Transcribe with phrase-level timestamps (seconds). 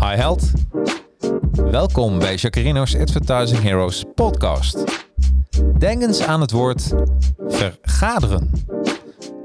[0.00, 0.42] Hi held.
[1.52, 4.84] Welkom bij Jacarino's Advertising Heroes podcast.
[5.78, 6.94] Denk eens aan het woord
[7.48, 8.50] vergaderen.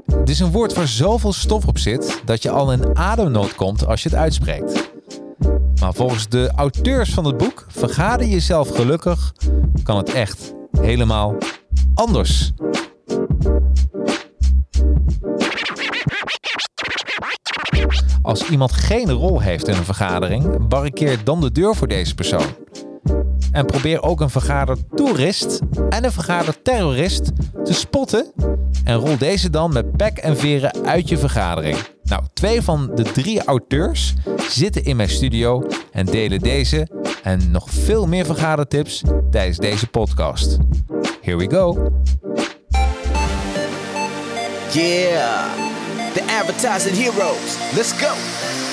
[0.06, 3.86] Het is een woord waar zoveel stof op zit dat je al in ademnood komt
[3.86, 4.90] als je het uitspreekt.
[5.80, 9.34] Maar volgens de auteurs van het boek Vergader jezelf gelukkig
[9.82, 11.36] kan het echt helemaal
[11.94, 12.52] anders.
[18.26, 22.46] Als iemand geen rol heeft in een vergadering, barrikeer dan de deur voor deze persoon.
[23.52, 27.30] En probeer ook een vergadertoerist en een vergaderterrorist
[27.64, 28.32] te spotten
[28.84, 31.76] en rol deze dan met pek en veren uit je vergadering.
[32.02, 34.14] Nou, twee van de drie auteurs
[34.48, 36.88] zitten in mijn studio en delen deze
[37.22, 40.58] en nog veel meer vergadertips tijdens deze podcast.
[41.20, 41.92] Here we go.
[44.72, 45.65] Yeah,
[46.36, 47.56] advertising heroes.
[47.74, 48.12] Let's go.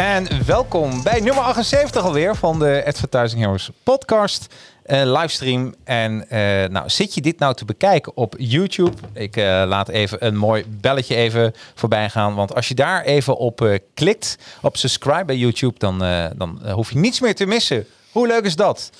[0.00, 5.74] En welkom bij nummer 78 alweer van de Advertising Heroes podcast, eh, livestream.
[5.84, 8.96] En eh, nou, zit je dit nou te bekijken op YouTube?
[9.12, 12.34] Ik eh, laat even een mooi belletje even voorbij gaan.
[12.34, 15.98] Want als je daar even op klikt, op subscribe bij YouTube, dan,
[16.36, 17.86] dan hoef je niets meer te missen.
[18.12, 18.90] Hoe leuk is dat?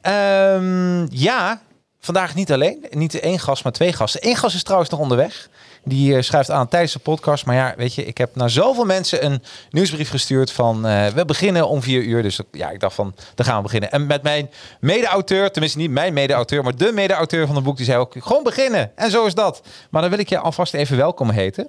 [0.00, 1.60] Ehm, ja,
[2.00, 2.86] vandaag niet alleen.
[2.90, 4.28] Niet één gast, maar twee gasten.
[4.28, 5.48] Eén gast is trouwens nog onderweg.
[5.84, 7.46] Die eh, schrijft aan tijdens de podcast.
[7.46, 10.86] Maar ja, weet je, ik heb naar zoveel mensen een nieuwsbrief gestuurd van...
[10.86, 12.22] eh, we beginnen om vier uur.
[12.22, 13.90] Dus ja, ik dacht van, dan gaan we beginnen.
[13.90, 14.50] En met mijn
[14.80, 16.62] mede-auteur, tenminste niet mijn mede-auteur...
[16.62, 18.14] maar de mede-auteur van het boek, die zei ook...
[18.18, 18.90] gewoon beginnen.
[18.94, 19.62] En zo is dat.
[19.90, 21.68] Maar dan wil ik je alvast even welkom heten.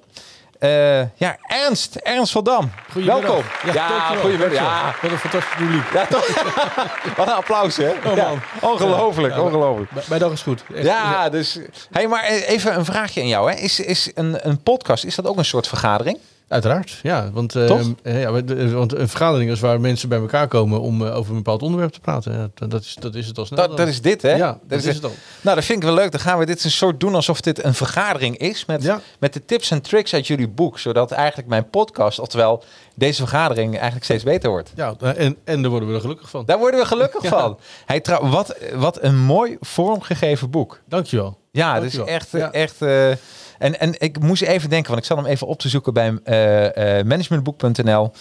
[0.58, 1.94] Eh, ja, Ernst.
[1.94, 2.70] Ernst van Dam.
[2.94, 3.42] Welkom.
[3.72, 4.22] Ja, dankjewel.
[4.22, 4.52] goedemiddag.
[4.52, 5.92] Ja, Wat een fantastisch publiek.
[5.92, 6.26] ja, toch?
[7.16, 7.90] Wat een applaus, hè?
[8.04, 8.30] Oh, Ja,
[8.60, 9.90] ongelooflijk, Ja, ongelooflijk.
[9.90, 10.62] Bij, bij dag is goed.
[10.74, 10.84] Echt.
[10.84, 11.58] Ja, dus.
[11.90, 13.50] Hey, maar even een vraagje aan jou.
[13.52, 13.56] Hè.
[13.58, 16.18] Is, is een, een podcast, is dat ook een soort vergadering?
[16.48, 17.30] Uiteraard, ja.
[17.32, 20.80] Want, eh, eh, ja, want, eh, want een vergadering is waar mensen bij elkaar komen
[20.80, 22.32] om over een bepaald onderwerp te praten.
[22.32, 23.76] Ja, dat- is, dat is het al snel.
[23.76, 24.34] Dat, is dit, hè?
[24.34, 25.12] Ja, dat is het al.
[25.40, 26.10] Nou, dat vind ik wel leuk.
[26.10, 28.64] Dan gaan we dit een soort doen alsof dit een vergadering is.
[28.64, 29.00] Met, Ja.
[29.18, 30.78] met de tips en tricks uit jullie boek.
[30.78, 32.64] Zodat eigenlijk mijn podcast, oftewel
[32.94, 34.72] deze vergadering, eigenlijk steeds beter wordt.
[34.76, 36.44] Ja, en, en daar worden we er gelukkig van.
[36.44, 37.28] Daar worden we gelukkig Ja.
[37.28, 37.58] van.
[38.02, 40.80] Trouw, wat, wat een mooi vormgegeven boek.
[40.88, 41.38] Dankjewel.
[41.50, 42.06] Ja, dus Dankjewel.
[42.06, 42.52] echt, Ja.
[42.52, 42.82] echt.
[42.82, 43.10] eh,
[43.58, 46.18] en, en ik moest even denken, want ik zat hem even op te zoeken bij
[46.24, 48.12] eh, eh, managementboek.nl.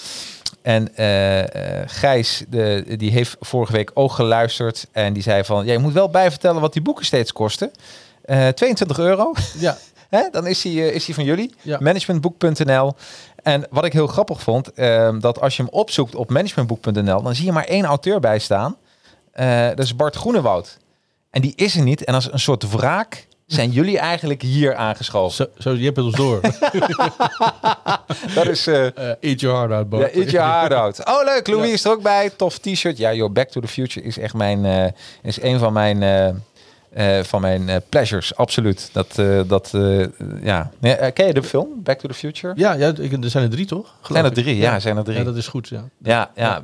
[0.61, 4.87] En eh, Gijs, de, die heeft vorige week ook geluisterd.
[4.91, 7.71] En die zei van, ja, je moet wel bijvertellen wat die boeken steeds kosten.
[8.21, 9.33] Eh 22 euro.
[9.59, 9.77] Ja,
[10.09, 10.29] Hè?
[10.31, 11.53] Dan is hij is hij van jullie.
[11.61, 11.77] Ja.
[11.81, 12.93] Managementboek.nl.
[13.43, 17.35] En wat ik heel grappig vond, ehm, dat als je hem opzoekt op managementboek.nl, dan
[17.35, 18.75] zie je maar één auteur bij staan.
[19.75, 20.77] Dat is Bart Groenewoud.
[21.29, 22.03] En die is er niet.
[22.03, 25.35] En als een soort wraak zijn jullie eigenlijk hier aangeschoven.
[25.35, 26.39] zo, zo, je hebt het ons door.
[28.35, 28.67] Dat is...
[28.67, 30.13] eh Eh, eat your heart out, Bart.
[30.13, 31.05] ja, eat your heart out.
[31.07, 31.47] Oh, leuk.
[31.47, 31.73] Louis Ja.
[31.73, 32.29] is er ook bij.
[32.29, 32.97] Tof t-shirt.
[32.97, 34.65] Ja, joh, Back to the Future is echt mijn...
[34.65, 34.85] eh,
[35.21, 36.03] is een van mijn...
[37.23, 38.89] van mijn pleasures, absoluut.
[38.93, 39.15] Dat,
[39.47, 39.71] dat
[40.41, 40.71] ja.
[41.13, 42.53] Ken je de film Back to the Future?
[42.55, 43.85] Ja, ja ik- er zijn er drie, toch?
[44.01, 44.55] Geloof Zijn er drie?
[44.57, 45.17] Ja, zijn er drie.
[45.17, 45.83] Ja, dat is goed, ja.
[46.03, 46.63] Ja, ja.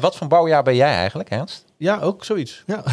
[0.00, 1.64] Wat voor bouwjaar ben jij eigenlijk, Ernst?
[1.78, 2.62] Ja, ook zoiets.
[2.66, 2.82] Ja.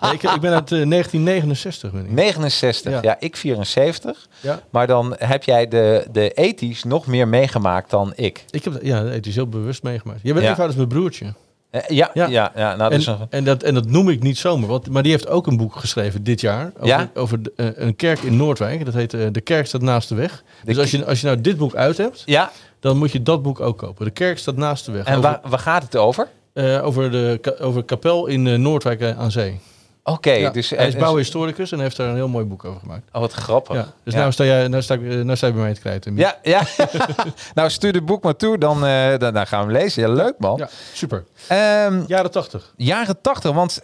[0.00, 1.90] Nee, ik, ik ben uit eh, 1969.
[1.92, 2.10] Ben ik.
[2.10, 2.92] 69.
[2.92, 3.16] Ja, Ja.
[3.20, 4.28] ik 74.
[4.40, 4.60] Ja.
[4.70, 8.44] Maar dan heb jij de, de ethisch nog meer meegemaakt dan ik.
[8.50, 10.20] Ik heb ja, het is heel bewust meegemaakt.
[10.22, 10.50] Je bent Ja.
[10.50, 11.26] even oud als mijn broertje.
[11.70, 12.52] Eh, ja, ja, Ja.
[12.56, 14.68] ja, nou, En, dus een, en, dat, en dat noem ik niet zomaar.
[14.68, 16.72] Want, maar die heeft ook een boek geschreven dit jaar.
[16.76, 17.10] Over, Ja?
[17.14, 18.84] over de- eh, een kerk in Noordwijk.
[18.84, 20.42] Dat heet eh, De Kerk staat naast de weg.
[20.60, 22.50] De dus als je, als je nou dit boek uit hebt, ja,
[22.80, 24.04] dan moet je dat boek ook kopen.
[24.04, 25.04] De Kerk staat naast de weg.
[25.04, 26.28] en over, waar, waar gaat het over?
[26.58, 29.60] Eh, over de over kapel in eh, Noordwijk eh, aan zee.
[30.04, 32.80] Oké, Ja, dus hij is en- bouwhistoricus en heeft daar een heel mooi boek over
[32.80, 33.02] gemaakt.
[33.12, 33.74] Oh, wat grappig.
[33.76, 34.20] Ja, dus Ja.
[34.20, 36.16] Nou, sta jij, nou, sta ik, nou sta je bij mij te krijten.
[36.16, 36.62] Ja, ja.
[37.54, 40.02] nou, stuur het boek maar toe, dan, eh, dan, dan gaan we hem lezen.
[40.02, 40.56] Ja, leuk man.
[40.56, 41.24] Ja, super.
[41.48, 42.72] Ehm, Jaren tachtig.
[42.76, 43.82] jaren tachtig, want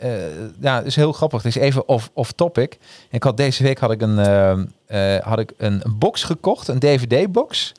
[0.00, 1.42] eh, ja, het is heel grappig.
[1.42, 2.78] Het is even off, off topic.
[3.10, 6.68] Ik had deze week had ik een, ehm, eh, had ik een, een box gekocht,
[6.68, 7.72] een DVD-box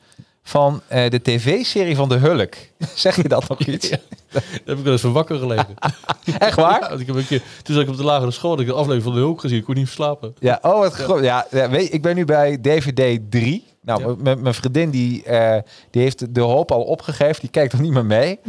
[0.51, 2.53] van eh, de tv-serie van de Hulk.
[2.95, 3.89] zeg je dat nog iets?
[3.89, 3.98] Ja.
[4.31, 5.75] Daar heb ik wel eens van wakker gelegen.
[6.38, 6.81] Echt waar?
[6.81, 9.03] Ja, ik heb een keer, toen zat ik op de lagere school, ik de aflevering
[9.03, 9.57] van de Hulk gezien.
[9.57, 10.36] Ik kon niet verslapen.
[10.39, 11.24] Ja, oh wat groot.
[11.24, 13.65] Ja, ja, weet, ik ben nu bij DVD 3.
[13.81, 17.42] Nou, mijn vriendin die, eh, die heeft de hoop al opgegeven.
[17.42, 18.39] Die kijkt nog niet meer mee.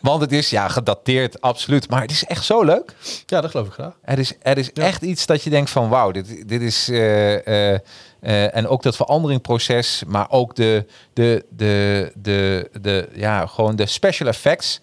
[0.00, 1.90] Want het is ja gedateerd, absoluut.
[1.90, 2.94] Maar het is echt zo leuk.
[3.26, 3.98] Ja, dat geloof ik graag.
[4.02, 6.88] Het is, het is echt iets dat je denkt van wauw, dit, dit is...
[6.88, 7.74] eh,
[8.20, 13.86] eh, en ook dat veranderingproces, maar ook de, de, de, de, de, ja, gewoon de
[13.86, 14.80] special effects.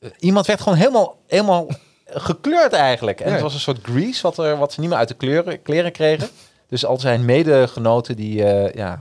[0.00, 1.66] Eh, Iemand werd gewoon helemaal, helemaal
[2.06, 3.20] gekleurd eigenlijk.
[3.20, 3.32] En Ja.
[3.32, 5.92] het was een soort grease wat, er, wat ze niet meer uit de kleuren, kleren
[5.92, 6.28] kregen.
[6.68, 8.98] Dus al zijn medegenoten die, eh, ja,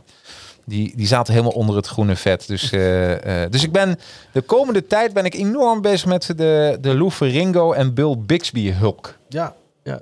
[0.66, 2.48] die, die zaten helemaal onder het groene vet.
[2.48, 2.70] Dus,
[3.50, 4.00] dus ik ben
[4.32, 8.72] de komende tijd ben ik enorm bezig met de, de Lou Ferrigno en Bill Bixby
[8.72, 9.18] Hulk.
[9.30, 9.56] Ja.
[9.84, 10.00] ja.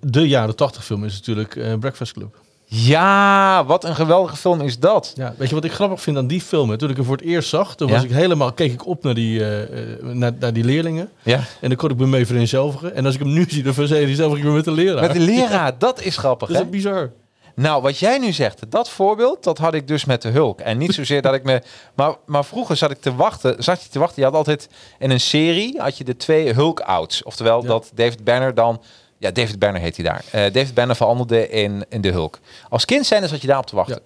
[0.00, 2.42] De jaren tachtig film is natuurlijk Breakfast Club.
[2.76, 5.12] Ja, wat een geweldige film is dat.
[5.16, 6.76] Ja, weet je wat ik grappig vind aan die film?
[6.76, 7.94] Toen ik hem voor het eerst zag, toen Ja?
[7.94, 11.10] was ik helemaal, keek ik op naar die, eh, eh, naar, naar die leerlingen.
[11.22, 11.40] Ja.
[11.60, 12.94] En dan kon ik me mee vereenzelvigen.
[12.94, 15.00] En als ik hem nu zie, dan vereenzelvig ik me met de leraar.
[15.02, 16.48] Met de leraar, dat is grappig.
[16.48, 16.68] Dat is Hè?
[16.68, 17.10] bizar.
[17.56, 20.60] Nou, wat jij nu zegt, dat voorbeeld, dat had ik dus met de Hulk.
[20.60, 21.62] En niet zozeer dat ik me...
[21.96, 24.18] Maar, maar vroeger zat ik te wachten, zat je te wachten.
[24.22, 24.68] Je had altijd
[24.98, 27.22] in een serie, had je de twee Hulk-outs.
[27.22, 27.68] Oftewel Ja.
[27.68, 28.82] dat David Banner dan...
[29.18, 30.24] Ja, David Banner heet hij daar.
[30.30, 32.38] Eh, David Banner veranderde in, in de Hulk.
[32.68, 34.00] Als kind zijn, zat je daarop te wachten.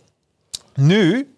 [0.75, 1.35] Nu,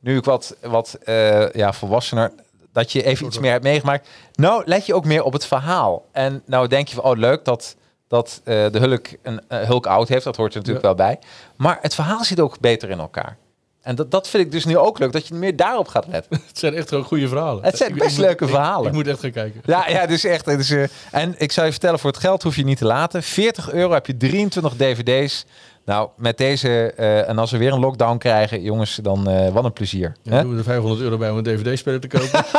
[0.00, 2.32] nu ik wat, wat eh, ja, volwassener,
[2.72, 4.08] dat je even iets meer hebt meegemaakt.
[4.34, 6.04] Nou, let je ook meer op het verhaal.
[6.12, 7.76] En nou denk je van, oh leuk dat,
[8.08, 10.24] dat eh, de Hulk een Hulk oud heeft.
[10.24, 11.18] Dat hoort er natuurlijk wel bij.
[11.56, 13.36] Maar het verhaal zit ook beter in elkaar.
[13.82, 16.40] En dat, dat vind ik dus nu ook leuk, dat je meer daarop gaat letten.
[16.48, 17.64] Het zijn echt gewoon goede verhalen.
[17.64, 18.86] Het zijn best ik leuke verhalen.
[18.86, 19.60] Ik, moet echt gaan kijken.
[19.64, 20.46] Ja, ja, dus echt.
[20.46, 23.22] Eh, en ik zou je vertellen, voor het geld hoef je niet te laten.
[23.22, 25.44] 40 euro heb je 23 dvd's.
[25.84, 29.64] Nou, met deze, eh, en als we weer een lockdown krijgen, jongens, dan eh, wat
[29.64, 30.12] een plezier.
[30.22, 30.42] Ja, hè?
[30.42, 32.44] doen we er 500 euro bij om een dvd-speler te kopen.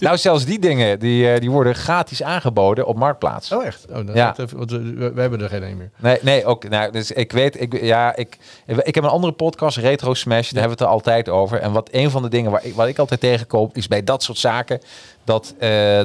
[0.00, 3.52] Nou, zelfs die dingen, die, eh, die worden gratis aangeboden op Marktplaats.
[3.52, 3.86] oh, echt?
[3.88, 4.38] Oh, dan Ja.
[4.38, 5.90] Even, want we, we- hebben er geen een meer.
[5.98, 6.68] Nee, nee, ook.
[6.68, 10.60] Nou, dus ik weet, ik, ja, ik, ik heb een andere podcast, Retro Smash, daar
[10.60, 11.60] hebben we het er altijd over.
[11.60, 14.22] En wat een van de dingen waar ik, wat ik altijd tegenkom, is bij dat
[14.22, 14.80] soort zaken
[15.24, 15.54] dat,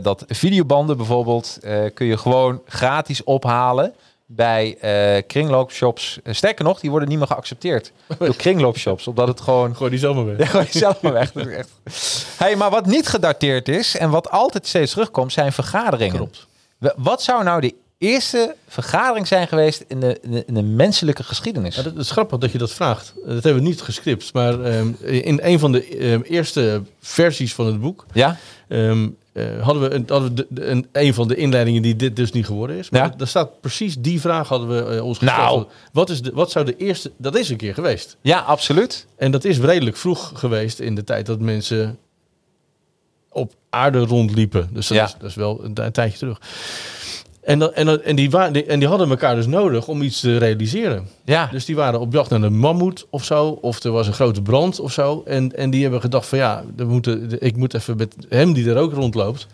[0.01, 1.57] dat videobanden bijvoorbeeld
[1.93, 3.93] kun je gewoon gratis ophalen
[4.31, 6.19] bij eh kringloopshops.
[6.23, 10.13] Eh, sterker nog, die worden niet meer geaccepteerd door kringloopshops, omdat het gewoon Gooi die
[10.25, 10.37] weg.
[10.37, 11.31] ja, gooi zelf maar weg.
[11.31, 11.69] Dat is echt...
[12.37, 16.15] Hey, maar wat niet gedateerd is en wat altijd steeds terugkomt, zijn vergaderingen.
[16.15, 16.47] Klopt.
[16.97, 21.23] Wat zou nou de eerste vergadering zijn geweest in de, in de, in de menselijke
[21.23, 21.75] geschiedenis?
[21.75, 23.13] Ja, dat is grappig dat je dat vraagt.
[23.25, 24.33] Eh, Dat hebben we niet gescript.
[24.33, 28.05] Maar ehm, in een van de ehm, eerste versies van het boek...
[28.13, 28.37] Ja?
[28.67, 29.07] ehm,
[29.57, 32.15] eh, hadden we, een, hadden we de, de- een, een van de inleidingen die dit
[32.15, 32.89] dus niet geworden is.
[32.89, 33.13] Maar Ja.
[33.17, 35.39] daar staat precies die vraag hadden we eh, ons gesteld.
[35.55, 35.65] Nou.
[35.91, 37.11] Wat, is de, wat zou de eerste...
[37.17, 38.17] Dat is een keer geweest.
[38.21, 39.07] Ja, absoluut.
[39.17, 41.97] En dat is redelijk vroeg geweest in de tijd dat mensen
[43.31, 44.69] op aarde rondliepen.
[44.73, 45.05] Dus dat, Ja.
[45.05, 46.39] is, dat is wel een, een tijdje terug.
[47.49, 50.37] En, en, en, die wa- die, en die hadden elkaar dus nodig om iets te
[50.37, 51.07] realiseren.
[51.25, 53.47] Ja, Dus die waren op jacht naar een mammoet of zo.
[53.61, 55.23] Of er was een grote brand of zo.
[55.25, 58.69] En, en die hebben gedacht van ja, we moeten, ik moet even met hem die
[58.69, 59.47] er ook rondloopt,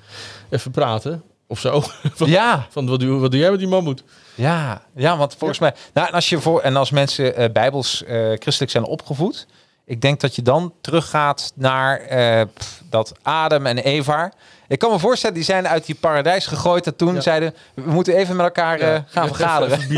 [0.49, 1.23] even praten.
[1.47, 1.81] Of zo.
[2.19, 4.03] van, ja, van wat, doe, wat doe jij met die mammoet?
[4.35, 5.73] ja, ja, want volgens mij...
[5.93, 9.47] Nou, en als, je voor, en als mensen eh, bijbels eh, christelijk zijn opgevoed...
[9.85, 14.31] Ik denk dat je dan teruggaat naar eh, pff, dat Adam en Eva...
[14.67, 16.87] Ik kan me voorstellen, die zijn uit die paradijs gegooid...
[16.87, 17.21] en toen Ja.
[17.21, 19.79] zeiden, we moeten even met elkaar eh, gaan vergaderen.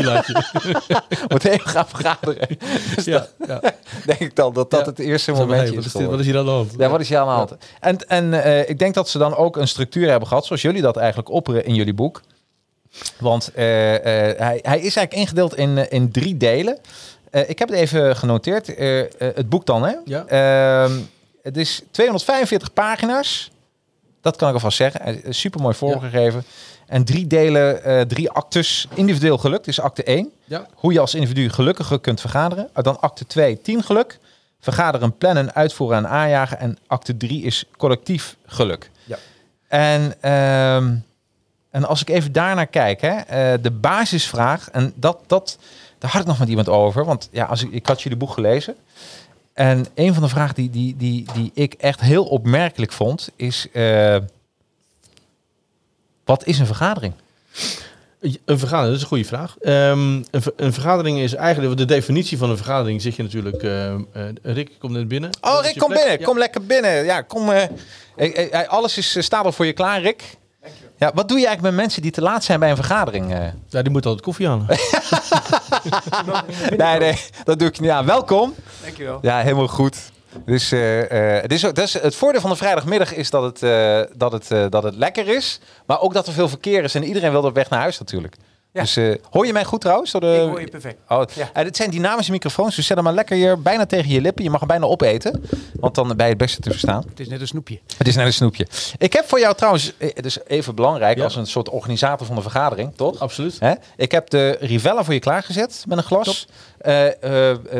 [1.08, 2.48] We moeten even gaan vergaderen.
[2.94, 3.60] Dus ja, ja.
[4.06, 6.26] denk ik dan dat dat het eerste momentje hey, wat, is is dit, wat is
[6.26, 6.74] hier aan de hand?
[6.78, 7.56] Ja, wat is hier aan de hand?
[7.80, 10.82] En, en eh, ik denk dat ze dan ook een structuur hebben gehad, zoals jullie
[10.82, 12.22] dat eigenlijk opperen in jullie boek.
[13.18, 16.78] Want hij, hij is eigenlijk ingedeeld in, in drie delen.
[17.30, 18.74] Eh, ik heb het even genoteerd.
[18.74, 19.94] Eh, eh, het boek dan, hè?
[20.04, 20.26] Ja.
[20.26, 20.98] Ehm,
[21.42, 23.50] het is 245 pagina's.
[24.20, 25.34] Dat kan ik alvast zeggen.
[25.34, 26.44] Super mooi voorgegeven.
[26.86, 29.64] En drie delen, drie actes individueel geluk.
[29.64, 30.30] Dus acte 1.
[30.44, 30.66] Ja.
[30.74, 32.68] Hoe je als individu gelukkiger kunt vergaderen.
[32.74, 34.18] Dan acte 2, team geluk.
[34.60, 36.58] Vergaderen, plannen, uitvoeren en aanjagen.
[36.58, 38.90] En acte 3 is collectief geluk.
[39.04, 39.18] Ja.
[39.68, 40.94] En, ehm,
[41.70, 45.58] en als ik even daarnaar kijk, hè, de basisvraag, en dat, dat,
[45.98, 47.04] daar had ik nog met iemand over.
[47.04, 48.76] Want ja, als ik, ik had jullie boek gelezen.
[49.52, 53.66] En een van de vragen die, die, die, die ik echt heel opmerkelijk vond, is:
[53.72, 54.16] eh,
[56.24, 57.12] wat is een vergadering?
[58.20, 59.56] Een vergadering, dat is een goede vraag.
[59.60, 63.94] Ehm, een, een vergadering is eigenlijk, de definitie van een vergadering zit je natuurlijk, eh,
[63.94, 64.00] eh,
[64.42, 65.30] Rick komt net binnen.
[65.40, 66.00] Oh, Rick, kom plek.
[66.00, 66.18] binnen.
[66.20, 66.26] Ja.
[66.26, 67.04] Kom lekker binnen.
[67.04, 67.50] Ja, kom.
[68.66, 70.36] alles is, staat al voor je klaar, Rick.
[70.98, 73.32] Ja, wat doe je eigenlijk met mensen die te laat zijn bij een vergadering?
[73.32, 73.46] eh?
[73.68, 74.66] Ja, die moet altijd koffie halen.
[76.76, 78.06] nee, nee, dat doe ik niet aan.
[78.06, 78.54] Welkom.
[78.82, 79.18] Dankjewel.
[79.22, 79.96] Ja, helemaal goed.
[80.44, 84.00] Dus, eh, eh, het, is, is, het voordeel van de vrijdagmiddag is dat het, eh,
[84.16, 85.60] dat, het, eh, dat het lekker is.
[85.86, 88.36] Maar ook dat er veel verkeer is en iedereen wil op weg naar huis natuurlijk.
[88.72, 88.80] Ja.
[88.80, 90.10] Dus eh, hoor je mij goed trouwens?
[90.12, 90.26] Door de...
[90.44, 90.96] Ik hoor je perfect.
[91.08, 91.50] Oh, Ja.
[91.52, 94.44] en het zijn dynamische microfoons, dus zet hem maar lekker hier bijna tegen je lippen.
[94.44, 95.44] Je mag hem bijna opeten,
[95.74, 97.04] want dan ben je het beste te verstaan.
[97.08, 97.78] Het is net een snoepje.
[97.96, 98.66] Het is net een snoepje.
[98.98, 101.24] Ik heb voor jou trouwens, eh, het is even belangrijk Ja.
[101.24, 103.18] als een soort organisator van de vergadering, toch?
[103.18, 103.56] Absoluut.
[103.58, 103.72] Hè?
[103.96, 106.26] Ik heb de Rivella voor je klaargezet met een glas.
[106.26, 106.67] Eh, eh, eh,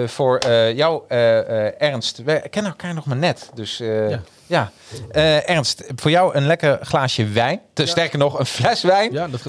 [0.07, 2.23] voor eh, jou, eh, eh, Ernst.
[2.25, 3.51] We kennen elkaar nog maar net.
[3.55, 4.21] Dus eh, ja.
[4.47, 4.71] Ja.
[5.11, 7.61] Eh, Ernst, voor jou een lekker glaasje wijn.
[7.73, 9.13] Te, Sterker nog, een fles wijn.
[9.13, 9.41] Ja, dat,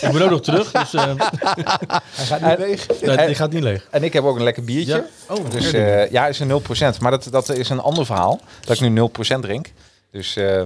[0.00, 1.04] ik ben ook nog terug, dus eh,
[2.16, 2.86] Hij gaat niet leeg.
[3.16, 3.86] nee, die gaat niet leeg.
[3.90, 5.04] En ik heb ook een lekker biertje.
[5.28, 5.34] Ja.
[5.34, 6.62] Oh, Dus eh, ja, is een
[6.96, 6.98] 0%.
[7.00, 8.40] Maar dat, dat is een ander verhaal.
[8.64, 9.72] Dat ik nu 0% drink.
[10.10, 10.36] Dus.
[10.36, 10.62] eh,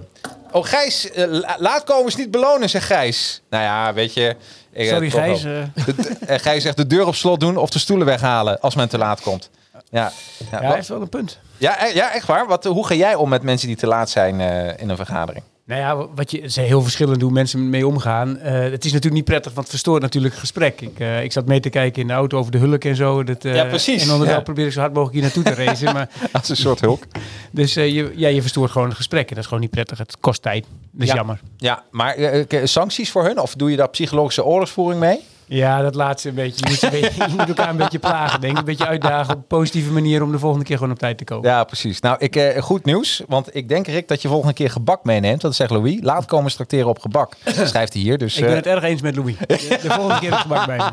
[0.53, 3.43] oh, Gijs, eh, la- laatkomers niet belonen, zegt Gijs.
[3.51, 4.37] Nou ja, weet je.
[4.73, 5.45] ik, eh, Sorry Gijs.
[5.45, 5.53] eh,
[5.87, 8.75] De, de- eh, Gijs zegt de deur op slot doen of de stoelen weghalen als
[8.75, 9.51] men te laat komt.
[9.73, 11.39] Ja, ja, ja, wat- hij heeft wel een punt.
[11.59, 12.47] ja, eh, ja echt waar.
[12.47, 15.45] Wat, hoe ga jij om met mensen die te laat zijn eh, in een vergadering?
[15.71, 18.39] Nou ja, wat je, zijn heel verschillend hoe mensen mee omgaan.
[18.39, 20.81] Eh, het is natuurlijk niet prettig, want het verstoort natuurlijk het gesprek.
[20.81, 23.25] Ik, eh, ik zat mee te kijken in de auto over de hulk en zo.
[23.25, 24.03] Dat, eh, Ja, precies.
[24.05, 24.41] En onderwel Ja.
[24.43, 25.93] probeer ik zo hard mogelijk hier naartoe te racen.
[25.95, 27.03] maar, Als een soort hulk.
[27.51, 29.23] dus je, ja, je verstoort gewoon het gesprek.
[29.23, 29.99] En dat is gewoon niet prettig.
[29.99, 30.65] Het kost tijd.
[30.93, 31.15] Dat is Ja.
[31.15, 31.41] jammer.
[31.57, 32.17] Ja, maar
[32.65, 33.39] sancties voor hun?
[33.41, 35.21] Of doe je daar psychologische oorlogsvoering mee?
[35.53, 36.65] Ja, dat laatste een beetje.
[36.65, 38.59] Je moet, een beetje- je moet elkaar een beetje plagen, denk ik.
[38.59, 41.25] Een beetje uitdagen op een positieve manier om de volgende keer gewoon op tijd te
[41.25, 41.49] komen.
[41.51, 42.01] Ja, precies.
[42.01, 43.23] Nou, ik, eh, goed nieuws.
[43.29, 45.41] Want ik denk, Rick, dat je volgende keer gebak meeneemt.
[45.41, 45.99] Dat zegt Louis.
[46.03, 47.35] Laat komen tracteren op gebak.
[47.65, 48.19] Schrijft hij hier.
[48.19, 49.35] Dus, Ik ben eh, het erg eens met Louis.
[49.39, 49.47] De,
[49.83, 50.91] de volgende keer gebak bij me.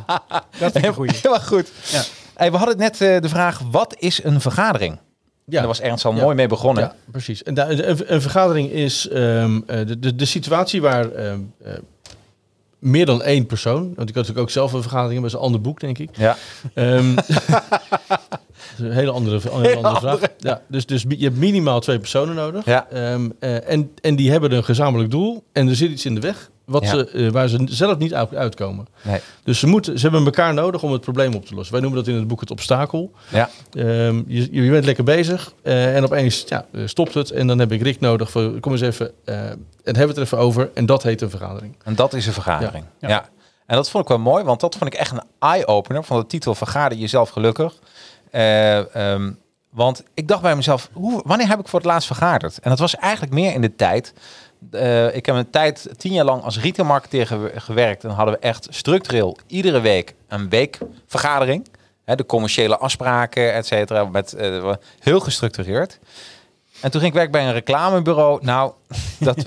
[0.60, 1.12] Dat ik een goeie.
[1.16, 1.72] Helemaal goed.
[1.92, 2.02] Ja.
[2.36, 4.98] Hey, we hadden net eh, de vraag, wat is een vergadering?
[5.46, 5.58] Ja.
[5.58, 6.22] Daar was Ernst al Ja.
[6.22, 6.84] mooi mee begonnen.
[6.84, 7.44] Ja, precies.
[7.44, 7.80] En
[8.14, 11.74] een, vergadering is ehm, eh, de, de, de situatie waar ehm, eh,
[12.80, 15.62] meer dan één persoon, want ik had natuurlijk ook zelf een vergadering, is een ander
[15.62, 16.10] boek, denk ik.
[16.18, 16.38] Ja.
[16.74, 17.16] Ehm,
[18.80, 20.20] een hele andere, hele andere vraag.
[20.38, 22.66] Ja, dus, dus je hebt minimaal twee personen nodig.
[22.66, 22.88] Ja.
[22.90, 26.22] Ehm, eh, en, en die hebben een gezamenlijk doel en er zit iets in de
[26.22, 26.90] weg wat Ja.
[26.90, 28.88] ze, eh, waar ze zelf niet uit- uitkomen.
[29.02, 29.20] Nee.
[29.44, 31.72] Dus ze, moeten, ze hebben elkaar nodig om het probleem op te lossen.
[31.74, 33.12] Wij noemen dat in het boek het obstakel.
[33.30, 33.50] Ja.
[33.72, 37.32] Ehm, je, je bent lekker bezig eh, en opeens ja, eh, stopt het.
[37.32, 39.36] En dan heb ik Rick nodig voor, kom eens even, en
[39.84, 40.70] hebben we het er even over.
[40.74, 41.76] En dat heet een vergadering.
[41.84, 42.86] En dat is een vergadering.
[43.00, 43.10] Ja.
[43.10, 43.30] Ja.
[43.66, 46.26] En dat vond ik wel mooi, want dat vond ik echt een eye-opener van de
[46.28, 47.74] titel Vergader jezelf gelukkig.
[48.32, 49.32] Eh, ehm,
[49.70, 52.60] want ik dacht bij mezelf, hoe, wanneer heb ik voor het laatst vergaderd?
[52.60, 54.14] En dat was eigenlijk meer in de tijd.
[54.72, 58.04] Eh, ik heb een tijd, tien jaar lang als retailmarketeer gew- gewerkt.
[58.04, 61.68] En hadden we echt structureel iedere week een weekvergadering.
[62.06, 64.06] Hè, de commerciële afspraken, et cetera.
[64.06, 66.00] Met, eh, heel gestructureerd.
[66.82, 68.40] En toen ging ik werken bij een reclamebureau.
[68.42, 68.72] Nou,
[69.20, 69.38] dat,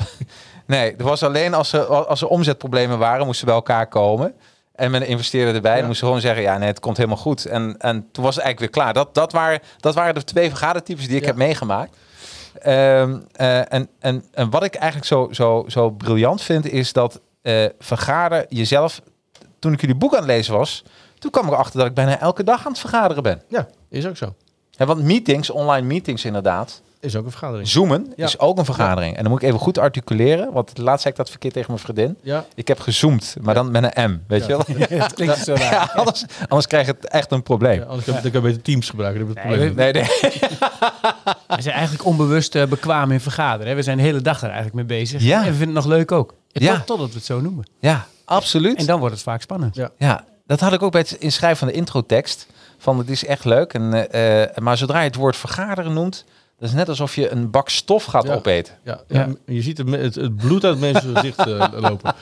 [0.66, 4.34] nee, er was alleen als er, als er omzetproblemen waren, moesten we bij elkaar komen.
[4.74, 5.72] En men investeerde erbij.
[5.72, 5.78] Ja.
[5.78, 7.44] Dan moesten gewoon zeggen, ja, nee, het komt helemaal goed.
[7.46, 8.94] En, en toen was het eigenlijk weer klaar.
[8.94, 11.26] Dat, dat, waren, dat waren de twee vergadertypes die ik Ja.
[11.28, 11.96] heb meegemaakt.
[12.58, 17.20] Ehm, eh, en, en, en wat ik eigenlijk zo, zo, zo briljant vind, is dat
[17.42, 19.00] eh vergaderen jezelf...
[19.58, 20.84] Toen ik jullie boek aan het lezen was,
[21.18, 23.42] toen kwam ik erachter dat ik bijna elke dag aan het vergaderen ben.
[23.48, 24.34] Ja, is ook zo.
[24.76, 27.68] Want meetings, online meetings inderdaad, Is ook een vergadering.
[27.68, 28.24] Zoomen Ja.
[28.26, 29.16] is ook een vergadering.
[29.16, 30.52] En dan moet ik even goed articuleren.
[30.52, 32.16] Want laatst zei ik dat verkeerd tegen mijn vriendin.
[32.22, 34.18] Ja, Ik heb gezoomd, maar dan met een M.
[34.26, 34.56] Weet Ja.
[34.66, 34.98] je wel?
[35.02, 35.72] Het klinkt zo raar.
[35.72, 37.78] Ja, anders, anders krijg je het echt een probleem.
[37.80, 39.26] ja, anders kan, dan kan je beter Teams gebruiken.
[39.26, 39.74] Dat Nee, probleem.
[39.74, 40.02] Nee, nee.
[41.56, 43.66] We zijn eigenlijk onbewust eh, bekwaam in vergaderen.
[43.68, 43.74] Hè.
[43.74, 45.22] We zijn de hele dag er eigenlijk mee bezig.
[45.22, 45.38] Ja.
[45.38, 46.34] En we vinden het nog leuk ook.
[46.48, 46.76] Ja.
[46.76, 47.64] Tot, totdat we het zo noemen.
[47.80, 48.76] Ja, absoluut.
[48.78, 49.74] En dan wordt het vaak spannend.
[49.74, 49.90] Ja.
[49.98, 52.46] Ja, dat had ik ook bij het inschrijven van de introtekst.
[52.78, 53.72] Van het is echt leuk.
[53.72, 56.24] En, eh, eh, maar zodra je het woord vergaderen noemt,
[56.60, 58.34] dat is net alsof je een bak stof gaat Ja.
[58.34, 58.74] opeten.
[58.84, 59.28] Ja, ja.
[59.46, 62.14] Je ziet het, het, het bloed uit mensen gezicht eh, lopen.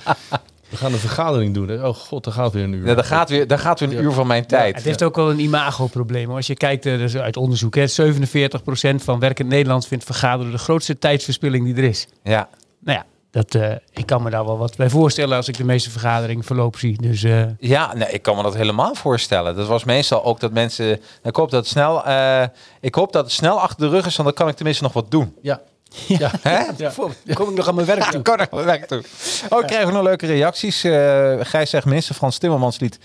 [0.68, 1.68] We gaan een vergadering doen.
[1.68, 1.86] Hè.
[1.88, 2.86] Oh god, daar gaat weer een uur.
[2.86, 4.00] Ja, daar, gaat weer, daar gaat weer een Ja.
[4.00, 4.74] uur van mijn tijd.
[4.74, 6.26] Het heeft ook wel een imagoprobleem.
[6.26, 6.36] hoor.
[6.36, 10.58] Als je kijkt eh, dus uit onderzoek, hè, 47% van werkend Nederland vindt vergaderen de
[10.58, 12.06] grootste tijdsverspilling die er is.
[12.22, 12.48] Ja.
[12.80, 15.64] Nou ja, dat, eh, ik kan me daar wel wat bij voorstellen als ik de
[15.64, 17.02] meeste vergaderingen verloop zie.
[17.02, 19.56] Dus eh, Ja, nee, ik kan me dat helemaal voorstellen.
[19.56, 21.00] Dat was meestal ook dat mensen.
[21.22, 22.04] Ik hoop dat het snel.
[22.04, 22.42] eh,
[22.80, 24.92] ik hoop dat het snel achter de rug is, want dan kan ik tenminste nog
[24.92, 25.34] wat doen.
[25.42, 25.60] Ja.
[26.06, 26.30] Ja.
[26.40, 26.58] Hè?
[26.76, 26.92] Ja.
[27.34, 28.22] kom ik nog aan mijn werk Ja, toe.
[28.22, 29.02] kan er wel weg toe.
[29.48, 30.84] Oh, ik krijg nog leuke reacties.
[30.84, 32.98] Eh Gijs zegt, minister Frans Timmermans liet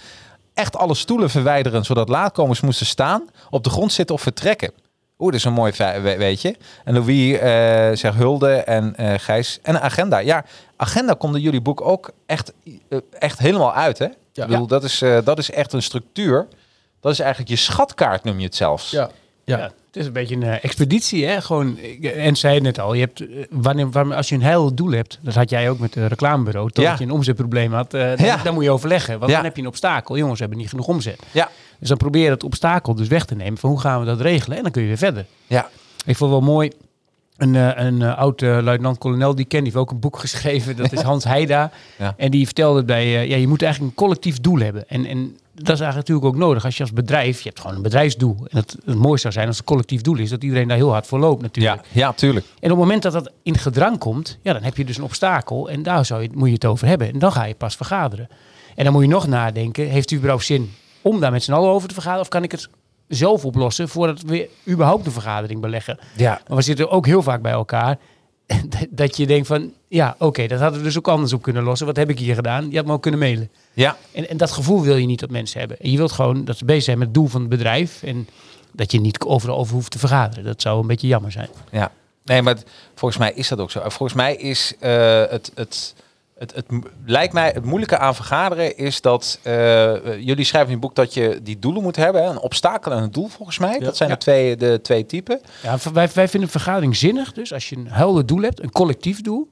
[0.54, 4.72] echt alle stoelen verwijderen, zodat laatkomers moesten staan, op de grond zitten of vertrekken.
[5.20, 5.72] Oeh, dat is een mooi
[6.18, 6.42] weet
[6.84, 9.60] En Louis eh, zegt hulde en eh, Gijs.
[9.62, 10.18] En agenda.
[10.18, 12.54] Ja, agenda komt in jullie boek ook echt,
[12.90, 14.08] eh, echt helemaal uit, hè?
[14.34, 14.44] Ja.
[14.44, 16.48] Ik bedoel, dat, is, eh, dat is echt een structuur.
[17.02, 18.92] Dat is eigenlijk je schatkaart, noem je het zelfs.
[18.92, 19.10] Ja.
[19.46, 19.58] Ja.
[19.58, 19.64] Ja.
[19.64, 21.42] het is een beetje een expeditie, hè?
[21.42, 21.78] Gewoon,
[22.16, 25.20] en zei het net al, je hebt, wanneer, wanneer, als je een heel doel hebt,
[25.22, 26.98] dat had jij ook met het reclamebureau, totdat Ja.
[27.00, 28.38] je een omzetprobleem had, eh, dan, Ja.
[28.44, 29.20] dan moet je overleggen.
[29.20, 29.36] Want Ja.
[29.38, 30.18] dan heb je een obstakel.
[30.18, 31.20] Jongens, we hebben niet genoeg omzet.
[31.32, 31.50] Ja.
[31.84, 34.22] Dus dan probeer je het obstakel dus weg te nemen van hoe gaan we dat
[34.22, 35.26] regelen en dan kun je weer verder.
[35.48, 35.70] Ja.
[36.06, 36.72] Ik vond wel mooi,
[37.38, 40.20] een, eh, een eh, oud eh, luitenant-kolonel die ik ken, die heeft ook een boek
[40.26, 41.72] geschreven, dat is Hans Heida.
[41.98, 42.14] Ja.
[42.18, 44.90] En die vertelde bij, eh, ja, je moet eigenlijk een collectief doel hebben.
[44.90, 46.66] En, en dat is eigenlijk natuurlijk ook nodig.
[46.66, 48.36] Als je als bedrijf, je hebt gewoon een bedrijfsdoel.
[48.48, 50.78] En het, het mooiste zou zijn als het een collectief doel is, dat iedereen daar
[50.78, 51.82] heel hard voor loopt natuurlijk.
[51.92, 52.46] Ja, ja, tuurlijk.
[52.46, 55.04] En op het moment dat dat in gedrang komt, ja, dan heb je dus een
[55.04, 55.70] obstakel.
[55.70, 57.14] En daar zou je, moet je het over hebben.
[57.14, 58.28] En dan ga je pas vergaderen.
[58.76, 60.72] En dan moet je nog nadenken, heeft het überhaupt zin
[61.04, 62.24] om daar met z'n allen over te vergaderen?
[62.24, 62.70] Of kan ik het
[63.08, 66.00] zelf oplossen voordat we überhaupt een vergadering beleggen?
[66.16, 66.42] Ja.
[66.48, 67.98] Maar we zitten ook heel vaak bij elkaar.
[68.90, 71.88] Dat je denkt van, ja, oké, dat hadden we dus ook anders op kunnen lossen.
[71.88, 72.70] Wat heb ik hier gedaan?
[72.70, 73.52] Je had me ook kunnen mailen.
[73.74, 73.98] Ja.
[74.12, 75.80] En, en dat gevoel wil je niet dat mensen hebben.
[75.80, 78.04] En je wilt gewoon dat ze bezig zijn met het doel van het bedrijf.
[78.04, 78.28] En
[78.72, 80.44] dat je niet overal over hoeft te vergaderen.
[80.44, 81.50] Dat zou een beetje jammer zijn.
[81.72, 81.92] Ja,
[82.26, 83.80] nee, maar het- volgens mij is dat ook zo.
[83.80, 85.96] Volgens mij is eh, het, het,
[86.44, 86.66] het, het,
[87.06, 90.96] lijkt mij het moeilijke aan vergaderen is dat eh, eh, jullie schrijven in je boek
[90.96, 92.30] dat je die doelen moet hebben, hè?
[92.30, 93.80] een obstakel en een doel volgens mij.
[93.80, 94.16] Dat zijn Ja.
[94.16, 95.42] de, twee, de twee typen.
[95.64, 97.34] Ja, wij, wij vinden vergadering zinnig.
[97.34, 99.50] Dus als je een helder doel hebt, een collectief doel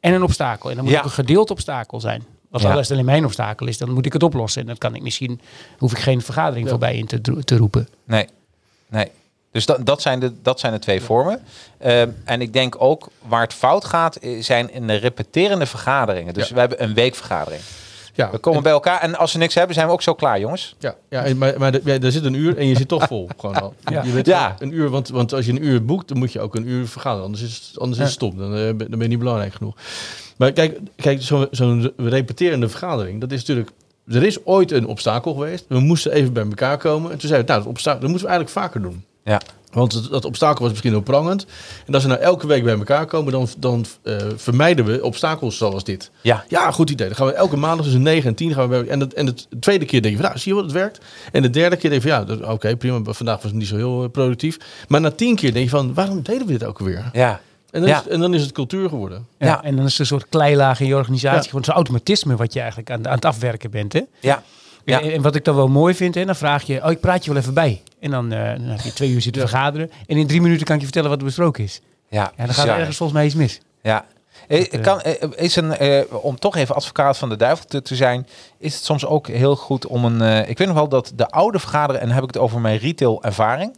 [0.00, 0.70] en een obstakel.
[0.70, 0.98] En dan moet Ja.
[0.98, 2.24] ook een gedeeld obstakel zijn.
[2.48, 2.70] Want Ja.
[2.70, 4.60] als het alleen mijn obstakel is, dan moet ik het oplossen.
[4.60, 5.40] En dan kan ik misschien,
[5.78, 6.70] hoef ik geen vergadering Ja.
[6.70, 7.88] voorbij in te, te roepen.
[8.04, 8.26] Nee,
[8.88, 9.10] nee.
[9.52, 11.40] Dus dat, dat, zijn de, dat zijn de twee vormen.
[11.78, 16.34] Ehm, en ik denk ook waar het fout gaat, eh, zijn in de repeterende vergaderingen.
[16.34, 16.54] Dus Ja.
[16.54, 17.62] we hebben een weekvergadering.
[18.14, 20.40] Ja, We komen bij elkaar en als we niks hebben, zijn we ook zo klaar,
[20.40, 20.74] jongens.
[20.78, 23.28] Ja, ja en- maar, maar ja, er zit een uur en je zit toch vol.
[23.38, 23.74] Gewoon al.
[23.84, 24.02] Ja.
[24.02, 24.56] Je Ja.
[24.58, 26.86] een uur, want, want als je een uur boekt, dan moet je ook een uur
[26.88, 27.24] vergaderen.
[27.24, 28.38] Anders is het, anders is het stop.
[28.38, 29.74] Dan, eh, ben- dan ben je niet belangrijk genoeg.
[30.36, 33.70] Maar kijk, kijk zo'n zo'n repeterende vergadering, dat is natuurlijk...
[34.08, 35.64] Er is ooit een obstakel geweest.
[35.68, 37.10] We moesten even bij elkaar komen.
[37.12, 39.04] En toen zeiden we, nou, dat, obstakel, dat moeten we eigenlijk vaker doen.
[39.30, 39.40] Ja.
[39.72, 41.46] Want het- dat obstakel was misschien heel prangend.
[41.86, 45.56] En als we nou elke week bij elkaar komen, dan, dan eh, vermijden we obstakels
[45.56, 46.10] zoals dit.
[46.22, 46.44] Ja.
[46.48, 47.06] Ja, goed idee.
[47.06, 49.26] Dan gaan we elke maandag tussen 9 en 10 gaan we bij En, dat, en
[49.26, 50.98] het tweede keer denk je van, nou, zie je wat het werkt?
[51.32, 53.12] En de derde keer denk je van, ja, oké, prima.
[53.12, 54.56] Vandaag was het niet zo heel eh, productief.
[54.88, 57.10] Maar na tien keer denk je van, waarom deden we dit ook weer?
[57.12, 57.40] Ja.
[57.70, 58.00] En dan, Ja.
[58.00, 59.26] is, en dan is het cultuur geworden.
[59.38, 59.46] Ja.
[59.46, 59.62] Ja.
[59.62, 61.42] En dan is er een soort kleilaag in je organisatie.
[61.42, 61.48] Ja.
[61.48, 63.92] Gewoon zo'n automatisme wat je eigenlijk aan, aan het afwerken bent.
[63.92, 64.00] Hè?
[64.20, 64.42] Ja.
[64.84, 65.00] Ja.
[65.00, 67.24] En, en wat ik dan wel mooi vind, hè, dan vraag je, oh, ik praat
[67.24, 67.82] je wel even bij.
[68.00, 69.90] En dan, eh, dan heb je twee uur zitten vergaderen.
[70.06, 71.80] En in drie minuten kan ik je vertellen wat er besproken is.
[72.08, 73.60] Ja, Ja, dan gaat er ergens volgens mij iets mis.
[73.82, 74.04] Ja.
[74.48, 75.00] Eh, eh, Kan,
[75.36, 78.26] is een, om toch even advocaat van de duivel te, te zijn,
[78.58, 80.48] is het soms ook heel goed om een.
[80.48, 82.78] ik weet nog wel dat de oude vergaderen, en dan heb ik het over mijn
[82.78, 83.76] retail ervaring,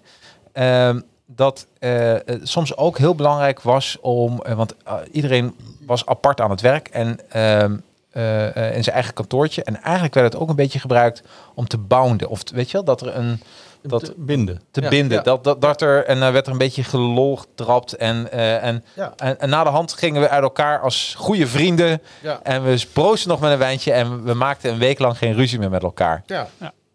[0.53, 4.75] ehm, dat het soms ook heel belangrijk was om, want
[5.11, 5.57] iedereen
[5.87, 7.77] was apart aan het werk en ehm,
[8.13, 9.65] eh, eh, in zijn eigen kantoortje.
[9.65, 11.23] En eigenlijk werd het ook een beetje gebruikt
[11.55, 12.29] om te bounden.
[12.29, 13.41] Of weet je wel, dat er een
[13.83, 14.61] Dat- te binden.
[14.71, 15.17] te Ja, binden.
[15.19, 15.23] ja.
[15.23, 17.93] Dat, dat, dat er, en dan werd er een beetje gelol getrapt.
[17.93, 19.13] En, eh, en, Ja.
[19.17, 22.03] en, en na de hand gingen we uit elkaar als goede vrienden.
[22.23, 22.41] Ja.
[22.43, 23.93] En we proosten nog met een wijntje.
[23.93, 26.23] En we maakten een week lang geen ruzie meer met elkaar.
[26.27, 26.49] Ja.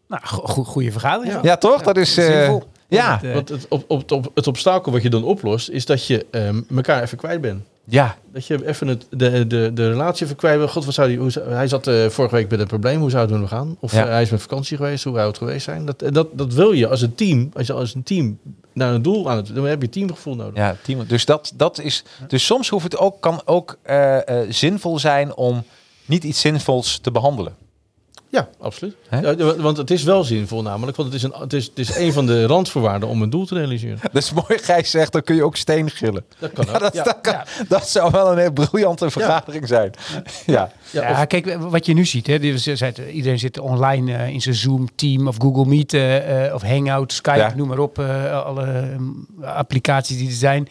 [0.08, 1.34] Nou, go- go- goede vergadering.
[1.34, 1.40] Ja.
[1.44, 1.82] Ja, toch?
[1.82, 2.18] dat is...
[2.18, 2.64] eh, Zinvol.
[2.88, 6.08] ja, eh, Want het, op, op, op, het obstakel wat je dan oplost, is dat
[6.08, 7.64] je ehm, elkaar even kwijt bent.
[7.90, 10.70] Ja, Dat je even het, de, de, de relatie even kwijt bent.
[10.72, 13.00] God, wat zou die, hoe hij zat eh, vorige week met een probleem.
[13.00, 13.78] Hoe zou het nu gaan?
[13.80, 14.04] Of Ja.
[14.06, 15.04] eh, hij is met vakantie geweest.
[15.04, 15.86] Hoe zou het geweest zijn?
[15.86, 17.50] Dat, eh, dat, dat wil je als een team.
[17.54, 18.40] Als je als een team
[18.74, 19.56] naar een doel aan het...
[19.56, 20.56] Dan heb je teamgevoel nodig.
[20.56, 21.06] ja team.
[21.08, 22.04] Dus dat, dat is...
[22.28, 25.64] Dus soms hoeft het ook, kan ook eh, eh, zinvol zijn om
[26.06, 27.56] niet iets zinvols te behandelen.
[28.30, 28.96] Ja, absoluut.
[29.22, 30.98] Ja, want het is wel zinvol namelijk.
[30.98, 33.46] Want het is, een, het, is, het is een van de randvoorwaarden om een doel
[33.46, 34.00] te realiseren.
[34.12, 36.26] Dat is mooi, Gijs zegt, dan kun je ook steen gillen.
[36.40, 36.80] Dat kan Ja, ook.
[36.88, 37.04] dat, Ja.
[37.04, 39.92] dat, kan- dat zou wel een heel briljante vergadering zijn.
[40.46, 40.72] Ja.
[40.92, 44.14] Ja, Ja, of- kijk, wat je nu ziet, hè, dit is- zei- iedereen zit online
[44.18, 47.54] eh, in zijn Zoom-team of Google Meet eh, eh, of Hangout, Skype, Ja.
[47.56, 48.66] noem maar op, eh, alle
[49.42, 50.68] eh, applicaties die er zijn,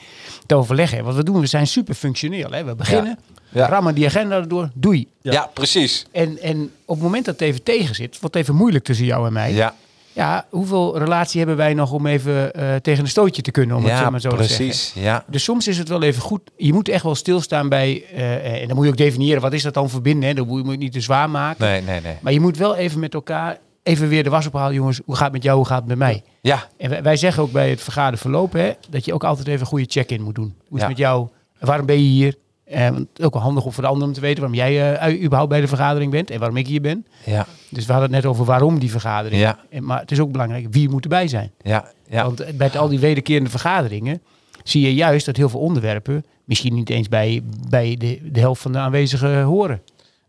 [0.46, 1.04] te overleggen.
[1.04, 2.50] Wat we doen, we zijn super functioneel.
[2.50, 2.64] Hè.
[2.64, 3.66] We beginnen, Ja.
[3.68, 5.08] rammen die agenda erdoor, doei.
[5.22, 5.50] Ja.
[5.54, 6.06] precies.
[6.12, 9.06] En, en op het moment dat het even tegen zit, wordt het even moeilijk tussen
[9.06, 9.52] jou en mij.
[9.52, 9.74] Ja,
[10.12, 13.84] Ja, hoeveel relatie hebben wij nog om even eh, tegen een stootje te kunnen, om
[13.84, 14.56] het zo maar zo te zeggen.
[14.66, 14.92] precies.
[14.94, 15.24] Ja.
[15.26, 16.40] Dus soms is het wel even goed.
[16.56, 18.04] Je moet echt wel stilstaan bij.
[18.14, 20.28] eh, en dan moet je ook definiëren wat is dat dan verbinden.
[20.28, 20.34] Hè?
[20.34, 21.64] Dat moet je moet je niet te zwaar maken.
[21.66, 22.14] Nee, nee, nee.
[22.20, 23.58] Maar je moet wel even met elkaar.
[23.82, 25.00] Even weer de was ophalen, jongens.
[25.04, 25.56] Hoe gaat het met jou?
[25.56, 26.22] Hoe gaat het met mij?
[26.40, 28.60] Ja, En wij, zeggen ook bij het vergaderen verlopen.
[28.60, 30.54] Hè, dat je ook altijd even een goede check-in moet doen.
[30.68, 30.88] Hoe is Ja.
[30.88, 31.28] het met jou?
[31.60, 32.34] Waarom ben je hier?
[32.66, 35.50] Eh, want ook wel handig om voor de anderen te weten waarom jij eh, überhaupt
[35.50, 37.06] bij de vergadering bent en waarom ik hier ben.
[37.24, 39.40] Ja, Dus we hadden het net over waarom die vergadering.
[39.40, 39.58] Ja.
[39.70, 41.50] En, maar het is ook belangrijk wie moet erbij zijn.
[41.62, 42.24] ja, ja.
[42.24, 44.22] Want eh, bij al die wederkerende vergaderingen
[44.64, 48.62] zie je juist dat heel veel onderwerpen misschien niet eens bij, bij de, de helft
[48.62, 49.82] van de aanwezigen horen.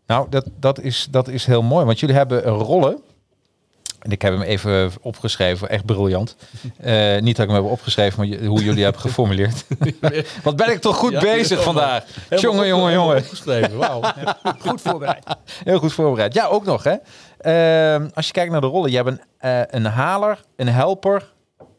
[0.06, 2.98] Nou, dat, dat, is, dat is heel mooi, want jullie hebben rollen.
[3.98, 6.36] En ik heb hem even opgeschreven, echt briljant.
[6.78, 9.64] Eh, niet dat ik hem heb opgeschreven, maar hoe jullie hebben geformuleerd.
[10.42, 12.04] Wat ben ik toch goed Ja, bezig vandaag.
[12.30, 13.16] Jongen, jongen, jongen.
[13.16, 14.00] Opgeschreven, wauw.
[14.66, 15.24] Goed voorbereid.
[15.64, 16.34] Heel goed voorbereid.
[16.34, 16.96] Ja, ook nog hè.
[17.38, 21.32] Ehm, als je kijkt naar de rollen, je hebt een, eh, een haler, een helper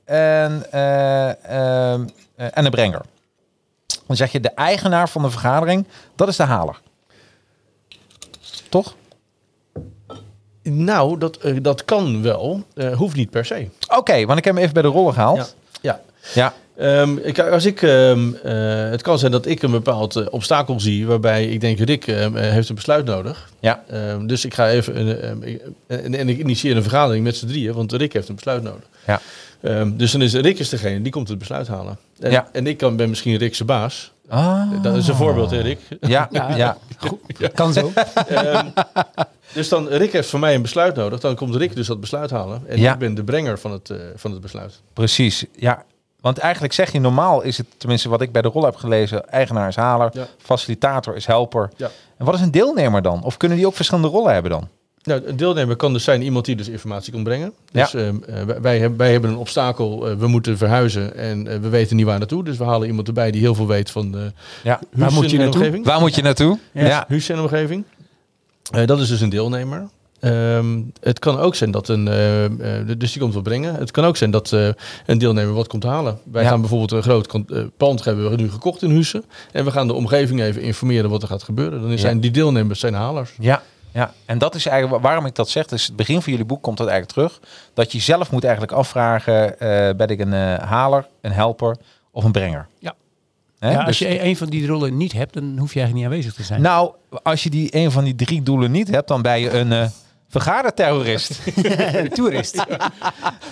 [0.06, 3.02] en, eh, ehm, eh, en een brenger.
[4.08, 6.82] Dan zeg je de eigenaar van de vergadering, dat is de haler.
[8.70, 8.96] Toch?
[10.64, 12.64] Nou, dat, eh, dat kan wel.
[12.74, 13.68] Eh, hoeft niet per se.
[13.98, 15.56] Oké, want ik heb hem even bij de rollen gehaald.
[15.82, 16.02] Ja.
[16.34, 16.54] Ja.
[16.78, 21.08] Ehm, ik, als ik, ehm, eh, het kan zijn dat ik een bepaald obstakel zie
[21.08, 23.50] waarbij ik denk, Rick ehm, eh, heeft een besluit nodig.
[23.60, 23.84] Ja.
[24.26, 24.96] Dus ik ga even,
[25.88, 28.90] en ik initieer een vergadering met z'n drieën, want Rick heeft een besluit nodig.
[29.08, 29.22] Ja.
[29.62, 31.98] Ehm, dus dan is Rick is degene die komt het besluit halen.
[32.20, 32.50] En, Ja.
[32.52, 34.12] en ik kan, ben misschien Rick zijn baas.
[34.30, 34.84] Ah.
[34.84, 35.80] Dat is een voorbeeld, hè, Rick.
[36.02, 36.56] Ja, ja.
[36.56, 36.78] Ja.
[37.54, 37.92] Kan zo.
[38.28, 38.68] Ehm,
[39.54, 41.20] dus dan, Rick heeft van mij een besluit nodig.
[41.20, 42.62] Dan komt Rick dus dat besluit halen.
[42.68, 42.94] En Ja.
[42.94, 44.82] ik ben de brenger van het, eh, van het besluit.
[44.94, 45.46] precies.
[45.56, 45.84] Ja.
[46.22, 49.30] Want eigenlijk zeg je normaal is het, tenminste wat ik bij de rol heb gelezen,
[49.30, 50.28] eigenaar is haler, Ja.
[50.38, 51.70] facilitator is helper.
[51.78, 51.90] Ja.
[52.18, 53.24] En wat is een deelnemer dan?
[53.24, 54.68] Of kunnen die ook verschillende rollen hebben dan?
[55.10, 57.54] Nou, een deelnemer kan dus zijn iemand die dus informatie kan brengen.
[57.72, 61.48] Dus ehm, eh, wij- wij, hebben, wij hebben een obstakel, eh, we moeten verhuizen en
[61.48, 62.44] eh, we weten niet waar naartoe.
[62.44, 64.32] Dus we halen iemand erbij die heel veel weet van de
[64.64, 64.80] Ja.
[64.96, 65.62] Huus moet je en naartoe?
[65.62, 65.86] omgeving.
[65.86, 66.60] Waar moet je naartoe?
[66.74, 67.06] Ja.
[67.08, 67.84] Huus en omgeving.
[68.72, 69.88] Eh, dat is dus een deelnemer.
[70.20, 73.76] Ehm, het kan ook zijn dat een, eh, dus die komt wat brengen.
[73.76, 74.68] Het kan ook zijn dat eh,
[75.06, 76.20] een deelnemer wat komt halen.
[76.32, 76.50] Wij Ja.
[76.50, 77.28] gaan bijvoorbeeld een groot
[77.78, 79.24] pand hebben we nu gekocht in Hussen.
[79.52, 81.82] En we gaan de omgeving even informeren wat er gaat gebeuren.
[81.82, 83.32] Dan zijn die deelnemers zijn halers.
[83.40, 85.66] Ja, ja, en dat is eigenlijk waarom ik dat zeg.
[85.66, 87.52] Dus het begin van jullie boek komt dat eigenlijk terug.
[87.74, 91.78] Dat je zelf moet eigenlijk afvragen: eh, ben ik een eh, haler, een helper
[92.12, 92.68] of een brenger?
[92.80, 92.94] Ja.
[93.60, 93.72] Hè?
[93.72, 96.04] Ja, Dus- als je een van die rollen niet hebt, dan hoef je eigenlijk niet
[96.06, 96.62] aanwezig te zijn.
[96.62, 96.92] nou,
[97.24, 99.88] als je die een van die drie doelen niet hebt, dan ben je een eh
[100.30, 101.40] vergaderterrorist.
[102.16, 102.64] toerist.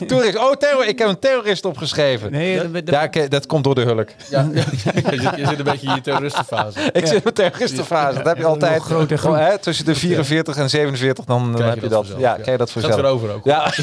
[0.07, 0.37] Toerist.
[0.37, 0.85] Oh, terror.
[0.87, 2.31] Ik heb een terrorist opgeschreven.
[2.31, 4.09] Nee, dat, dat- Ja, ik- dat komt door de hulk.
[4.29, 6.79] Ja, je, zit, je zit een beetje in je terroristenfase.
[6.91, 8.15] Ik zit in mijn terroristenfase.
[8.17, 8.81] Dat heb je altijd.
[8.81, 9.23] groot en.
[9.29, 12.33] Oh, hè, tussen de 44 en 47, dan, dan heb je dat Ja, ja.
[12.33, 12.95] krijg je dat Gaat vanzelf.
[13.01, 13.45] weer over ook.
[13.45, 13.59] Ja.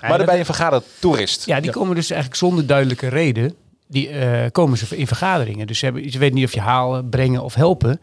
[0.00, 1.46] maar dan ben je een vergadertoerist.
[1.46, 3.54] ja, die komen dus eigenlijk zonder duidelijke reden.
[3.88, 5.66] Die eh, komen ze in vergaderingen.
[5.66, 8.00] Dus ze, hebben, ze weten niet of je halen, brengen of helpen.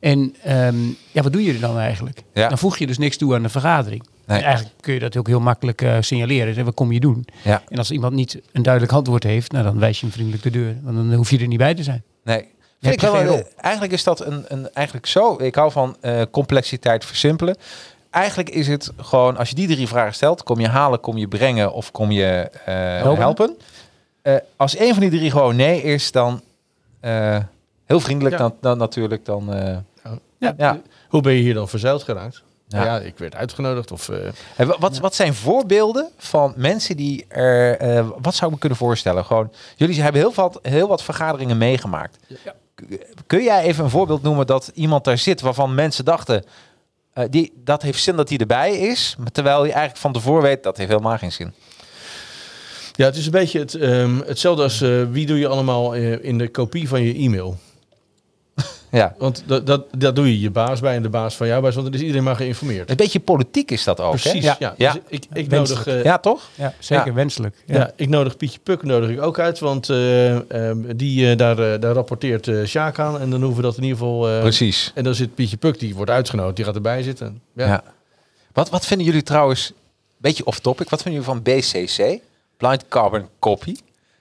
[0.00, 0.76] En ehm,
[1.12, 2.22] ja, wat doe je er dan eigenlijk?
[2.32, 2.48] Ja.
[2.48, 4.06] Dan voeg je dus niks toe aan de vergadering.
[4.26, 4.38] Nee.
[4.38, 6.54] En eigenlijk kun je dat ook heel makkelijk eh, signaleren.
[6.54, 7.24] Zeg, wat kom je doen?
[7.44, 7.62] Ja.
[7.68, 10.50] En als iemand niet een duidelijk antwoord heeft, nou, dan wijs je hem vriendelijk de
[10.50, 10.76] deur.
[10.82, 12.02] Want dan hoef je er niet bij te zijn.
[12.24, 12.54] Nee.
[12.80, 15.36] Vind ik wel, eigenlijk is dat een, een eigenlijk zo.
[15.38, 17.56] Ik hou van eh, complexiteit versimpelen.
[18.10, 21.28] Eigenlijk is het gewoon, als je die drie vragen stelt, kom je halen, kom je
[21.28, 23.18] brengen of kom je eh, helpen.
[23.18, 23.56] Helpen.
[24.56, 26.42] Als een van die drie gewoon nee is, dan
[27.86, 28.42] heel vriendelijk Ja.
[28.42, 29.24] dan, dan natuurlijk.
[29.24, 29.76] Dan, eh,
[30.38, 30.54] Ja.
[30.56, 30.80] ja.
[31.08, 32.42] Hoe ben je hier dan verzeild geraakt?
[32.68, 32.84] Ja.
[32.84, 33.92] Ja, ik werd uitgenodigd.
[33.92, 34.08] Of,
[34.56, 37.76] eh, wat, wat zijn voorbeelden van mensen die er...
[37.78, 39.24] eh, wat zou ik me kunnen voorstellen?
[39.24, 42.16] Gewoon, jullie hebben heel wat, heel wat vergaderingen meegemaakt.
[42.44, 42.54] Ja.
[43.26, 46.44] Kun jij even een voorbeeld noemen dat iemand daar zit waarvan mensen dachten...
[47.12, 50.42] eh, die, dat heeft zin dat hij erbij is, maar terwijl je eigenlijk van tevoren
[50.42, 51.54] weet dat heeft helemaal geen zin.
[52.92, 56.24] ja, het is een beetje het, ehm, hetzelfde als eh, wie doe je allemaal eh,
[56.24, 57.56] in de kopie van je e-mail.
[58.96, 59.14] Ja.
[59.18, 61.70] Want dat, dat, dat doe je je baas bij en de baas van jou bij,
[61.72, 62.90] want dan is iedereen maar geïnformeerd.
[62.90, 64.20] Een beetje politiek is dat ook, hè?
[64.20, 64.56] Precies, Ja.
[64.58, 64.74] ja.
[64.76, 64.92] Ja.
[64.92, 65.86] Dus ik, ik Wenselijk.
[65.86, 66.42] nodig, eh, Ja, toch?
[66.54, 67.12] Ja, zeker Ja.
[67.12, 67.56] wenselijk.
[67.66, 67.74] ja.
[67.76, 67.90] Ja.
[67.96, 71.92] ik nodig Pietje Puk nodig ik ook uit, want eh, ehm, die, eh, daar, daar
[71.94, 74.28] rapporteert eh Sjaak aan en dan hoeven we dat in ieder geval...
[74.28, 74.92] eh, Precies.
[74.94, 77.40] En dan zit Pietje Puk, die wordt uitgenodigd, die gaat erbij zitten.
[77.54, 77.66] Ja.
[77.66, 77.82] Ja.
[78.52, 79.72] Wat, wat vinden jullie trouwens,
[80.16, 82.18] beetje off-topic, wat vinden jullie van BCC?
[82.56, 83.76] Blind Carbon Copy.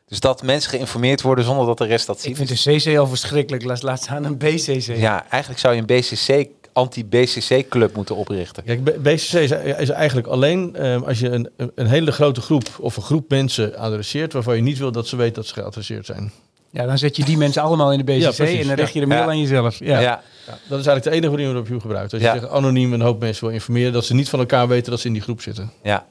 [0.08, 2.48] Dus dat mensen geïnformeerd worden zonder dat de rest dat Ik ziet.
[2.48, 3.64] vind de CC al verschrikkelijk.
[3.64, 4.96] Laat, laat staan een BCC.
[4.96, 8.64] Ja, eigenlijk zou je een BCC, anti-BCC-club moeten oprichten.
[8.64, 12.96] Kijk, BCC is, is eigenlijk alleen ehm, als je een, een hele grote groep of
[12.98, 16.32] een groep mensen adresseert waarvan je niet wil dat ze weten dat ze geadresseerd zijn.
[16.70, 19.00] Ja, dan zet je die mensen allemaal in de BCC Ja, en dan richt je
[19.00, 19.14] de ja.
[19.16, 19.80] mail aan jezelf.
[19.80, 20.00] Ja.
[20.00, 20.22] Ja.
[20.48, 22.14] Ja, dat is eigenlijk de enige manier waarop je hem gebruikt.
[22.14, 24.92] Als je zegt anoniem een hoop mensen wil informeren dat ze niet van elkaar weten
[24.92, 25.72] dat ze in die groep zitten.
[25.84, 26.06] Ja.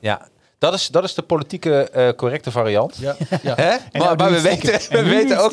[0.00, 0.28] Ja.
[0.58, 2.96] Dat is, dat is de politieke eh, correcte variant.
[2.96, 3.54] Ja, ja.
[3.54, 3.68] Hè?
[3.68, 5.52] Maar, nou maar we weten, we weten ook,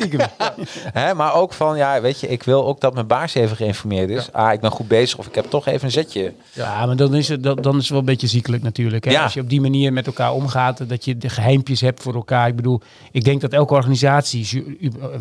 [1.00, 4.10] hè, maar ook van, ja, weet je, ik wil ook dat mijn baas even geïnformeerd
[4.10, 4.32] is.
[4.32, 6.32] Ah, ik ben goed bezig of ik heb toch even een zetje.
[6.52, 9.04] Ja, maar dan is, het, dan, dan is het wel een beetje ziekelijk natuurlijk.
[9.04, 9.18] Hè?
[9.18, 12.48] Als je op die manier met elkaar omgaat, dat je de geheimpjes hebt voor elkaar.
[12.48, 12.80] Ik bedoel,
[13.12, 14.66] ik denk dat elke organisatie,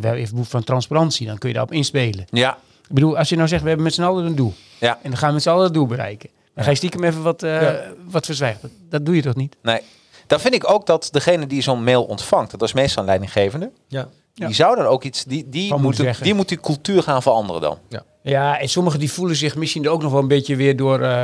[0.01, 2.25] wel heeft behoefte van transparantie, dan kun je daarop inspelen.
[2.29, 4.53] Ja, Ik bedoel, als je nou zegt, we hebben met z'n allen een doel.
[4.79, 6.29] ja, En dan gaan we met z'n allen het doel bereiken.
[6.55, 7.81] Dan ga je stiekem even wat, eh, Ja.
[8.09, 8.71] wat verzwijgen.
[8.89, 9.55] Dat, doe je toch niet?
[9.61, 9.79] nee.
[10.27, 13.71] Dan vind ik ook dat degene die zo'n mail ontvangt, dat is meestal een leidinggevende,
[13.87, 14.07] Ja.
[14.33, 14.45] Ja.
[14.45, 16.23] die zou dan ook iets, die, die, moet, moeten de- zeggen.
[16.25, 17.77] die moet die cultuur gaan veranderen dan.
[18.23, 20.99] Ja, en sommigen die voelen zich misschien er ook nog wel een beetje weer door
[21.01, 21.23] eh,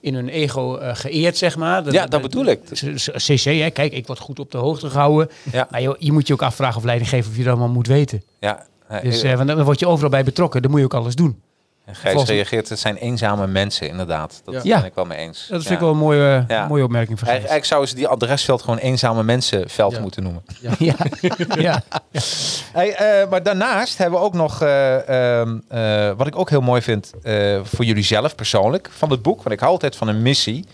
[0.00, 1.92] in hun ego eh, geëerd, zeg maar.
[1.92, 2.60] Ja, dat bedoel ik.
[3.16, 5.30] CC, hè, kijk, ik word goed op de hoogte gehouden.
[5.52, 7.86] Ja, Maar joh, je moet je ook afvragen of leidinggever of je dat allemaal moet
[7.86, 8.22] weten.
[8.40, 8.66] ja.
[9.02, 10.62] Dus, want dan word je overal bij betrokken.
[10.62, 11.40] Dan moet je ook alles doen.
[11.94, 14.40] Gijs volgens- reageert, het zijn eenzame mensen inderdaad.
[14.44, 14.76] Dat Ja.
[14.76, 15.46] ben ik wel mee eens.
[15.50, 16.66] Dat vind ik wel een mooie, Ja.
[16.66, 17.36] mooie opmerking van Gijs.
[17.38, 20.00] Eigenlijk, zouden ze die adresveld gewoon eenzame mensenveld Ja.
[20.00, 20.42] moeten noemen.
[20.78, 20.94] Ja,
[21.58, 21.82] ja.
[22.72, 26.60] Hey, eh, maar daarnaast hebben we ook nog, eh, ehm, eh, wat ik ook heel
[26.60, 27.12] mooi vind
[27.62, 29.36] voor jullie zelf persoonlijk, van het boek.
[29.42, 30.64] Want ik hou altijd van een missie.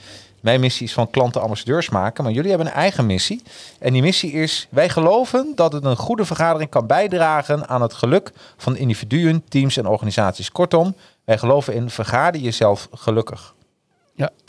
[0.42, 3.42] Mijn missie is van klanten ambassadeurs maken, maar jullie hebben een eigen missie.
[3.78, 7.92] En die missie is, wij geloven dat het een goede vergadering kan bijdragen aan het
[7.92, 10.52] geluk van individuen, teams en organisaties.
[10.52, 13.55] Kortom, wij geloven in vergader jezelf gelukkig.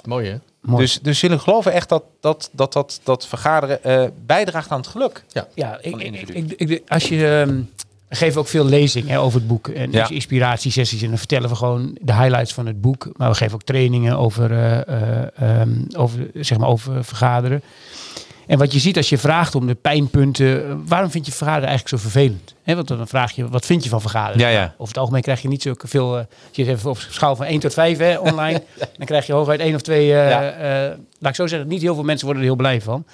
[0.05, 0.37] Mooi hè?
[0.61, 0.81] Mooi.
[0.81, 4.87] Dus, dus jullie geloven echt dat dat, dat, dat, dat vergaderen eh, bijdraagt aan het
[4.87, 5.23] geluk.
[5.53, 5.95] Ja, ik,
[6.29, 7.61] ik, ik- als je ehm,
[8.13, 9.99] we geven ook veel lezing hè, over het boek en Ja.
[10.01, 13.53] dus inspiratiesessies en dan vertellen we gewoon de highlights van het boek, maar we geven
[13.53, 15.27] ook trainingen over, eh, eh,
[15.61, 17.61] ehm, over zeg maar over vergaderen.
[18.47, 22.01] En wat je ziet als je vraagt om de pijnpunten, waarom vind je vergaderen eigenlijk
[22.01, 22.53] zo vervelend?
[22.65, 24.39] Want dan vraag je, wat vind je van vergaderen?
[24.39, 24.63] Ja, ja.
[24.73, 27.35] Over het algemeen krijg je niet zulke veel, eh, als je het even op schaal
[27.35, 28.63] van 1 tot 5 hè, online,
[28.97, 30.49] dan krijg je hooguit één of twee, eh, Ja.
[30.51, 33.05] eh, laat ik zo zeggen, niet heel veel mensen worden er heel blij van.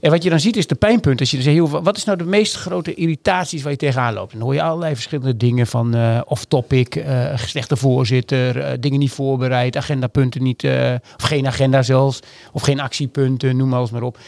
[0.00, 1.20] En wat je dan ziet is de pijnpunt.
[1.20, 4.32] Als je zegt, joh, wat is nou de meest grote irritaties waar je tegenaan loopt?
[4.32, 9.10] Dan hoor je allerlei verschillende dingen van eh off-topic, eh, slechte voorzitter, eh, dingen niet
[9.10, 12.20] voorbereid, agendapunten niet, of geen agenda zelfs,
[12.52, 14.18] of geen actiepunten, noem alles maar op.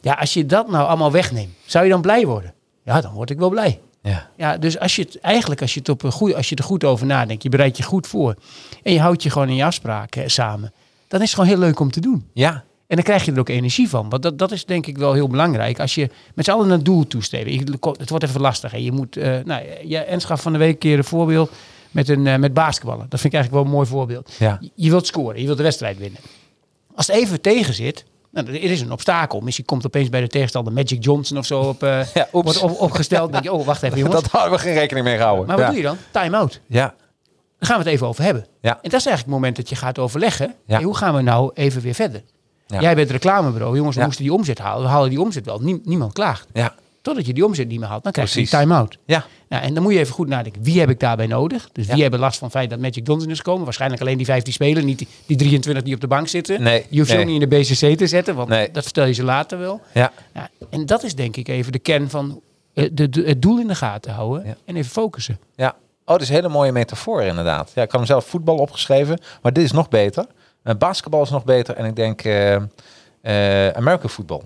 [0.00, 2.54] Ja, als je dat nou allemaal wegneemt, zou je dan blij worden?
[2.84, 3.80] Ja, dan word ik wel blij.
[4.02, 4.30] Ja.
[4.36, 6.64] Ja, dus als je het eigenlijk, als je, het op een goede, als je er
[6.64, 8.34] goed over nadenkt, je bereidt je goed voor
[8.82, 10.72] en je houdt je gewoon in je afspraken samen,
[11.08, 12.28] dan is het gewoon heel leuk om te doen.
[12.32, 14.08] Ja, En dan krijg je er ook energie van.
[14.08, 15.80] Want dat, dat is denk ik wel heel belangrijk.
[15.80, 17.76] Als je met z'n allen een doel toestreven.
[17.98, 18.70] Het wordt even lastig.
[18.70, 18.76] Hè.
[18.78, 21.50] Je moet, eh nou, ja, van de week een keer een voorbeeld
[21.90, 23.06] met, een, eh, met basketballen.
[23.08, 24.32] Dat vind ik eigenlijk wel een mooi voorbeeld.
[24.38, 24.58] ja.
[24.74, 26.20] Je- wilt scoren, je wilt de wedstrijd winnen.
[26.94, 29.40] Als het even tegen zit, nou, er is een obstakel.
[29.40, 32.80] Misschien komt opeens bij de tegenstander Magic Johnson of zo op, eh, Ja, wordt op,
[32.80, 33.32] opgesteld.
[33.32, 34.22] Dan denk je, oh, wacht even jongens.
[34.22, 35.46] Dat hadden we geen rekening mee gehouden.
[35.46, 35.70] maar wat ja.
[35.70, 35.96] doe je dan?
[36.10, 36.60] Time-out.
[36.66, 38.46] Ja, Daar gaan we het even over hebben.
[38.60, 40.54] ja, En dat is eigenlijk het moment dat je gaat overleggen.
[40.66, 40.74] Ja.
[40.74, 42.22] hey, hoe gaan we nou even weer verder?
[42.74, 42.80] Ja.
[42.80, 43.76] Jij bent reclamebureau.
[43.76, 44.06] Jongens, we Ja.
[44.06, 44.82] moesten die omzet halen.
[44.82, 45.58] We halen die omzet wel.
[45.60, 46.46] Nie- niemand klaagt.
[46.52, 48.02] ja, Totdat je die omzet niet meer haalt.
[48.02, 48.64] Dan krijg je die Precies.
[48.66, 48.98] time-out.
[49.06, 49.24] ja.
[49.48, 50.62] Ja, en dan moet je even goed nadenken.
[50.62, 51.68] Wie heb ik daarbij nodig?
[51.72, 53.64] Dus wie hebben last van het feit dat Magic Johnson is komen?
[53.64, 54.84] Waarschijnlijk alleen die 15 spelen.
[54.84, 56.62] Niet die, die 23 die op de bank zitten.
[56.62, 57.24] Nee, Je hoeft ze nee.
[57.24, 58.34] niet in de BCC te zetten.
[58.34, 58.70] Want Nee.
[58.72, 59.80] dat vertel je ze later wel.
[59.92, 60.12] ja.
[60.34, 62.40] Ja, en dat is denk ik even de kern van
[62.74, 64.56] eh, de, de- het doel in de gaten houden.
[64.64, 65.38] En even focussen.
[65.56, 65.68] Ja.
[65.68, 65.76] Oh,
[66.12, 67.72] dat is een hele mooie metafoor inderdaad.
[67.74, 70.26] Ja, ik had hem zelf voetbal opgeschreven, maar dit is nog beter.
[70.64, 74.40] Eh, basketbal is nog beter en ik denk eh eh American football.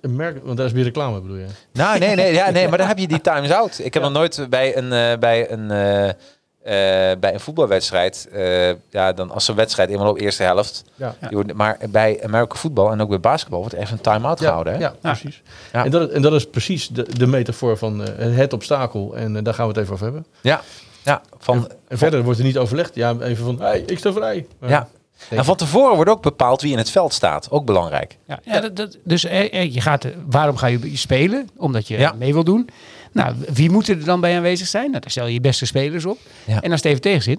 [0.00, 1.46] Een merk, want daar is weer reclame bedoel je?
[1.72, 3.78] Nou, nee, nee, ja, nee, maar dan heb je die times out.
[3.84, 8.68] Ik heb nog nooit bij een, eh, bij een, eh, eh, bij een voetbalwedstrijd, eh,
[8.90, 11.14] ja, dan als een wedstrijd eenmaal op eerste helft, Ja.
[11.30, 14.72] wordt- maar bij American football en ook bij basketbal wordt even een time-out gehouden.
[14.72, 14.78] Hè?
[14.78, 15.42] Ja, precies.
[15.72, 15.84] Ja.
[15.84, 19.16] En, dat, en dat is precies de, de metafoor van eh, het obstakel.
[19.16, 20.26] En daar gaan we het even over hebben.
[20.40, 20.60] ja,
[21.02, 22.94] ja, van, En verder wordt er niet overlegd.
[22.94, 24.46] Ja, even van, hey, ik sta vrij.
[24.66, 24.88] Ja.
[25.30, 27.50] En van tevoren wordt ook bepaald wie in het veld staat.
[27.50, 28.18] Ook belangrijk.
[28.26, 31.48] Ja, ja, dat, dat- dus eh, eh, je gaat, eh, waarom ga je spelen?
[31.56, 32.12] Omdat je Ja.
[32.18, 32.68] mee wil doen.
[33.12, 34.88] Nou, wie moet er dan bij aanwezig zijn?
[34.90, 36.18] Nou, daar stel je je beste spelers op.
[36.46, 36.60] Ja.
[36.62, 37.38] En als het even tegen zit,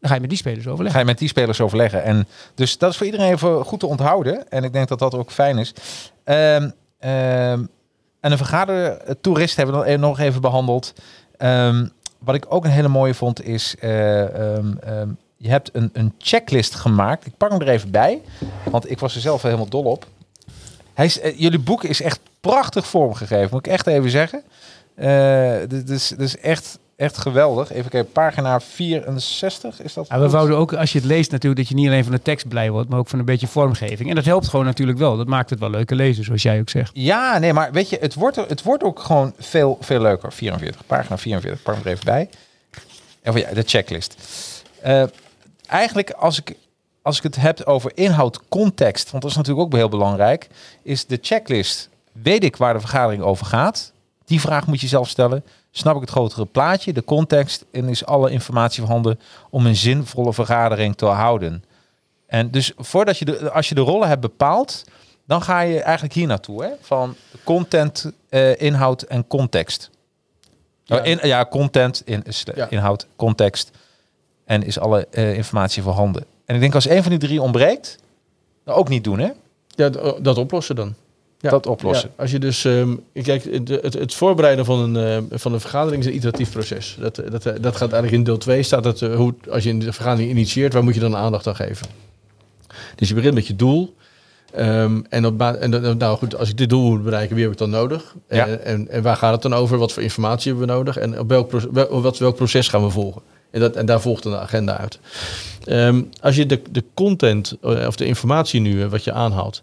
[0.00, 1.00] dan ga je met die spelers ga overleggen.
[1.00, 2.02] je met die spelers overleggen.
[2.04, 4.48] En dus dat is voor iedereen even goed te onthouden.
[4.50, 5.74] En ik denk dat dat ook fijn is.
[6.24, 7.64] Ehm, ehm,
[8.20, 10.92] en een vergadertoerist hebben we dan nog even behandeld.
[11.36, 11.86] Ehm,
[12.18, 13.74] wat ik ook een hele mooie vond is...
[13.80, 15.08] eh, ehm, ehm,
[15.42, 17.26] je hebt een, een checklist gemaakt.
[17.26, 18.20] Ik pak hem er even bij.
[18.64, 20.06] Want ik was er zelf helemaal dol op.
[20.94, 23.48] Hij is, eh, jullie boek is echt prachtig vormgegeven.
[23.50, 24.42] Moet ik echt even zeggen.
[24.94, 27.72] Eh, dit is, dit is echt, echt geweldig.
[27.72, 30.06] Even kijken, pagina 64 is dat?
[30.08, 32.22] Ja, we wouden ook, als je het leest natuurlijk, dat je niet alleen van de
[32.22, 34.08] tekst blij wordt, maar ook van een beetje vormgeving.
[34.08, 35.16] En dat helpt gewoon natuurlijk wel.
[35.16, 36.90] Dat maakt het wel leuke lezen, zoals jij ook zegt.
[36.94, 40.32] Ja, nee, maar weet je, het wordt, het wordt ook gewoon veel, veel leuker.
[40.32, 42.28] 44, pagina 44, pak hem er even bij.
[43.24, 44.16] Of ja, de checklist.
[44.80, 45.02] Eh,
[45.70, 46.56] eigenlijk, als ik
[47.02, 50.48] als ik het heb over inhoud, context, want dat is natuurlijk ook heel belangrijk,
[50.82, 51.88] is de checklist.
[52.12, 53.92] Weet ik waar de vergadering over gaat?
[54.24, 55.44] Die vraag moet je zelf stellen.
[55.70, 60.32] Snap ik het grotere plaatje, de context en is alle informatie voorhanden om een zinvolle
[60.32, 61.64] vergadering te houden?
[62.26, 64.84] En dus voordat je de, als je de rollen hebt bepaald,
[65.26, 66.70] dan ga je eigenlijk hier naartoe, hè?
[66.80, 69.90] van content, eh, inhoud en context.
[70.84, 70.96] Ja.
[70.96, 72.70] Ja, in, ja content, in, Ja.
[72.70, 73.70] inhoud, context
[74.50, 76.24] en is alle eh, informatie voorhanden.
[76.44, 77.98] En ik denk als een van die drie ontbreekt,
[78.64, 79.28] dan ook niet doen, hè?
[79.68, 80.94] Ja, d- dat oplossen dan.
[81.38, 81.50] Ja.
[81.50, 82.08] Dat oplossen.
[82.16, 86.02] Ja, als je dus, ehm, kijk, het, het voorbereiden van een, eh, van een vergadering
[86.02, 86.96] is een iteratief proces.
[87.00, 89.82] Dat, dat, eh, dat gaat eigenlijk in deel 2 staat eh, hoe, als je een
[89.92, 91.86] vergadering initieert, waar moet je dan aandacht aan geven?
[92.96, 93.94] Dus je begint met je doel.
[94.52, 97.52] Ehm, en, op en dan- nou goed, als ik dit doel moet bereiken, wie heb
[97.52, 98.14] ik dan nodig?
[98.28, 98.46] Ja.
[98.46, 99.78] En, en, en waar gaat het dan over?
[99.78, 100.96] Wat voor informatie hebben we nodig?
[100.96, 103.22] En op welk, pro- wel- wat, welk proces gaan we volgen?
[103.50, 104.98] En, dat, en daar volgt een agenda uit.
[105.64, 109.62] Ehm, als je de, de content eh, of de informatie nu, eh, wat je aanhaalt,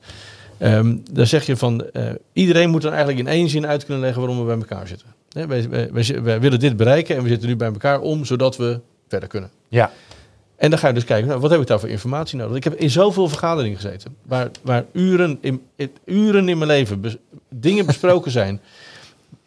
[0.57, 4.03] ehm, dan zeg je van eh, iedereen moet dan eigenlijk in één zin uit kunnen
[4.03, 5.07] leggen waarom we bij elkaar zitten.
[5.31, 7.99] Hè, wij, wij, wij, zi- wij willen dit bereiken en we zitten nu bij elkaar
[7.99, 9.49] om zodat we verder kunnen.
[9.67, 9.91] Ja.
[10.55, 12.55] En dan ga je dus kijken, nou, wat heb ik daar voor informatie nodig?
[12.57, 17.01] Ik heb in zoveel vergaderingen gezeten, waar, waar uren, in, in- uren in mijn leven
[17.01, 17.17] bes-
[17.49, 18.61] dingen besproken zijn,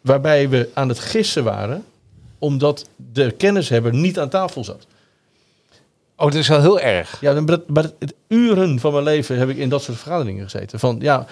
[0.01, 1.83] waarbij we aan het gissen waren,
[2.41, 4.85] omdat de kennishebber niet aan tafel zat.
[6.17, 7.17] Oh, dat is wel heel erg.
[7.21, 10.43] Ja, maar, dat- maar het, uren van mijn leven heb ik in dat soort vergaderingen
[10.43, 10.79] gezeten.
[10.79, 11.25] Van ja,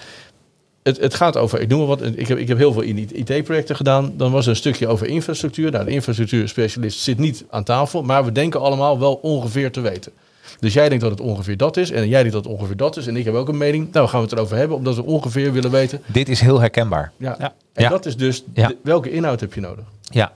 [0.84, 3.76] het, het gaat over, ik noem maar wat, ik heb, ik heb heel veel IT-projecten
[3.76, 4.14] gedaan.
[4.18, 5.72] Dan was er een stukje over infrastructuur.
[5.72, 10.12] Nou, de infrastructuurspecialist zit niet aan tafel, maar we denken allemaal wel ongeveer te weten.
[10.60, 12.98] Dus jij denkt dat het ongeveer dat is en jij denkt dat het ongeveer dat
[12.98, 13.92] is en ik heb ook een mening.
[13.92, 16.02] Nou, gaan we het erover hebben, omdat we ongeveer willen weten.
[16.06, 17.12] Dit is heel herkenbaar.
[17.18, 17.36] Ja.
[17.40, 17.54] Ja.
[17.74, 17.90] En Ja.
[17.90, 18.68] dat is dus, Ja.
[18.68, 19.84] de- welke inhoud heb je nodig?
[20.02, 20.32] Ja.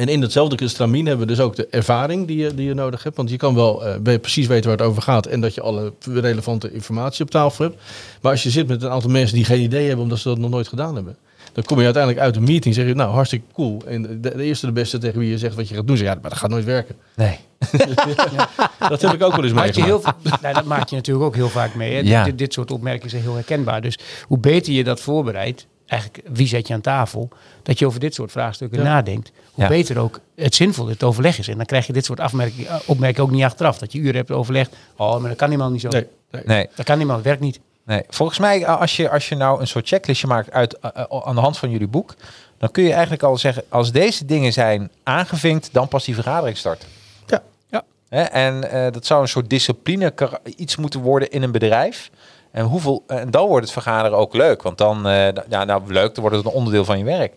[0.00, 3.02] En in datzelfde stramien hebben we dus ook de ervaring die je, die je nodig
[3.02, 3.16] hebt.
[3.16, 5.92] Want je kan wel eh, precies weten waar het over gaat en dat je alle
[6.02, 7.76] relevante informatie op tafel hebt.
[8.20, 10.38] Maar als je zit met een aantal mensen die geen idee hebben omdat ze dat
[10.38, 11.16] nog nooit gedaan hebben.
[11.52, 13.82] Dan kom je uiteindelijk uit een meeting en zeg je, nou hartstikke cool.
[13.86, 16.06] En de, de eerste de beste tegen wie je zegt wat je gaat doen, zeg
[16.06, 16.96] je, ja, maar dat gaat nooit werken.
[17.16, 17.38] Nee.
[18.88, 19.76] Dat heb ik ook wel eens je meegemaakt.
[19.76, 20.02] heel,
[20.42, 21.94] nou, dat maak je natuurlijk ook heel vaak mee.
[21.94, 22.00] Hè?
[22.00, 22.24] Ja.
[22.24, 23.80] Dit, dit soort opmerkingen zijn heel herkenbaar.
[23.80, 27.28] Dus hoe beter je dat voorbereidt, eigenlijk wie zet je aan tafel,
[27.62, 28.84] dat je over dit soort vraagstukken Ja.
[28.84, 29.68] nadenkt, hoe Ja.
[29.68, 31.48] beter ook het zinvol het overleg is.
[31.48, 33.78] En dan krijg je dit soort afmerkingen, eh, opmerkingen ook niet achteraf.
[33.78, 34.76] Dat je uren hebt overlegd.
[34.96, 35.88] Oh, maar dat kan helemaal niet zo.
[35.88, 36.42] Nee, nee.
[36.46, 36.68] Nee.
[36.74, 37.60] Dat kan dat werkt niet.
[37.84, 40.90] Nee, volgens mij, eh, als je, als je nou een soort checklistje maakt uit, eh,
[41.24, 42.14] aan de hand van jullie boek,
[42.58, 46.56] dan kun je eigenlijk al zeggen, als deze dingen zijn aangevinkt, dan pas die vergadering
[46.56, 46.86] start.
[47.26, 47.42] Ja.
[47.68, 47.82] Ja.
[48.08, 50.12] Hè, en eh, dat zou een soort discipline
[50.56, 52.10] iets moeten worden in een bedrijf.
[52.50, 56.14] En, hoeveel, en dan wordt het vergaderen ook leuk, want dan, eh, ja, nou leuk,
[56.14, 57.32] dan wordt het een onderdeel van je werk.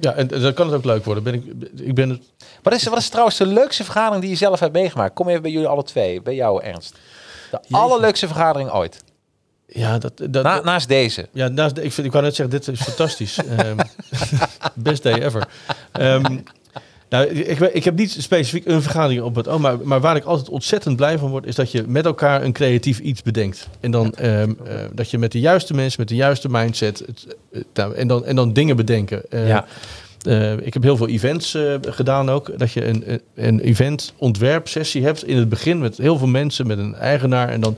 [0.00, 1.22] Ja, en dan kan het ook leuk worden.
[1.24, 2.22] Ben ik, ik ben het,
[2.62, 5.14] Wat is, wat is trouwens de leukste vergadering die je zelf hebt meegemaakt?
[5.14, 6.98] Kom even bij jullie alle twee, bij jou Ernst.
[7.50, 9.02] De allerleukste vergadering ooit.
[9.66, 11.28] ja, dat, dat, Na, naast deze.
[11.32, 13.36] Ja, naast, ik, vind, ik wou net zeggen, dit is fantastisch.
[13.56, 13.78] Ehm,
[14.74, 15.48] best day ever.
[15.92, 16.38] Ehm,
[17.12, 20.24] nou, ik, ik heb niet specifiek een vergadering op het oog, maar, maar waar ik
[20.24, 23.68] altijd ontzettend blij van word, is dat je met elkaar een creatief iets bedenkt.
[23.80, 27.26] En dan ehm, eh, dat je met de juiste mensen, met de juiste mindset, het,
[27.52, 29.22] eh, nou, en, dan, en dan dingen bedenken.
[29.30, 29.64] Eh, Ja.
[30.62, 32.58] ik heb heel veel events gedaan ook.
[32.58, 36.66] Dat je een, een- een event ontwerpsessie hebt in het begin met heel veel mensen,
[36.66, 37.48] met een eigenaar.
[37.48, 37.76] En dan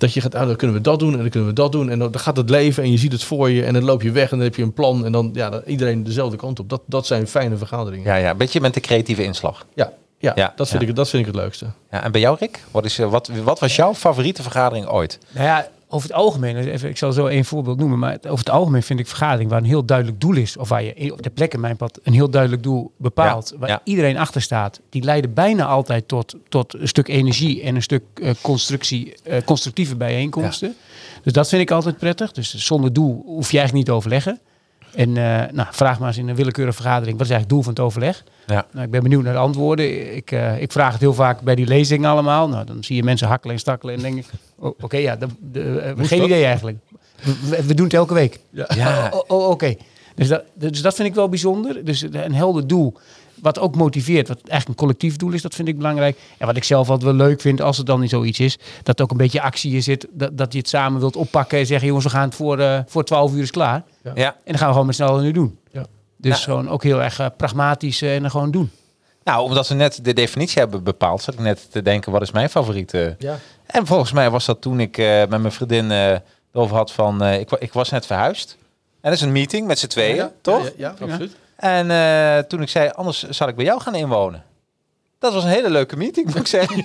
[0.00, 1.90] dat je gaat, ah, dan kunnen we dat doen en dan kunnen we dat doen.
[1.90, 4.02] En dan, dan gaat het leven en je ziet het voor je en dan loop
[4.02, 5.04] je weg en dan heb je een plan.
[5.04, 6.68] En dan ja, dan iedereen dezelfde kant op.
[6.68, 8.04] Dat, dat zijn fijne vergaderingen.
[8.04, 9.66] Ja, Ja, ja, een beetje met de creatieve inslag.
[9.74, 10.88] ja, Ja, dat, vind ja.
[10.88, 11.66] Ik, dat vind ik het leukste.
[11.90, 12.64] Ja, en bij jou, Rick?
[12.70, 15.18] Wat, is, eh, wat, wat was jouw favoriete vergadering ooit?
[15.30, 18.38] Nou ja, over het algemeen, dus even, ik zal zo één voorbeeld noemen, maar over
[18.38, 21.22] het algemeen vind ik vergadering waar een heel duidelijk doel is, of waar je op
[21.22, 23.80] de plek in mijn pad een heel duidelijk doel bepaalt, Ja, waar ja.
[23.84, 28.02] iedereen achter staat, die leiden bijna altijd tot, tot een stuk energie en een stuk
[28.14, 30.76] eh, constructie, eh, constructieve bijeenkomsten.
[31.22, 32.32] Dus dat vind ik altijd prettig.
[32.32, 34.40] Dus zonder doel hoef je eigenlijk niet te overleggen.
[34.94, 37.62] En eh, nou, vraag maar eens in een willekeurige vergadering, wat is eigenlijk het doel
[37.62, 38.24] van het overleg?
[38.46, 38.66] Ja.
[38.72, 40.16] Nou, ik ben benieuwd naar de antwoorden.
[40.16, 42.48] Ik, eh, ik vraag het heel vaak bij die lezingen allemaal.
[42.48, 44.26] Nou, dan zie je mensen hakkelen en stakkelen en denk ik,
[44.58, 46.28] oh, oké, ja, de, de, eh, geen dat?
[46.28, 46.78] idee eigenlijk.
[47.66, 48.40] We, doen het elke week.
[48.50, 49.74] Ja, Oh, oh, oké.
[50.14, 51.84] Dus, dat, dus dat vind ik wel bijzonder.
[51.84, 52.94] Dus een helder doel,
[53.42, 56.18] wat ook motiveert, wat eigenlijk een collectief doel is, dat vind ik belangrijk.
[56.38, 58.98] En wat ik zelf altijd wel leuk vind, als het dan niet zoiets is, dat
[58.98, 61.66] er ook een beetje actie in zit, dat, dat je het samen wilt oppakken en
[61.66, 63.82] zeggen, jongens, we gaan het voor, eh voor 12 uur is klaar.
[64.02, 64.12] ja.
[64.14, 65.58] En dan gaan we gewoon met allen nu doen.
[65.70, 65.86] Ja.
[66.16, 68.70] Dus gewoon ook heel erg eh, pragmatisch eh, en dan gewoon doen.
[69.24, 72.30] Nou, omdat we net de definitie hebben bepaald, zat ik net te denken, wat is
[72.30, 73.16] mijn favoriete?
[73.18, 73.38] Ja.
[73.66, 76.16] En volgens mij was dat toen ik eh, met mijn vriendin eh
[76.52, 78.56] erover had van, eh, ik, ik was net verhuisd.
[79.00, 80.64] En dat is een meeting met z'n tweeën, toch?
[80.64, 81.36] Ja, ja, absoluut.
[81.60, 84.44] En eh, toen ik zei, anders zal ik bij jou gaan inwonen.
[85.18, 86.76] Dat was een hele leuke meeting, moet ik zeggen.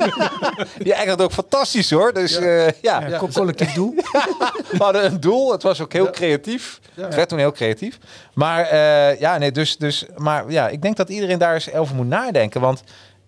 [0.83, 2.13] Die eigenlijk ook fantastisch hoor.
[2.13, 3.93] Dus eh, ja, Ja, co- collectief doel.
[4.71, 5.51] we hadden een doel.
[5.51, 6.79] Het was ook heel creatief.
[6.93, 7.97] Het werd toen heel creatief.
[8.33, 11.95] Maar eh, ja, nee, dus, dus, maar ja, ik denk dat iedereen daar eens over
[11.95, 12.61] moet nadenken.
[12.61, 12.83] Want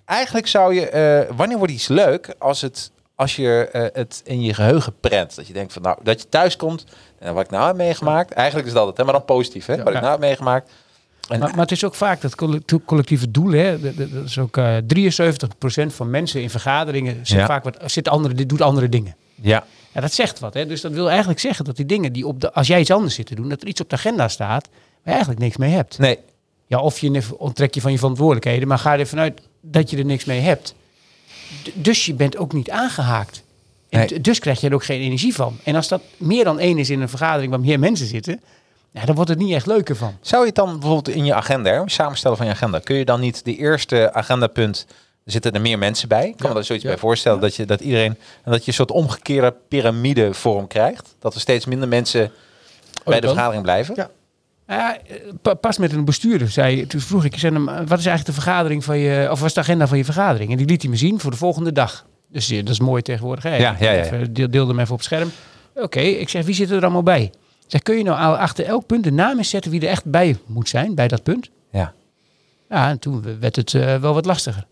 [0.05, 4.99] eigenlijk zou je, wanneer wordt iets leuk als het, als je het in je geheugen
[4.99, 5.35] prent?
[5.35, 6.85] Dat je denkt van, nou, dat je thuis komt
[7.19, 8.31] en wat ik nou heb meegemaakt.
[8.31, 9.77] Eigenlijk is dat het, hè, maar dan positief, hè?
[9.77, 10.71] Wat ik nou heb meegemaakt.
[11.27, 13.59] En Maar, maar het is ook vaak dat collectie- collectieve doelen.
[13.65, 17.45] Hè, dat, is ook eh 73% van mensen in vergaderingen zit Ja.
[17.45, 19.15] vaak wat, zit andere, dit doet andere dingen.
[19.41, 20.53] ja, Ja, dat zegt wat.
[20.53, 20.65] Hè?
[20.65, 23.15] Dus dat wil eigenlijk zeggen dat die dingen die op de, als jij iets anders
[23.15, 25.71] zit te doen, dat er iets op de agenda staat waar je eigenlijk niks mee
[25.71, 25.97] hebt.
[25.97, 26.17] nee,
[26.67, 30.05] Ja, of je onttrek je van je verantwoordelijkheden, maar ga er vanuit dat je er
[30.05, 30.75] niks mee hebt.
[31.63, 33.43] D- dus je bent ook niet aangehaakt.
[33.89, 34.21] En Nee.
[34.21, 35.57] dus krijg je er ook geen energie van.
[35.63, 38.41] En als dat meer dan één is in een vergadering waar meer mensen zitten,
[38.91, 40.17] ja, dan wordt het niet echt leuker van.
[40.21, 43.05] Zou je het dan bijvoorbeeld in je agenda, hè, samenstellen van je agenda, kun je
[43.05, 44.85] dan niet de eerste agendapunt,
[45.25, 46.27] zitten er meer mensen bij?
[46.27, 46.91] Ik kan me daar zoiets ja.
[46.91, 51.15] bij voorstellen dat je dat iedereen, en dat je een soort omgekeerde piramidevorm krijgt.
[51.19, 52.31] Dat er steeds minder mensen
[53.03, 53.29] bij de kan.
[53.29, 53.95] vergadering blijven.
[53.95, 54.09] Ja.
[54.67, 54.97] Ja,
[55.41, 58.25] pa- pas met een bestuurder zei, toen vroeg ik, ik zei hem, wat is eigenlijk
[58.25, 60.51] de vergadering van je, of wat is de agenda van je vergadering?
[60.51, 62.05] En die liet hij me zien voor de volgende dag.
[62.31, 63.43] Dus eh, dat is mooi tegenwoordig.
[63.43, 63.55] Hè?
[63.55, 64.09] Ja, ja, ja.
[64.31, 65.31] Deelde hem even op het scherm.
[65.75, 67.31] Oké, ik zeg, wie zit er allemaal bij?
[67.67, 70.05] Ik zeg, kun je nou achter elk punt de naam eens zetten wie er echt
[70.05, 71.49] bij moet zijn, bij dat punt?
[71.71, 71.93] Ja.
[72.69, 74.65] Ja, en toen werd het eh, wel wat lastiger.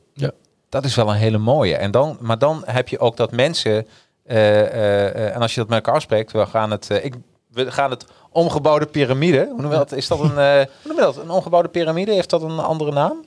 [0.70, 1.76] Dat is wel een hele mooie.
[1.76, 3.88] En dan, maar dan heb je ook dat mensen,
[4.24, 7.16] eh, eh, eh, en als je dat met elkaar afspreekt, we gaan het, ik,
[7.52, 9.38] we gaan het omgebouwde piramide.
[9.38, 9.92] Hoe noemen we dat?
[9.92, 11.18] Is dat een, eh, hoe noemen we dat?
[11.18, 12.12] Een omgebouwde piramide?
[12.12, 13.26] Heeft dat een andere naam?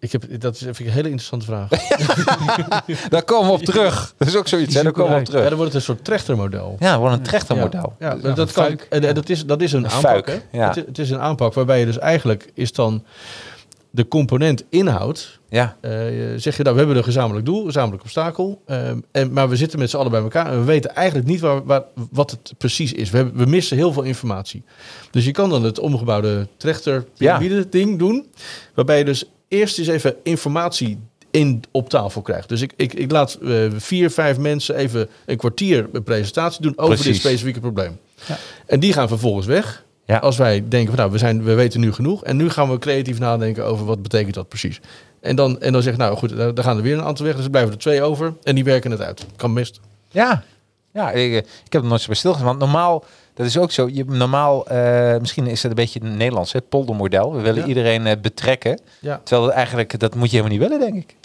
[0.00, 1.68] Ik heb, dat is even een hele interessante vraag.
[3.08, 4.14] Daar komen we op terug.
[4.18, 4.74] Dat is ook zoiets.
[4.74, 4.82] Hè?
[4.82, 5.48] Daar komen we op Ja, terug.
[5.48, 6.76] dan wordt het een soort trechtermodel.
[6.78, 7.94] Ja, gewoon een trechtermodel.
[7.98, 10.10] Ja, dat, kan, en, dat, is, dat is een, Een aanpak.
[10.10, 10.58] fuik, hè?
[10.58, 10.66] ja.
[10.68, 13.04] Het, is- het is een aanpak waarbij je dus eigenlijk is dan
[13.90, 15.38] de component inhoud.
[15.48, 15.90] Ja, eh,
[16.36, 18.62] zeg je, nou, we hebben een gezamenlijk doel, een gezamenlijk obstakel.
[18.66, 21.40] ehm, en, maar we zitten met z'n allen bij elkaar en we weten eigenlijk niet
[21.40, 23.10] waar, waar, wat het precies is.
[23.10, 24.62] We, hebben, we missen heel veel informatie.
[25.10, 28.26] Dus je kan dan het omgebouwde trechter piramide ding doen.
[28.74, 30.98] Waarbij je dus eerst eens even informatie
[31.30, 32.48] in, op tafel krijgt.
[32.48, 36.72] Dus ik, ik, ik laat eh, vier, vijf mensen even een kwartier een presentatie doen
[36.76, 37.06] over Precies.
[37.12, 37.98] dit specifieke probleem.
[38.26, 38.38] Ja.
[38.66, 39.84] En die gaan vervolgens weg.
[40.04, 40.18] Ja.
[40.18, 42.24] Als wij denken van nou, we, zijn, we weten nu genoeg.
[42.24, 44.80] En nu gaan we creatief nadenken over wat betekent dat precies.
[45.20, 47.34] En dan, en dan zeg ik, nou goed, daar gaan er weer een aantal weg.
[47.34, 48.34] Dus er blijven er twee over.
[48.42, 49.26] En die werken het uit.
[49.36, 49.80] Kan mist.
[50.10, 50.44] ja.
[50.92, 52.48] ja ik, eh, ik heb er nooit zo bij stilgestaan.
[52.48, 53.04] Want normaal,
[53.38, 53.88] dat is ook zo.
[53.92, 57.32] Je, normaal, eh, misschien is het een beetje een Nederlands, het poldermodel.
[57.34, 57.66] We willen Ja.
[57.66, 58.80] iedereen eh, betrekken.
[59.00, 59.20] Ja.
[59.24, 61.16] Terwijl dat eigenlijk, dat moet je helemaal niet willen, denk ik.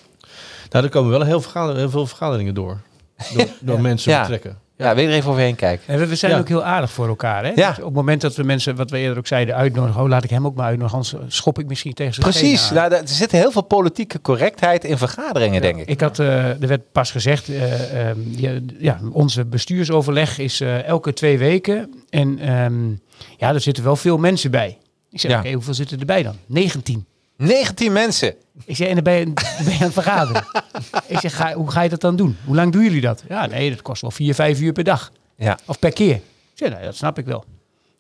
[0.70, 1.42] Nou, er komen wel heel,
[1.90, 2.78] veel vergaderingen door.
[3.36, 4.58] Door, door mensen betrekken.
[4.78, 5.88] Ja, je er even overheen kijken?
[5.88, 6.38] En we, we zijn Ja.
[6.38, 7.44] ook heel aardig voor elkaar.
[7.44, 7.52] Hè?
[7.56, 7.70] Ja.
[7.70, 10.02] Dus op het moment dat we mensen, wat we eerder ook zeiden, uitnodigen.
[10.02, 10.98] Oh, laat ik hem ook maar uitnodigen.
[10.98, 12.70] Anders schop ik misschien tegen zijn Precies.
[12.72, 15.88] Nou, er zit heel veel politieke correctheid in vergaderingen, denk ik.
[15.88, 20.84] Ik had, eh, er werd pas gezegd, eh, ehm, ja, ja, onze bestuursoverleg is eh,
[20.88, 21.94] elke twee weken.
[22.10, 22.90] En ehm,
[23.38, 24.78] ja, er zitten wel veel mensen bij.
[25.10, 25.40] Ik zeg, Ja.
[25.40, 26.36] oké, hoeveel zitten erbij dan?
[26.46, 27.06] 19.
[27.38, 28.36] 19 mensen.
[28.66, 29.34] Ik zeg, en dan ben je, dan
[29.66, 30.46] ben je aan het vergaderen.
[31.08, 32.38] ik zeg, ga, hoe ga je dat dan doen?
[32.46, 33.24] Hoe lang doen jullie dat?
[33.30, 35.12] Ja, nee, dat kost wel vier, vijf uur per dag.
[35.36, 35.58] Ja.
[35.66, 36.16] Of per keer.
[36.16, 36.22] Ik
[36.54, 37.46] zeg, nou, dat snap ik wel.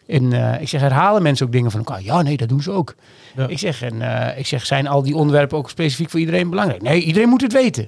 [0.07, 2.03] En eh, ik zeg, herhalen mensen ook dingen van elkaar?
[2.03, 2.95] Ja, nee, dat doen ze ook.
[3.35, 3.47] Ja.
[3.47, 6.81] Ik, zeg, en, eh, ik zeg, zijn al die onderwerpen ook specifiek voor iedereen belangrijk?
[6.81, 7.83] Nee, iedereen moet het weten.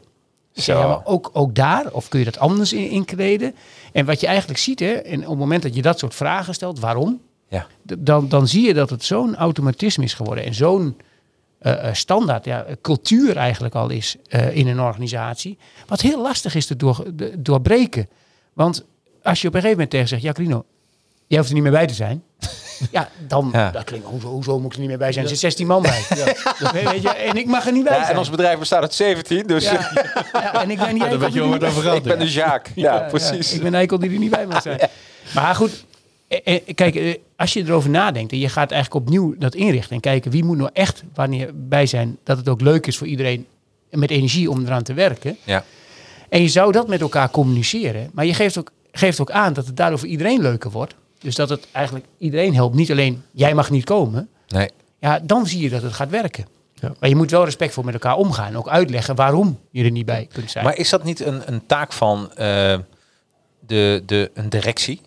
[0.53, 0.81] Ik zeg, Zo.
[0.81, 3.55] ja, maar ook, ook daar, of kun je dat anders in, inkleden?
[3.91, 6.53] En wat je eigenlijk ziet, hè, en op het moment dat je dat soort vragen
[6.53, 7.21] stelt, waarom?
[7.49, 7.67] Ja.
[7.97, 10.97] Dan, dan zie je dat het zo'n automatisme is geworden en zo'n
[11.65, 15.57] eh, eh, standaard ja, cultuur eigenlijk al is eh, in een organisatie.
[15.87, 18.09] Wat heel lastig is te door, de- doorbreken.
[18.53, 18.83] Want
[19.23, 20.65] als je op een gegeven moment tegen zegt, ja Crino,
[21.27, 22.23] jij hoeft er niet meer bij te zijn.
[22.91, 23.71] ja, dan Ja.
[23.71, 25.25] dat klinkt, hoezo, hoezo moet ik er niet meer bij zijn?
[25.25, 26.03] Er zitten 16 man bij.
[26.93, 28.17] Weet je, en ik mag er niet bij Ja, en zijn.
[28.17, 29.91] ons bedrijf bestaat uit 17, dus ja,
[30.33, 31.95] ja, en ik ben niet weet je over gaat.
[31.95, 32.71] ik ben de Jaak.
[32.75, 33.53] Ja, precies.
[33.53, 34.79] ik ben een eikel die er niet bij mag zijn.
[35.35, 35.85] Maar goed,
[36.75, 40.31] kijk, eh, als je erover nadenkt en je gaat eigenlijk opnieuw dat inrichten en kijken
[40.31, 43.45] wie moet nou echt wanneer bij zijn, dat het ook leuk is voor iedereen
[43.89, 45.37] met energie om eraan te werken.
[45.43, 45.63] Ja.
[46.29, 49.65] En je zou dat met elkaar communiceren, maar je geeft ook, geeft ook aan dat
[49.65, 50.95] het daardoor voor iedereen leuker wordt.
[51.19, 54.29] Dus dat het eigenlijk iedereen helpt, niet alleen jij mag niet komen.
[54.47, 54.69] Nee.
[54.99, 56.45] Ja, dan zie je dat het gaat werken.
[56.73, 56.93] Ja.
[56.99, 60.05] Maar je moet wel respectvol met elkaar omgaan en ook uitleggen waarom je er niet
[60.05, 60.65] bij kunt zijn.
[60.65, 62.77] Maar is dat niet een, een taak van eh,
[63.59, 65.01] de, de, een directie?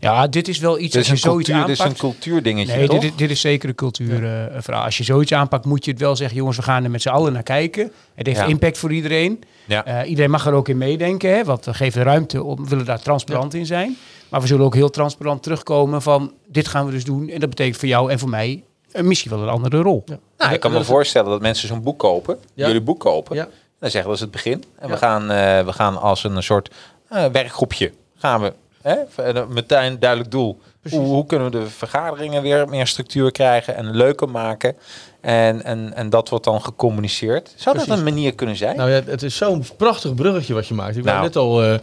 [0.00, 2.02] Ja, dit is wel iets Dit is als je een zoiets cultuur, dit is aanpakt.
[2.02, 3.00] een cultuurdingetje, Nee, toch?
[3.00, 4.84] dit, is- dit is zeker een cultuurverhaal.
[4.84, 7.08] Als je zoiets aanpakt, moet je het wel zeggen, jongens, we gaan er met z'n
[7.08, 7.92] allen naar kijken.
[8.14, 8.44] Het heeft Ja.
[8.46, 9.42] impact voor iedereen.
[9.66, 9.84] Ja.
[9.84, 12.84] Eh, iedereen mag er ook in meedenken, hè, want we geven ruimte om, we willen
[12.84, 13.96] daar transparant in zijn.
[14.28, 17.28] Maar we zullen ook heel transparant terugkomen van, dit gaan we dus doen.
[17.28, 18.62] En dat betekent voor jou en voor mij
[18.92, 20.04] eh, misschien wel een andere rol.
[20.36, 22.66] Nou, ik kan me voorstellen dat mensen zo'n boek kopen, Ja.
[22.66, 23.36] jullie boek kopen.
[23.36, 23.48] Ja.
[23.80, 24.64] Dan zeggen dat is het begin.
[24.78, 24.98] En we, Ja.
[24.98, 26.70] gaan, eh, we gaan als een soort
[27.08, 28.52] eh, werkgroepje gaan we
[28.88, 30.60] hè, v- meteen duidelijk doel.
[30.90, 34.76] Hoe, hoe kunnen we de vergaderingen weer meer structuur krijgen en leuker maken?
[35.20, 37.52] En, en, en dat wordt dan gecommuniceerd.
[37.56, 38.76] Zou dat een manier kunnen zijn?
[38.76, 40.96] Nou ja, het is zo'n prachtig bruggetje wat je maakt.
[40.96, 41.26] Ik wou Nou.
[41.26, 41.62] net al...
[41.64, 41.78] eh,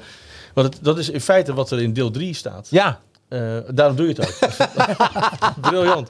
[0.54, 2.68] want het, dat is in feite wat er in deel 3 staat.
[2.70, 3.00] ja,
[3.30, 4.60] Eh, daarom doe je het ook.
[5.70, 6.10] Briljant.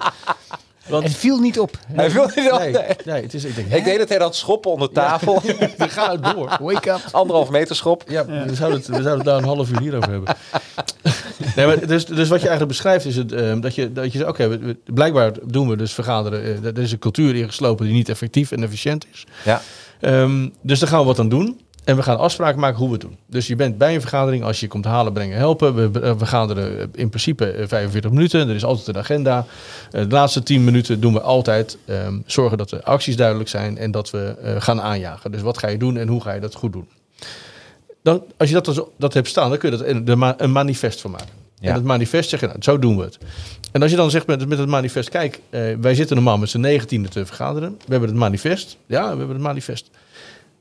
[0.87, 1.77] Want, Het viel niet op.
[1.93, 2.59] hij wil niet op.
[2.59, 2.85] nee, Nee.
[3.05, 3.43] nee, het is...
[3.45, 5.41] Ik denk, Ik deed het heel aan het schoppen onder tafel.
[5.77, 6.57] we gaan het door.
[6.61, 6.99] Wake up.
[7.11, 8.03] Anderhalf meter schop.
[8.07, 10.35] Ja, we zouden, het, we zouden het daar een half uur hierover hebben.
[11.55, 14.17] nee, maar dus, dus wat je eigenlijk beschrijft is het, ehm, dat je, dat je
[14.17, 16.43] zegt, oké, blijkbaar doen we dus vergaderen.
[16.43, 19.23] eh, er is een cultuur ingeslopen die niet effectief en efficiënt is.
[19.43, 19.61] Ja.
[19.99, 21.59] Ehm, dus daar gaan we wat aan doen.
[21.85, 23.17] En we gaan afspraken maken hoe we het doen.
[23.27, 25.75] Dus je bent bij een vergadering, als je komt halen, brengen, helpen.
[25.75, 28.49] We we vergaderen eh, in principe eh, 45 minuten.
[28.49, 29.45] Er is altijd een agenda.
[29.91, 33.77] Eh, de laatste 10 minuten doen we altijd ehm, zorgen dat de acties duidelijk zijn
[33.77, 35.31] en dat we eh, gaan aanjagen.
[35.31, 36.87] Dus wat ga je doen en hoe ga je dat goed doen?
[38.03, 41.43] Dan, als je dat, dat hebt staan, dan kun je dat een, manifest van maken.
[41.59, 41.67] Ja.
[41.67, 43.17] En dat manifest zeg je, nou, zo doen we het.
[43.71, 46.49] En als je dan zegt met, met het manifest, kijk, eh, wij zitten normaal met
[46.49, 47.69] z'n negentiende te vergaderen.
[47.69, 48.77] We hebben het manifest.
[48.85, 49.89] Ja, we hebben het manifest.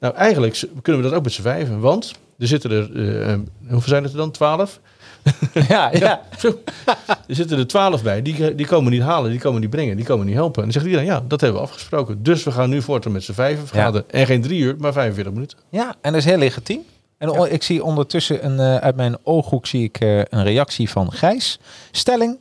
[0.05, 1.81] Nou, eigenlijk kunnen we dat ook met z'n vijven.
[1.81, 4.31] Want er zitten er, eh, eh, hoeveel zijn het er dan?
[4.31, 4.81] Twaalf?
[5.69, 6.23] Ja, ja.
[6.39, 6.61] Zo.
[7.07, 8.23] Er zitten er twaalf bij.
[8.23, 10.57] Die, die komen niet halen, die komen niet brengen, die komen niet helpen.
[10.57, 12.23] En dan zegt iedereen, ja, dat hebben we afgesproken.
[12.23, 14.11] Dus we gaan nu voortaan met z'n vijven vergaderen.
[14.11, 15.59] En geen drie uur, maar 45 minuten.
[15.69, 16.81] Ja, en dat is heel legitiem.
[17.19, 21.59] En ik zie ondertussen een, eh, uit mijn ooghoek zie ik een reactie van Gijs.
[21.91, 22.39] Stelling: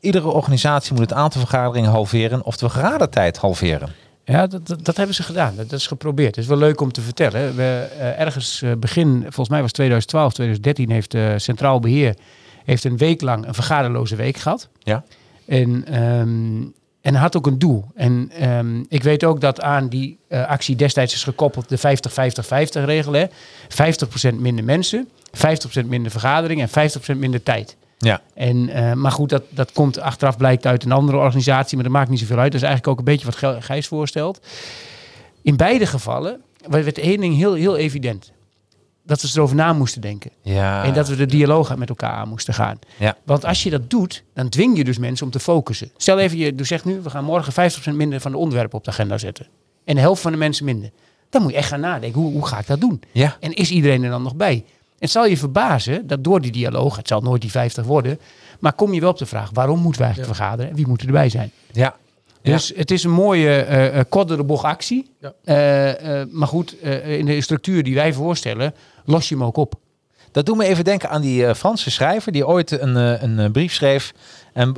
[0.00, 4.01] iedere organisatie moet het aantal vergaderingen halveren of de vergadertijd halveren.
[4.24, 5.56] Ja, dat, dat, dat hebben ze gedaan.
[5.56, 6.34] Dat, dat is geprobeerd.
[6.34, 7.56] Het is wel leuk om te vertellen.
[7.56, 12.16] We, eh, ergens eh, begin, volgens mij was 2012, 2013, heeft eh, Centraal Beheer
[12.64, 14.68] heeft een week lang een vergaderloze week gehad.
[14.78, 15.04] Ja.
[15.46, 16.62] En, ehm,
[17.00, 17.84] en had ook een doel.
[17.94, 23.12] En ehm, ik weet ook dat aan die actie destijds is gekoppeld de 50-50-50 regel.
[23.12, 23.26] Hè.
[23.68, 27.76] 50% minder mensen, 50% minder vergaderingen en 50% minder tijd.
[28.02, 28.20] Ja.
[28.34, 31.92] En, eh, maar goed, dat, dat komt achteraf blijkt uit een andere organisatie, maar dat
[31.92, 32.52] maakt niet zoveel uit.
[32.52, 34.40] Dat is eigenlijk ook een beetje wat Gijs voorstelt.
[35.42, 38.32] In beide gevallen werd één ding heel, heel evident.
[39.04, 40.30] Dat we erover na moesten denken.
[40.42, 40.84] Ja.
[40.84, 42.78] En dat we de dialoog met elkaar aan moesten gaan.
[42.98, 43.16] Ja.
[43.24, 45.90] Want als je dat doet, dan dwing je dus mensen om te focussen.
[45.96, 48.90] Stel even, je zegt nu, we gaan morgen 50% minder van de onderwerpen op de
[48.90, 49.46] agenda zetten.
[49.84, 50.90] En de helft van de mensen minder.
[51.30, 53.02] Dan moet je echt gaan nadenken, hoe, hoe ga ik dat doen?
[53.12, 53.36] Ja.
[53.40, 54.64] En is iedereen er dan nog bij?
[55.02, 58.18] Het zal je verbazen dat door die dialoog, het zal nooit die 50 worden,
[58.60, 61.02] maar kom je wel op de vraag, waarom moeten we eigenlijk vergaderen en wie moet
[61.02, 61.50] erbij zijn?
[61.72, 61.96] Ja.
[62.42, 65.10] Dus het is een mooie eh eh, kort door de bocht actie.
[65.20, 65.32] Ja.
[65.44, 68.74] Eh, eh, maar goed, eh, in de structuur die wij voorstellen,
[69.04, 69.74] los je hem ook op.
[70.32, 73.38] Dat doet me even denken aan die eh, Franse schrijver die ooit een, eh, een
[73.38, 74.12] eh, brief schreef
[74.52, 74.74] en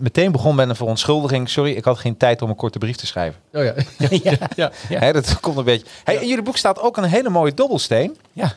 [0.00, 1.48] meteen begon met een verontschuldiging.
[1.48, 3.40] Sorry, ik had geen tijd om een korte brief te schrijven.
[3.52, 3.74] Oh ja.
[3.98, 4.32] ja.
[4.56, 4.72] ja.
[4.88, 4.98] Ja.
[4.98, 5.86] Hè, dat komt een beetje.
[6.04, 8.16] Hey, In jullie boek staat ook een hele mooie dobbelsteen.
[8.32, 8.52] Ja.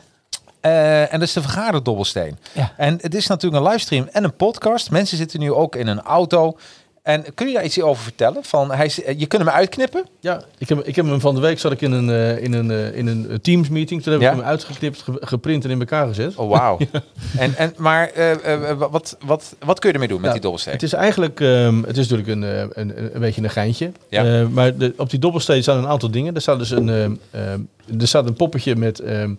[0.62, 2.38] Eh, en dat is de vergaderdobbelsteen.
[2.52, 2.72] Ja.
[2.76, 4.90] En het is natuurlijk een livestream en een podcast.
[4.90, 6.56] Mensen zitten nu ook in een auto.
[7.02, 8.44] En kun je daar iets over vertellen?
[8.44, 10.04] Van, hij, is- je kunt hem uitknippen.
[10.20, 12.52] Ja, ik heb, ik heb hem van de week zat ik in een, eh, in
[12.52, 14.02] een, eh, in een Teams meeting.
[14.02, 14.30] Toen heb Ja.
[14.30, 16.34] ik hem uitgeknipt, ge- geprint en in elkaar gezet.
[16.36, 16.78] Oh, wauw.
[17.38, 20.42] en, en, maar eh, eh, wat, wat, wat kun je ermee doen met Ja, die
[20.42, 20.72] dobbelsteen?
[20.74, 23.92] Het is eigenlijk, ehm, het is natuurlijk een, eh, een, een, een beetje een geintje.
[24.08, 24.24] Ja.
[24.40, 26.34] Eh, maar de, op die dobbelsteen staan een aantal dingen.
[26.34, 27.60] Er staat dus een, ehm, ehm,
[28.00, 29.34] er staat een poppetje met ehm,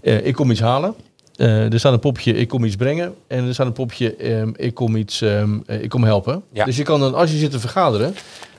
[0.00, 0.94] eh, ik kom iets halen.
[1.36, 3.14] Eh, er staat een poppetje ik kom iets brengen.
[3.26, 6.42] En er staat een poppetje ehm, ik kom iets, eh, ik kom helpen.
[6.52, 6.64] Ja.
[6.64, 8.14] Dus je kan dan, als je zit te vergaderen,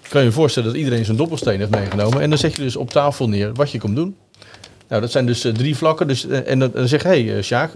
[0.09, 2.21] kan je je voorstellen dat iedereen zijn dobbelsteen heeft meegenomen.
[2.21, 4.15] En dan zet je dus op tafel neer wat je komt doen.
[4.87, 6.07] Nou, dat zijn dus drie vlakken.
[6.07, 7.73] Dus, en dan, dan zeg je, hé hey, Sjaak,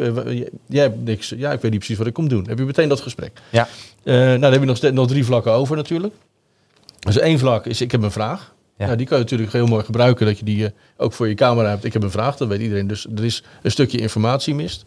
[0.67, 1.33] jij hebt niks.
[1.37, 2.45] Ja, ik weet niet precies wat ik kom doen.
[2.47, 3.31] Heb je meteen dat gesprek.
[3.49, 3.67] Ja.
[4.03, 6.13] Nou, dan heb je nog, nog drie vlakken over natuurlijk.
[6.99, 8.54] Dus één vlak is, ik heb een vraag.
[8.77, 8.85] Ja.
[8.85, 11.35] Nou, die kan je natuurlijk heel mooi gebruiken, dat je die eh, ook voor je
[11.35, 11.83] camera hebt.
[11.83, 12.87] Ik heb een vraag, dat weet iedereen.
[12.87, 14.83] Dus er is een stukje informatie mist.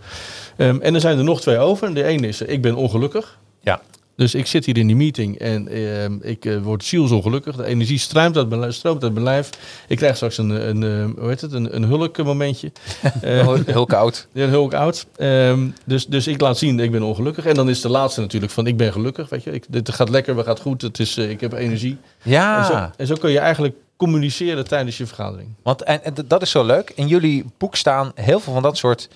[0.57, 1.95] Ehm, en er zijn er nog twee over.
[1.95, 3.39] De ene is, eh, ik ben ongelukkig.
[3.61, 3.81] Ja.
[4.19, 7.57] Dus ik zit hier in die meeting en ehm, ik eh, word zielsongelukkig.
[7.57, 9.51] De energie stroomt uit mijn, stroomt uit mijn lijf.
[9.89, 12.73] Ik krijg straks een, een, eh, hoe heet het, een, een hulkmomentje.
[13.03, 14.29] Eh, Heel, heel koud.
[14.33, 15.07] ja, heel oud.
[15.17, 17.45] Ehm, dus, dus ik laat zien dat ik ben ongelukkig.
[17.47, 19.29] En dan is de laatste natuurlijk van ik ben gelukkig.
[19.29, 20.83] Weet je, ik, dit gaat lekker, we gaat goed.
[20.83, 21.97] Het is, eh, ik heb energie.
[22.23, 25.49] En, zo, Ja, en zo kun je eigenlijk communiceren tijdens je vergadering.
[25.63, 26.93] want en, en dat is zo leuk.
[26.95, 29.09] In jullie boek staan heel veel van dat soort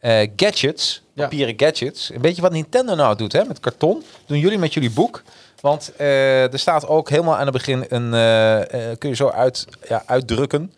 [0.00, 1.05] eh, gadgets, Ja.
[1.16, 2.10] Papieren gadgets.
[2.14, 4.02] Een beetje wat Nintendo nou doet hè, met karton.
[4.26, 5.22] Doen jullie met jullie boek.
[5.60, 9.28] Want eh, er staat ook helemaal aan het begin een, eh, eh, kun je zo
[9.28, 10.72] uit, ja, uitdrukken.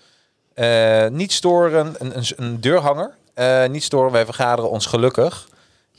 [1.10, 3.10] Niet storen, een, een, een deurhanger.
[3.70, 5.48] Niet storen, wij vergaderen ons gelukkig.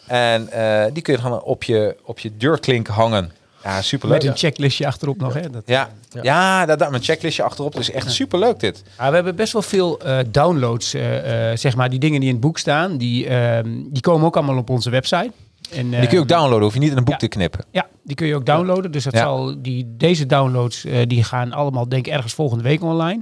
[0.07, 0.49] En
[0.93, 3.31] die kun je dan op je, op je deurklink hangen.
[3.63, 4.21] Ja, superleuk.
[4.21, 5.33] Met een checklistje achterop nog.
[5.33, 5.49] Hè?
[5.49, 5.89] Dat, Ja,
[6.21, 6.65] ja.
[6.65, 7.71] daar mijn checklistje achterop.
[7.71, 8.83] Dat is echt superleuk dit.
[8.97, 11.89] Ja, we hebben best wel veel eh, downloads, eh, eh, zeg maar.
[11.89, 14.89] Die dingen die in het boek staan, die, ehm, die komen ook allemaal op onze
[14.89, 15.31] website.
[15.71, 17.19] En, Die kun je ook ehm, downloaden, hoef je niet in een boek ja.
[17.19, 17.65] te knippen.
[17.71, 18.91] Ja, die kun je ook downloaden.
[18.91, 19.19] Dus dat Ja.
[19.19, 23.21] zal die, deze downloads eh, die gaan allemaal denk ik ergens volgende week online.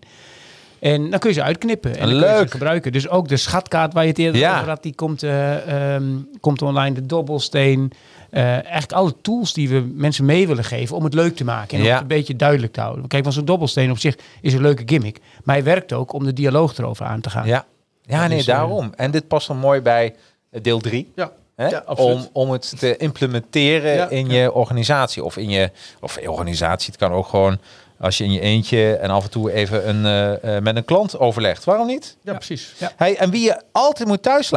[0.79, 2.45] En dan kun je ze uitknippen en dan kun je Leuk.
[2.45, 2.91] ze gebruiken.
[2.91, 4.55] Dus ook de schatkaart waar je het eerder Ja.
[4.55, 6.03] over had, die komt, eh, ehm,
[6.39, 6.95] komt online.
[6.95, 7.91] De dobbelsteen.
[8.29, 11.77] Eh eigenlijk alle tools die we mensen mee willen geven om het leuk te maken.
[11.77, 13.07] En om het een beetje duidelijk te houden.
[13.07, 15.19] Kijk, want zo'n dobbelsteen op zich is een leuke gimmick.
[15.43, 17.47] Maar hij werkt ook om de dialoog erover aan te gaan.
[17.47, 17.65] Ja,
[18.01, 18.93] ja nee, dus, eh, daarom.
[18.95, 20.15] En dit past dan mooi bij
[20.49, 21.11] eh, deel 3.
[21.15, 21.67] Ja, Hè?
[21.67, 22.15] Ja, absoluut.
[22.15, 25.23] om, om het te implementeren Ja, in je organisatie.
[25.23, 25.71] Of in je
[26.01, 26.87] of in je organisatie.
[26.87, 27.59] Het kan ook gewoon
[27.99, 31.63] als je in je eentje en af en toe even een, met een klant overlegt.
[31.63, 32.17] Waarom niet?
[32.21, 32.73] ja, precies.
[32.77, 32.91] Ja.
[32.95, 34.49] Hey, en wie je altijd moet thuis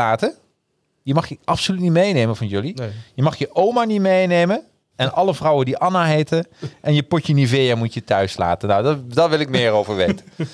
[1.05, 2.74] die mag je absoluut niet meenemen van jullie.
[2.74, 2.90] Nee.
[3.14, 4.62] Je mag je oma niet meenemen.
[4.96, 6.46] En alle vrouwen die Anna heten.
[6.80, 8.68] En je potje Nivea moet je thuis laten.
[8.68, 10.26] Nou, dat, daar wil ik meer over weten.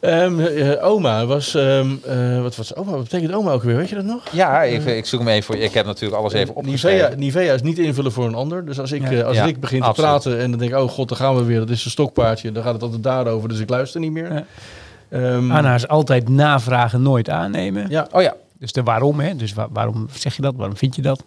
[0.00, 2.90] Ehm, eh, oma was, ehm, eh, wat was oma?
[2.90, 3.76] Wat betekent oma ook weer?
[3.76, 4.22] Weet je dat nog?
[4.32, 5.62] Ja, even, ik zoek hem even voor je.
[5.62, 7.18] Ik heb natuurlijk alles even Nivea, opgeschreven.
[7.18, 8.64] Nivea is niet invullen voor een ander.
[8.66, 9.10] Dus als ik, Ja.
[9.18, 11.36] eh, als Ja, ik begin te praten en dan denk ik, oh god, daar gaan
[11.36, 11.58] we weer.
[11.58, 12.52] Dat is een stokpaardje.
[12.52, 13.48] Dan gaat het altijd daarover.
[13.48, 14.32] Dus ik luister niet meer.
[14.32, 14.44] Ja.
[15.08, 17.86] Ehm, Anna is altijd navragen, nooit aannemen.
[17.88, 18.34] Ja, Oh ja.
[18.58, 19.36] Dus de waarom, hè?
[19.36, 20.54] Dus wa- waarom zeg je dat?
[20.56, 21.24] Waarom vind je dat?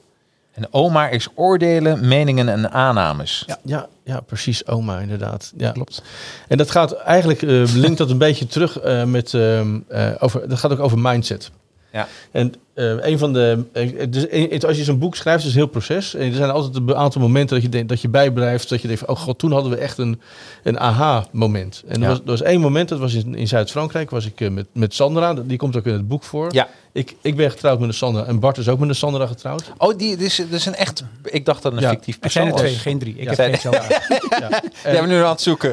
[0.52, 3.44] En oma is oordelen, meningen en aannames.
[3.48, 3.58] Ja.
[3.64, 4.68] ja, ja, precies.
[4.68, 5.54] Oma, inderdaad.
[5.58, 5.72] Ja.
[5.72, 6.04] Klopt.
[6.48, 10.50] En dat gaat eigenlijk, eh linkt dat een beetje terug eh, met, ehm, eh, over,
[10.50, 11.52] dat gaat ook over mindset.
[11.92, 12.08] Ja.
[12.32, 13.64] En eh, een van de,
[14.10, 16.16] dus als je zo'n boek schrijft, is het een heel proces.
[16.16, 18.88] En er zijn altijd een aantal momenten dat je, denkt, dat je bijblijft, dat je
[18.88, 20.22] denkt van, oh god, toen hadden we echt een,
[20.64, 21.84] een aha-moment.
[21.88, 22.08] En er, Ja.
[22.08, 24.94] was, er was één moment, dat was in, in Zuid-Frankrijk, was ik eh, met, met
[24.94, 26.48] Sandra, die komt ook in het boek voor.
[26.54, 26.68] Ja.
[26.92, 29.72] Ik, ik ben getrouwd met een Sandra en Bart is ook met een Sandra getrouwd.
[29.78, 31.04] Oh, die dit is, dit is een echt...
[31.24, 31.90] Ik dacht dat een Ja.
[31.90, 32.72] fictief Er persoon zijn er was.
[32.72, 33.16] twee, geen drie.
[33.16, 33.30] Ik Ja.
[33.30, 33.88] heb geen zelf.
[34.40, 34.62] Ja.
[34.84, 35.72] Jij bent nu aan het zoeken.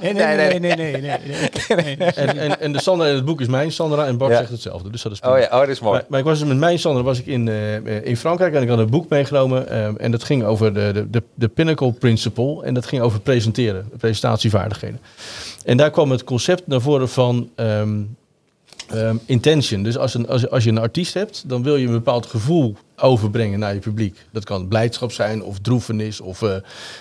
[0.00, 1.00] Nee, nee, nee, nee, nee, nee,
[1.84, 1.96] nee, nee.
[2.12, 4.38] En, en, en de Sandra in het boek is mijn Sandra en Bart Ja.
[4.38, 4.90] zegt hetzelfde.
[4.90, 5.38] Dus dat is Oh prima.
[5.38, 5.92] ja, oh, dat is mooi.
[5.98, 8.62] Maar, maar ik was dus met mijn Sandra was ik in, eh, in Frankrijk en
[8.62, 9.68] ik had een boek meegenomen.
[9.68, 12.64] eh, en dat ging over de, de, de, de Pinnacle Principle.
[12.64, 15.00] En dat ging over presenteren, presentatievaardigheden.
[15.64, 18.02] En daar kwam het concept naar voren van ehm,
[18.88, 19.82] ehm, intention.
[19.82, 22.76] Dus als, een, als, als je een artiest hebt, dan wil je een bepaald gevoel
[22.96, 24.18] overbrengen naar je publiek.
[24.30, 26.56] Dat kan blijdschap zijn, of droefenis, of, eh,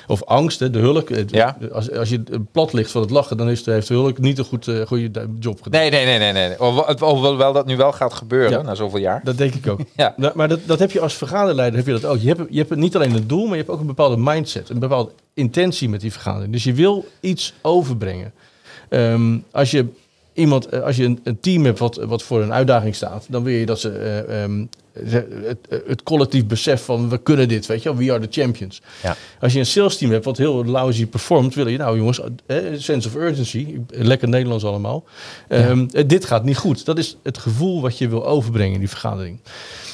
[0.07, 0.59] of angst.
[0.59, 1.09] Hè, de hulk.
[1.09, 1.57] Het- Ja.
[1.71, 4.45] Als, als je plat ligt van het lachen, dan is, heeft de hulk niet een
[4.45, 5.81] goed, eh, goede job gedaan.
[5.81, 6.47] Nee, nee, nee, nee.
[6.47, 6.55] nee.
[6.57, 8.61] Hoewel hoewel wel dat nu wel gaat gebeuren Ja.
[8.61, 9.21] na zoveel jaar.
[9.23, 9.79] Dat denk ik ook.
[9.95, 10.13] Ja.
[10.17, 12.19] Nou, maar dat, dat heb je als vergaderleider heb je dat ook.
[12.19, 14.69] Je hebt, je hebt niet alleen het doel, maar je hebt ook een bepaalde mindset,
[14.69, 16.51] een bepaalde intentie met die vergadering.
[16.53, 18.33] Dus je wil iets overbrengen.
[18.89, 19.85] Ehm, als je
[20.33, 23.43] iemand, eh, als je een, een team hebt wat, wat voor een uitdaging staat, dan
[23.43, 25.57] wil je dat ze eh, ehm, het,
[25.87, 28.81] het collectief besef van we kunnen dit, weet je wel, we are the champions.
[29.03, 29.15] Ja.
[29.39, 32.57] Als je een sales team hebt wat heel lousy performt, wil je nou jongens, eh,
[32.77, 35.03] sense of urgency, lekker Nederlands allemaal.
[35.47, 36.85] Ehm, eh, Dit gaat niet goed.
[36.85, 39.39] Dat is het gevoel wat je wil overbrengen in die vergadering.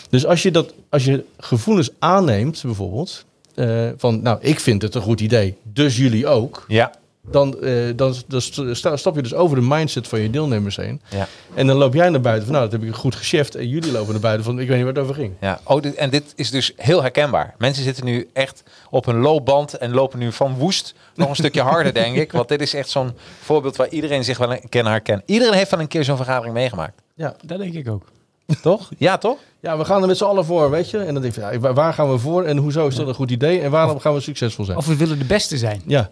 [0.09, 3.25] Dus als je, dat, als je gevoelens aanneemt, bijvoorbeeld,
[3.55, 6.91] eh, van nou, ik vind het een goed idee, dus jullie ook, Ja.
[7.28, 8.41] Dan, eh, dan, dan
[8.76, 11.01] sta- stap je dus over de mindset van je deelnemers heen.
[11.09, 11.28] Ja.
[11.53, 13.55] En dan loop jij naar buiten van nou, dat heb ik goed gecheft.
[13.55, 15.34] En jullie lopen naar buiten van ik weet niet waar het over ging.
[15.41, 17.55] Ja, oh, dit, en dit is dus heel herkenbaar.
[17.57, 21.61] Mensen zitten nu echt op een loopband en lopen nu van woest nog een stukje
[21.61, 22.32] harder, denk ik.
[22.32, 23.11] Want dit is echt zo'n
[23.41, 25.22] voorbeeld waar iedereen zich wel een keer naar herkent.
[25.26, 27.01] Iedereen heeft wel een keer zo'n vergadering meegemaakt.
[27.15, 27.36] Ja.
[27.45, 28.03] Dat denk ik ook.
[28.61, 28.89] Toch?
[28.97, 29.38] Ja, toch?
[29.59, 30.97] ja, we gaan er met z'n allen voor, weet je.
[30.97, 33.13] En dan denk je, ja, waar- waar gaan we voor en hoezo is dat een
[33.13, 34.78] goed idee en waarom gaan we succesvol zijn?
[34.78, 35.82] Of we willen de beste zijn.
[35.86, 36.09] Ja,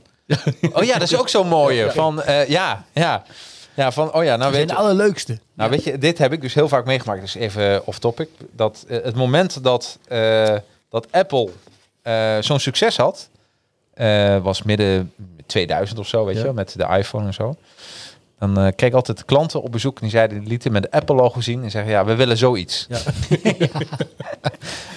[0.73, 1.91] Oh ja, dat is ook zo'n mooie.
[1.91, 3.23] Van, eh, ja, ja.
[3.73, 4.79] Ja, van, oh ja, nou weet de je...
[4.79, 5.39] allerleukste.
[5.53, 7.21] Nou, weet je, dit heb ik dus heel vaak meegemaakt.
[7.21, 8.29] Dus even off topic.
[8.51, 10.55] Dat eh, het moment dat, eh,
[10.89, 11.49] dat Apple
[12.01, 13.29] eh, zo'n succes had,
[13.93, 15.13] eh, was midden
[15.45, 17.55] 2000 of zo, weet je wel, met de iPhone en zo.
[18.39, 20.91] Dan eh kreeg ik altijd klanten op bezoek en die zeiden, die lieten me de
[20.91, 22.87] Apple logo zien en zeggen, ja, we willen zoiets.
[22.89, 22.97] Ja.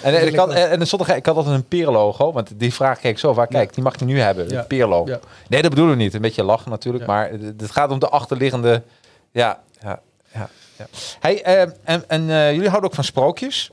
[0.02, 0.80] en, eh, ik had, en, en
[1.16, 3.98] ik had altijd een peerlogo, want die vraag kreeg ik zo vaak, kijk, die mag
[3.98, 4.58] je nu hebben, Ja.
[4.58, 5.10] een peerlogo.
[5.10, 5.18] Ja.
[5.48, 6.14] Nee, dat bedoelen we niet.
[6.14, 7.12] Een beetje lachen natuurlijk, Ja.
[7.12, 8.82] maar het, gaat om de achterliggende,
[9.30, 10.00] ja, ja,
[10.34, 10.48] ja.
[10.78, 10.86] ja.
[11.20, 13.70] Hey, eh, en, en eh, jullie houden ook van sprookjes?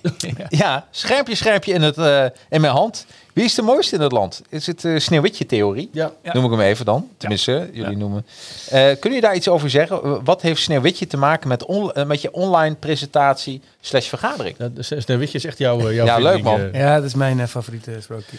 [0.48, 3.06] ja, schermpje, schermpje in, het, eh, in mijn hand.
[3.36, 4.42] Wie is de mooiste in het land?
[4.48, 5.88] Is het eh Sneeuwwitje-theorie?
[5.92, 6.12] ja.
[6.32, 7.08] Noem ik hem even dan.
[7.16, 8.26] Tenminste, jullie noemen.
[8.70, 10.24] Eh kunnen jullie daar iets over zeggen?
[10.24, 14.56] Wat heeft Sneeuwwitje te maken met, on- eh, met je online presentatie slash vergadering?
[14.58, 16.60] Ja, dus Sneeuwwitje is echt jouw, eh, jouw Ja, leuk, man.
[16.60, 16.80] eh.
[16.80, 18.36] Ja, dat is mijn eh, favoriete sprookje.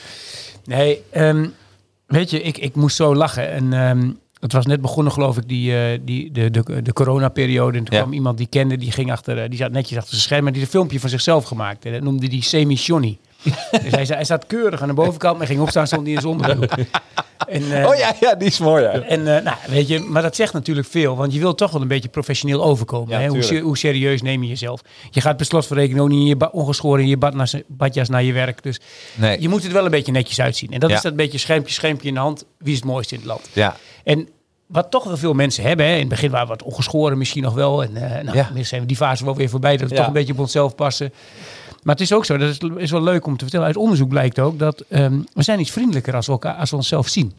[0.65, 1.47] Nee, ehm,
[2.07, 3.49] weet je, ik, ik moest zo lachen.
[3.51, 7.77] En ehm, het was net begonnen, geloof ik, die, eh, die, de, de, de coronaperiode.
[7.77, 8.01] En toen Ja.
[8.01, 10.47] kwam iemand die kende, die ging achter, eh, die zat netjes achter zijn scherm.
[10.47, 11.85] En die had een filmpje van zichzelf gemaakt.
[11.85, 13.17] En dat noemde die Semi-Johnny.
[13.43, 16.33] Dus hij, hij zat keurig aan de bovenkant, maar ging opstaan, stond hij in zijn
[16.33, 16.71] onderbroek.
[17.47, 18.85] En, eh, Oh ja, ja, die is mooi.
[18.85, 21.81] En eh, nou, weet je, maar dat zegt natuurlijk veel, want je wilt toch wel
[21.81, 23.09] een beetje professioneel overkomen.
[23.09, 23.27] Ja, hè?
[23.27, 24.81] Hoe, se- hoe serieus neem je jezelf?
[25.11, 28.09] Je gaat per van rekening ook niet in je ongeschoren in je bad naar, badjas
[28.09, 28.63] naar je werk.
[28.63, 28.79] Dus
[29.15, 29.41] Nee.
[29.41, 30.71] je moet het wel een beetje netjes uitzien.
[30.71, 30.95] En dat Ja.
[30.95, 32.45] is dat beetje schermpje, schermpje in de hand.
[32.57, 33.49] Wie is het mooiste in het land?
[33.53, 33.75] Ja.
[34.03, 34.27] En
[34.67, 35.93] wat toch wel veel mensen hebben, hè?
[35.93, 37.83] in het begin waren we wat ongeschoren misschien nog wel.
[37.83, 38.63] En eh nou, Ja.
[38.63, 39.99] zijn we die fase wel weer voorbij, dat we Ja.
[39.99, 41.13] toch een beetje op onszelf passen.
[41.87, 43.65] Maar het is ook zo, dat is, is wel leuk om te vertellen.
[43.65, 46.75] Uit onderzoek blijkt ook dat ehm, we zijn iets vriendelijker als we, elkaar, als we
[46.75, 47.33] onszelf zien.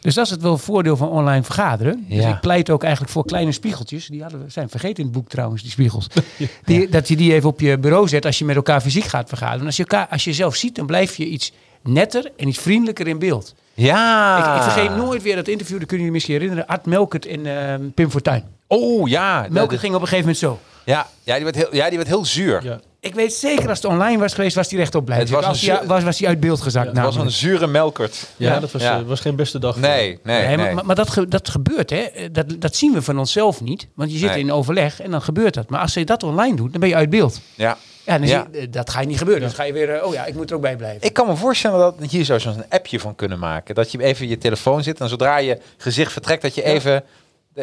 [0.00, 2.04] Dus dat is het wel voordeel van online vergaderen.
[2.08, 4.06] Dus ik pleit ook eigenlijk voor kleine spiegeltjes.
[4.06, 6.06] Die hadden we, zijn vergeten in het boek trouwens, die spiegels.
[6.64, 9.28] Die, Dat je die even op je bureau zet als je met elkaar fysiek gaat
[9.28, 9.60] vergaderen.
[9.60, 11.52] En als je, elkaar, als je jezelf ziet, dan blijf je iets
[11.82, 13.54] netter en iets vriendelijker in beeld.
[13.74, 14.38] Ja.
[14.38, 16.66] Ik, ik vergeet nooit weer dat interview, dat kunnen jullie misschien herinneren.
[16.66, 18.44] Art Melkert en ehm, Pim Fortuyn.
[18.66, 19.46] Oh ja.
[19.50, 20.58] Melkert ging op een gegeven moment zo.
[20.84, 22.64] ja, ja, die werd heel, ja, die werd heel zuur.
[22.64, 22.80] Ja.
[23.00, 25.26] Ik weet zeker als het online was geweest, was hij rechtop blijven.
[25.26, 26.86] Het was was, een hij, was, was hij uit beeld gezakt.
[26.86, 28.26] Ja, Het was een zure melkert.
[28.36, 28.98] Ja, dat was, Ja.
[28.98, 29.76] eh, was geen beste dag.
[29.76, 30.74] Nee, nee, Nee, nee.
[30.84, 32.30] maar, dat, ge- dat gebeurt, hè?
[32.32, 33.86] Dat, dat zien we van onszelf niet.
[33.94, 34.38] Want je zit Nee.
[34.38, 35.70] in overleg en dan gebeurt dat.
[35.70, 37.40] Maar als je dat online doet, dan ben je uit beeld.
[37.54, 37.76] Ja.
[38.04, 38.46] Ja, dan Ja.
[38.52, 39.42] Zie je, eh, dat ga je niet gebeuren.
[39.42, 41.02] Dus ga je weer, eh, oh ja, ik moet er ook bij blijven.
[41.06, 43.74] Ik kan me voorstellen dat hier zou zo'n appje van kunnen maken.
[43.74, 47.04] Dat je even je telefoon zit en zodra je gezicht vertrekt, dat je even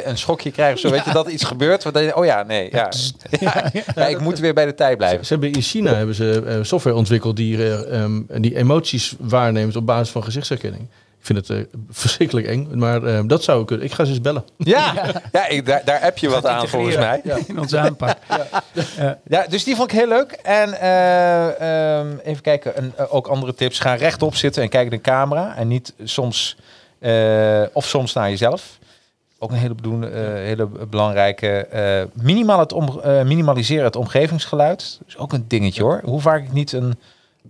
[0.04, 0.80] een schokje krijgt.
[0.80, 1.84] Zo weet je dat er iets gebeurt.
[1.84, 2.70] Want dan je, oh ja, nee.
[2.72, 2.92] Ja.
[3.40, 5.26] Ja, ja, ik moet weer bij de tijd blijven.
[5.26, 9.76] Ze hebben in China hebben ze eh, software ontwikkeld die, eh, ehm, die emoties waarneemt
[9.76, 10.88] op basis van gezichtsherkenning.
[11.26, 13.86] Ik vind het eh, verschrikkelijk eng, maar eh, dat zou kunnen.
[13.86, 14.44] Ik ga ze eens bellen.
[14.58, 14.94] Ja,
[15.32, 17.22] ja ik, daar, daar heb je wat aan volgens mij.
[17.48, 18.18] In onze aanpak.
[19.28, 20.32] Ja, dus die vond ik heel leuk.
[20.32, 23.80] En eh, ehm, even kijken, en, ook andere tips.
[23.80, 25.56] Ga rechtop zitten en kijk in de camera.
[25.56, 26.58] En niet soms,
[27.00, 28.78] eh, of soms naar jezelf.
[29.40, 29.76] Ook een hele,
[30.10, 31.48] eh, hele belangrijke.
[31.48, 34.96] eh minimaal het om, eh, minimaliseren het omgevingsgeluid.
[35.00, 36.02] Dat is ook een dingetje hoor.
[36.04, 37.00] Hoe vaak ik niet een,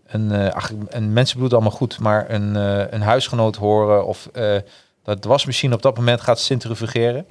[0.08, 2.56] een, ach, een mensenbloed allemaal goed, maar een,
[2.94, 4.30] een huisgenoot horen of
[5.04, 7.26] dat de wasmachine op dat moment gaat centrifugeren.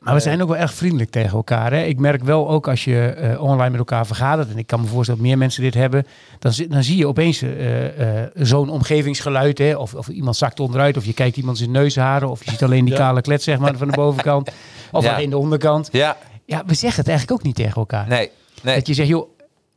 [0.00, 1.72] Maar we zijn ook wel erg vriendelijk tegen elkaar.
[1.72, 1.82] Hè?
[1.82, 4.86] Ik merk wel ook als je eh, online met elkaar vergadert, en ik kan me
[4.86, 6.06] voorstellen dat meer mensen dit hebben,
[6.38, 9.58] dan, dan zie je opeens eh, eh, zo'n omgevingsgeluid.
[9.58, 9.74] Hè?
[9.76, 12.84] Of, of iemand zakt onderuit, of je kijkt iemand zijn neusharen, of je ziet alleen
[12.84, 12.98] die Ja.
[13.00, 14.50] kale klets zeg maar, van de bovenkant.
[14.92, 15.14] Of Ja.
[15.14, 15.88] alleen de onderkant.
[15.92, 18.08] Ja, Ja, we zeggen het eigenlijk ook niet tegen elkaar.
[18.08, 18.30] nee,
[18.62, 18.74] nee.
[18.74, 19.28] Dat je zegt, joh,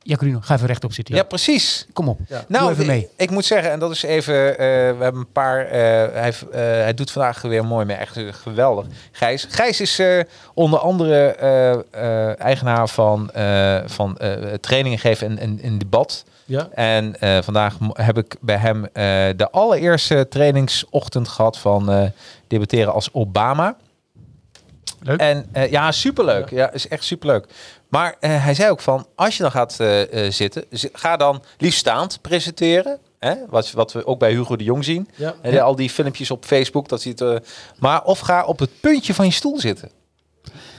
[0.03, 1.13] Jacqueline, ga even rechtop zitten.
[1.15, 1.29] Ja, joh.
[1.29, 1.85] precies.
[1.93, 2.45] Kom op, Ja.
[2.59, 2.99] doe even mee.
[3.01, 5.71] Ik, ik moet zeggen, en dat is even, eh, we hebben een paar, eh,
[6.13, 8.85] hij, eh, hij doet vandaag weer mooi mee, echt geweldig.
[9.11, 9.47] Gijs.
[9.49, 10.19] Gijs is eh,
[10.53, 16.23] onder andere eh, eh, eigenaar van, eh, van eh, trainingen geven en, en, en debat.
[16.45, 18.91] Ja, En eh, vandaag heb ik bij hem eh,
[19.35, 22.03] de allereerste trainingsochtend gehad van eh,
[22.47, 23.75] debatteren als Obama.
[24.99, 25.19] Leuk.
[25.19, 26.49] En eh, ja, superleuk.
[26.49, 27.45] Ja, is echt superleuk.
[27.93, 31.17] Maar eh, hij zei ook van, als je dan gaat eh, eh, zitten, zi- ga
[31.17, 32.99] dan liefst staand presenteren.
[33.19, 33.33] Hè?
[33.49, 35.09] Wat, wat we ook bij Hugo de Jong zien.
[35.15, 35.35] ja.
[35.41, 37.21] En al die filmpjes op Facebook, dat ziet.
[37.21, 37.35] eh
[37.79, 39.89] maar of ga op het puntje van je stoel zitten.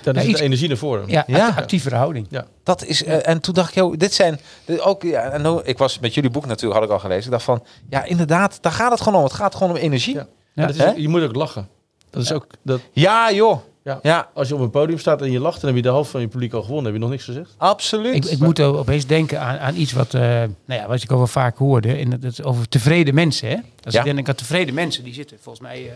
[0.03, 1.09] Dan is Ja, iets- energie naar voren.
[1.09, 1.47] Ja, Ja.
[1.47, 2.29] act- actieve verhouding.
[2.63, 5.03] Dat is, en toen dacht ik, joh, dit zijn dit ook.
[5.03, 7.25] Ja, en nou, ik was met jullie boek natuurlijk, had ik al gelezen.
[7.25, 9.25] Ik dacht van, ja, inderdaad, daar gaat het gewoon om.
[9.25, 10.15] Het gaat gewoon om energie.
[10.15, 10.21] Ja.
[10.21, 11.69] Ja, Ja, dat is, je moet ook lachen.
[12.11, 13.59] Dat is ook, dat, joh.
[13.85, 13.99] Ja.
[14.03, 16.11] ja, als je op een podium staat en je lacht, dan heb je de helft
[16.11, 16.85] van je publiek al gewonnen.
[16.85, 17.55] Heb je nog niks gezegd?
[17.57, 18.15] absoluut.
[18.15, 21.11] Ik, ik moet er opeens denken aan, aan iets wat, eh, nou ja, wat ik
[21.11, 21.97] al wel vaak hoorde.
[21.97, 23.49] En dat is over tevreden mensen.
[23.49, 23.57] Hè?
[23.85, 24.05] Als Ja.
[24.05, 25.93] ik denk aan tevreden mensen, die zitten volgens mij eh,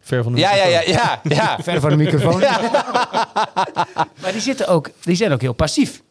[0.00, 0.92] Ver van de ja, ja, microfoon.
[0.94, 1.58] ja, ja, ja.
[1.62, 2.40] ver van de microfoon.
[4.22, 6.02] maar die, zitten ook, die zijn ook heel passief.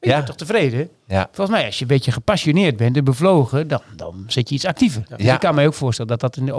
[0.00, 0.14] Je Ja.
[0.14, 0.88] bent toch tevreden?
[1.12, 1.28] Ja.
[1.32, 4.64] Volgens mij, als je een beetje gepassioneerd bent en bevlogen, dan, dan zet je iets
[4.66, 5.02] actiever.
[5.08, 5.34] Dus Ja.
[5.34, 6.52] Ik kan me ook voorstellen dat dat in de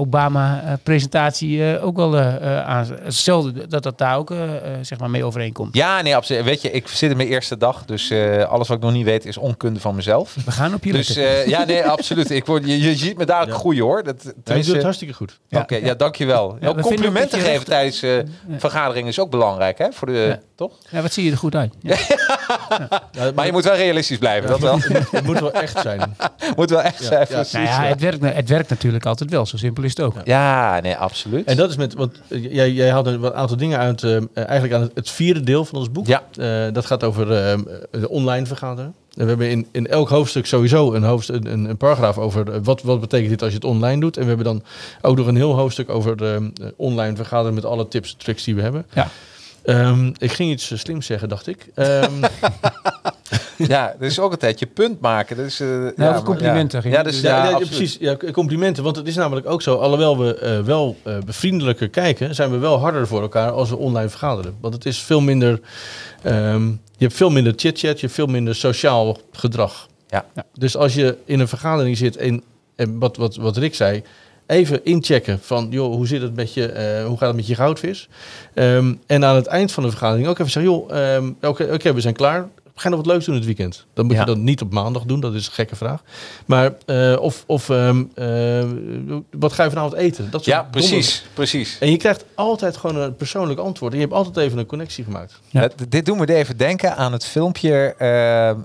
[0.83, 2.87] Obama-presentatie ook wel eh eh, aan...
[3.03, 5.75] Hetzelfde, dat dat daar ook eh, eh, zeg maar mee overeenkomt.
[5.75, 6.43] Ja, nee, absoluut.
[6.43, 9.05] Weet je, ik zit in mijn eerste dag, dus eh, alles wat ik nog niet
[9.05, 10.35] weet is onkunde van mezelf.
[10.45, 12.29] We gaan op je Dus eh, ja, nee, absoluut.
[12.29, 13.59] Ik word, je, je ziet me dadelijk Ja.
[13.59, 14.03] groeien hoor.
[14.03, 15.39] Dat, Ja, je doet het hartstikke goed.
[15.51, 16.57] Oké, ja, dankjewel.
[16.59, 18.17] Ja, complimenten geven recht- tijdens eh,
[18.57, 19.91] vergaderingen is ook belangrijk, hè?
[19.91, 20.39] Voor de, Ja.
[20.55, 20.71] toch?
[20.89, 21.73] ja, wat zie je er goed uit.
[21.81, 21.95] Ja.
[23.11, 24.79] Ja, Maar je moet wel realistisch blijven, dat wel.
[25.11, 26.15] Het moet wel echt zijn.
[26.55, 27.25] moet wel echt Ja, zijn, ja.
[27.25, 27.53] precies.
[27.53, 29.45] Nou ja, het werkt, het werkt natuurlijk altijd wel.
[29.45, 30.15] Zo simpel is het ook.
[30.23, 31.45] Ja, nee, absoluut.
[31.45, 34.21] En dat is met, want eh, jij, jij had een wat aantal dingen uit, eh,
[34.33, 36.07] eigenlijk aan het, het vierde deel van ons boek.
[36.07, 36.23] Ja.
[36.35, 37.59] Eh, dat gaat over eh,
[37.91, 38.95] de online vergaderen.
[39.15, 42.81] En we hebben in, in elk hoofdstuk sowieso een, hoofdstuk, een, een paragraaf over wat,
[42.81, 44.15] wat betekent dit als je het online doet.
[44.15, 44.63] En we hebben dan
[45.01, 48.55] ook nog een heel hoofdstuk over de, online vergaderen met alle tips en tricks die
[48.55, 48.85] we hebben.
[48.93, 49.07] Ja.
[49.63, 51.67] Ehm, ik ging iets slims zeggen, dacht ik.
[51.75, 52.11] Ehm,
[53.57, 55.37] Ja, dat is ook altijd je punt maken.
[55.37, 57.21] Dat is, eh, ja, complimenten Ja, ja, dus, dus.
[57.21, 57.69] ja, ja, ja, absoluut.
[57.69, 57.97] precies.
[57.99, 58.83] Ja, complimenten.
[58.83, 62.57] Want het is namelijk ook zo, alhoewel we eh, wel eh, bevriendelijker kijken, zijn we
[62.57, 64.55] wel harder voor elkaar als we online vergaderen.
[64.61, 65.59] Want het is veel minder.
[66.21, 66.67] ehm,
[66.97, 69.87] je hebt veel minder chit-chat, je hebt veel minder sociaal gedrag.
[70.07, 70.25] Ja.
[70.53, 72.43] Dus als je in een vergadering zit en,
[72.75, 74.03] en wat, wat, wat Rick zei,
[74.47, 77.55] even inchecken van, joh, hoe zit het met je, eh, hoe gaat het met je
[77.55, 78.09] goudvis?
[78.53, 81.93] Ehm, en aan het eind van de vergadering ook even zeggen, joh, ehm, oké, oké,
[81.93, 82.47] we zijn klaar.
[82.73, 83.85] We gaan nog wat leuks doen het weekend.
[83.93, 84.19] Dan moet Ja.
[84.19, 86.01] je dat niet op maandag doen, dat is een gekke vraag.
[86.45, 88.63] Maar eh, of, of ehm, eh,
[89.31, 90.23] wat ga je vanavond eten?
[90.31, 91.25] Dat soort Ja, precies.
[91.33, 91.77] precies.
[91.79, 93.91] En je krijgt altijd gewoon een persoonlijk antwoord.
[93.93, 95.39] En je hebt altijd even een connectie gemaakt.
[95.49, 95.69] Ja.
[95.89, 97.95] Dit doet me even denken aan het filmpje.
[97.97, 98.55] eh eh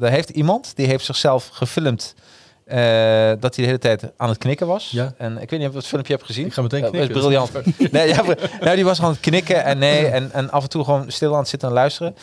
[0.00, 2.14] daar heeft iemand, die heeft zichzelf gefilmd...
[2.64, 2.76] eh,
[3.40, 4.90] dat hij de hele tijd aan het knikken was.
[4.90, 5.14] Ja.
[5.18, 6.46] En ik weet niet of je het filmpje hebt gezien.
[6.46, 7.20] Ik ga meteen Dat is knikken.
[7.20, 7.50] briljant.
[7.92, 8.22] Nee, ja,
[8.60, 11.32] nou, die was aan het knikken en nee, en, en af en toe gewoon stil
[11.32, 12.16] aan het zitten en luisteren.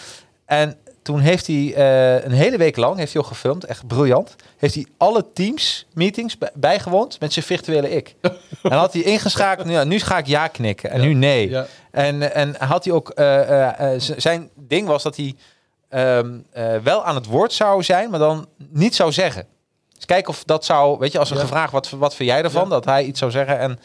[0.46, 4.36] En toen heeft hij eh, een hele week lang, heeft hij ook gefilmd, echt briljant,
[4.58, 8.16] heeft hij alle teams meetings bij- bijgewoond met zijn virtuele ik.
[8.64, 11.06] en had hij ingeschakeld, nu, ja, nu ga ik ja knikken en Ja.
[11.08, 11.50] nu nee.
[11.50, 15.36] Ja, En, en had hij ook, eh, eh, zijn ding was dat hij
[15.90, 19.46] ehm, eh, wel aan het woord zou zijn, maar dan niet zou zeggen.
[19.96, 21.42] Dus kijken of dat zou, weet je, als er Ja.
[21.42, 23.60] gevraagd wat, wat vind jij ervan, dat hij iets zou zeggen.
[23.60, 23.80] En,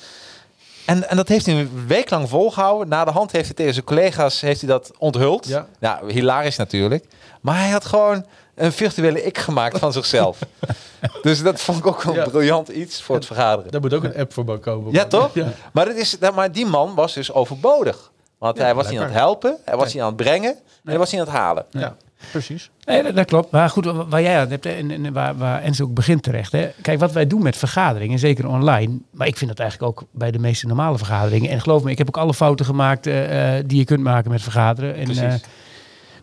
[0.91, 2.89] en, en dat heeft hij een week lang volgehouden.
[2.89, 5.47] Na de hand heeft hij tegen zijn collega's heeft hij dat onthuld.
[5.47, 5.67] Ja.
[5.79, 7.05] Nou, hilarisch natuurlijk.
[7.41, 10.39] Maar hij had gewoon een virtuele ik gemaakt van zichzelf.
[11.23, 12.25] dus dat vond ik ook Ja.
[12.29, 13.71] briljant iets voor het vergaderen.
[13.71, 14.93] daar moet ook een app voor komen.
[14.93, 15.35] Ja, toch?
[15.35, 15.53] Ja.
[15.73, 18.11] Maar, het is, nou, maar die man was dus overbodig.
[18.39, 20.61] Want hij was niet aan het helpen, hij was niet aan het brengen, en
[20.91, 21.67] hij was niet aan het halen.
[21.71, 21.97] Ja,
[22.31, 22.71] precies.
[22.85, 23.51] Nee, dat, dat klopt.
[23.51, 26.23] Maar goed, wa- waar jij aan hebt, hè, en, en waar, waar Enzo ook begint
[26.23, 26.53] terecht.
[26.53, 26.69] Hè.
[26.83, 28.99] Kijk, wat wij doen met vergaderingen, zeker online.
[29.11, 31.51] Maar ik vind dat eigenlijk ook bij de meeste normale vergaderingen.
[31.51, 34.31] En geloof me, ik heb ook alle fouten gemaakt eh, eh, die je kunt maken
[34.31, 34.95] met vergaderen.
[34.95, 35.23] En, Precies.
[35.23, 35.35] eh,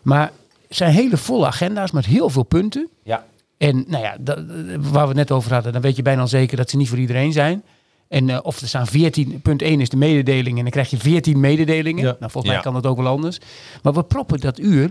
[0.02, 0.30] maar
[0.68, 2.88] het zijn hele volle agenda's met heel veel punten.
[3.02, 3.24] Ja.
[3.58, 4.38] En nou ja, dat,
[4.78, 6.88] waar we het net over hadden, dan weet je bijna al zeker dat ze niet
[6.88, 7.62] voor iedereen zijn.
[8.08, 11.40] En of er staan 14, punt 1 is de mededeling en dan krijg je 14
[11.40, 12.04] mededelingen.
[12.04, 12.16] Ja.
[12.18, 12.60] Nou, volgens mij Ja.
[12.60, 13.38] kan dat ook wel anders.
[13.82, 14.90] Maar we proppen dat uur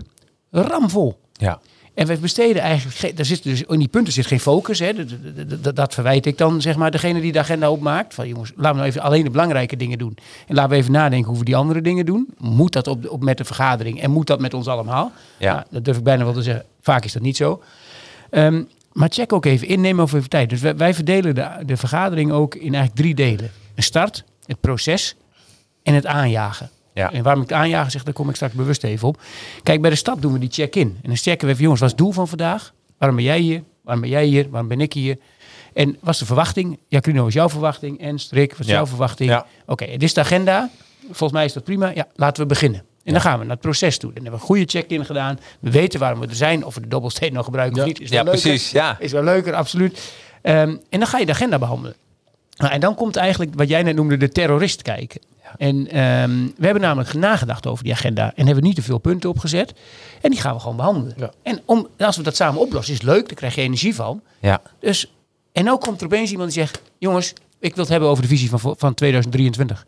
[0.50, 1.18] ramvol.
[1.32, 1.60] Ja.
[1.94, 4.78] En we besteden eigenlijk, daar zit dus in die punten zit geen focus.
[4.78, 4.92] Hè.
[4.94, 5.08] Dat,
[5.48, 8.14] dat- dat, dat verwijt ik dan, zeg maar, degene die de agenda opmaakt.
[8.14, 10.16] Van jongens, laten we nou even alleen de belangrijke dingen doen.
[10.46, 12.28] En laten we even nadenken hoe we die andere dingen doen.
[12.38, 15.12] Moet dat op, op met de vergadering en moet dat met ons allemaal?
[15.38, 15.52] Ja.
[15.52, 16.64] Nou, dat durf ik bijna wel te zeggen.
[16.80, 17.62] Vaak is dat niet zo.
[18.30, 20.50] Ehm, maar check ook even in, neem over even tijd.
[20.50, 23.50] Dus wij, wij verdelen de, de vergadering ook in eigenlijk drie delen.
[23.74, 25.16] Een start, het proces
[25.82, 26.70] en het aanjagen.
[26.98, 27.12] Ja.
[27.12, 29.20] En waarom ik het aanjagen zeg, daar kom ik straks bewust even op.
[29.62, 30.88] Kijk, bij de start doen we die check-in.
[31.02, 32.72] En dan checken we even, jongens, wat is het doel van vandaag?
[32.98, 33.62] Waarom ben jij hier?
[33.82, 34.50] Waarom ben jij hier?
[34.50, 35.16] Waarom ben ik hier?
[35.74, 36.78] En wat is de verwachting?
[36.88, 38.00] Jacrino, wat is jouw verwachting?
[38.00, 38.72] En Strik, wat is Ja.
[38.72, 39.30] jouw verwachting?
[39.30, 39.46] Ja.
[39.66, 40.70] Oké, dit is de agenda.
[41.04, 41.90] Volgens mij is dat prima.
[41.94, 42.82] Ja, laten we beginnen.
[43.04, 44.12] En dan gaan we naar het proces toe.
[44.12, 45.38] Dan hebben we een goede check-in gedaan.
[45.60, 46.64] We weten waarom we er zijn.
[46.64, 47.82] Of we de dobbelsteen nog gebruiken Ja.
[47.82, 48.00] of niet.
[48.00, 48.40] Is Ja, wel leuker.
[48.50, 48.70] precies.
[48.70, 48.96] Ja.
[48.98, 50.12] Is wel leuker, absoluut.
[50.42, 51.96] Ehm, en dan ga je de agenda behandelen.
[52.56, 55.20] Nou, en dan komt eigenlijk wat jij net noemde de terrorist kijken.
[55.56, 58.32] En ehm, we hebben namelijk nagedacht over die agenda.
[58.34, 59.72] En hebben niet te veel punten opgezet.
[60.20, 61.14] En die gaan we gewoon behandelen.
[61.16, 61.30] Ja.
[61.42, 63.26] En om, als we dat samen oplossen, is leuk.
[63.26, 64.22] Daar krijg je energie van.
[64.40, 64.60] Ja.
[64.80, 65.12] Dus,
[65.52, 66.82] en nou komt er opeens iemand die zegt...
[66.98, 69.86] Jongens, ik wil het hebben over de visie van, van 2023.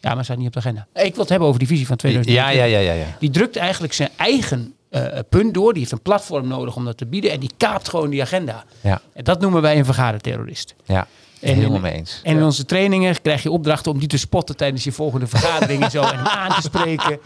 [0.00, 0.86] Ja, maar staat niet op de agenda.
[0.94, 2.64] Ik wil het hebben over die visie van Ja, 2023.
[2.64, 3.16] ja, ja, ja, ja.
[3.18, 5.72] Die drukt eigenlijk zijn eigen eh, punt door.
[5.72, 7.30] Die heeft een platform nodig om dat te bieden.
[7.30, 8.64] En die kaapt gewoon die agenda.
[8.80, 10.74] Ja, En dat noemen wij een vergaderterrorist.
[10.84, 11.06] ja.
[11.48, 12.20] En- helemaal mee eens.
[12.22, 15.82] En in onze trainingen krijg je opdrachten om die te spotten tijdens je volgende vergadering
[15.84, 16.02] en zo.
[16.02, 17.18] En hem aan te spreken.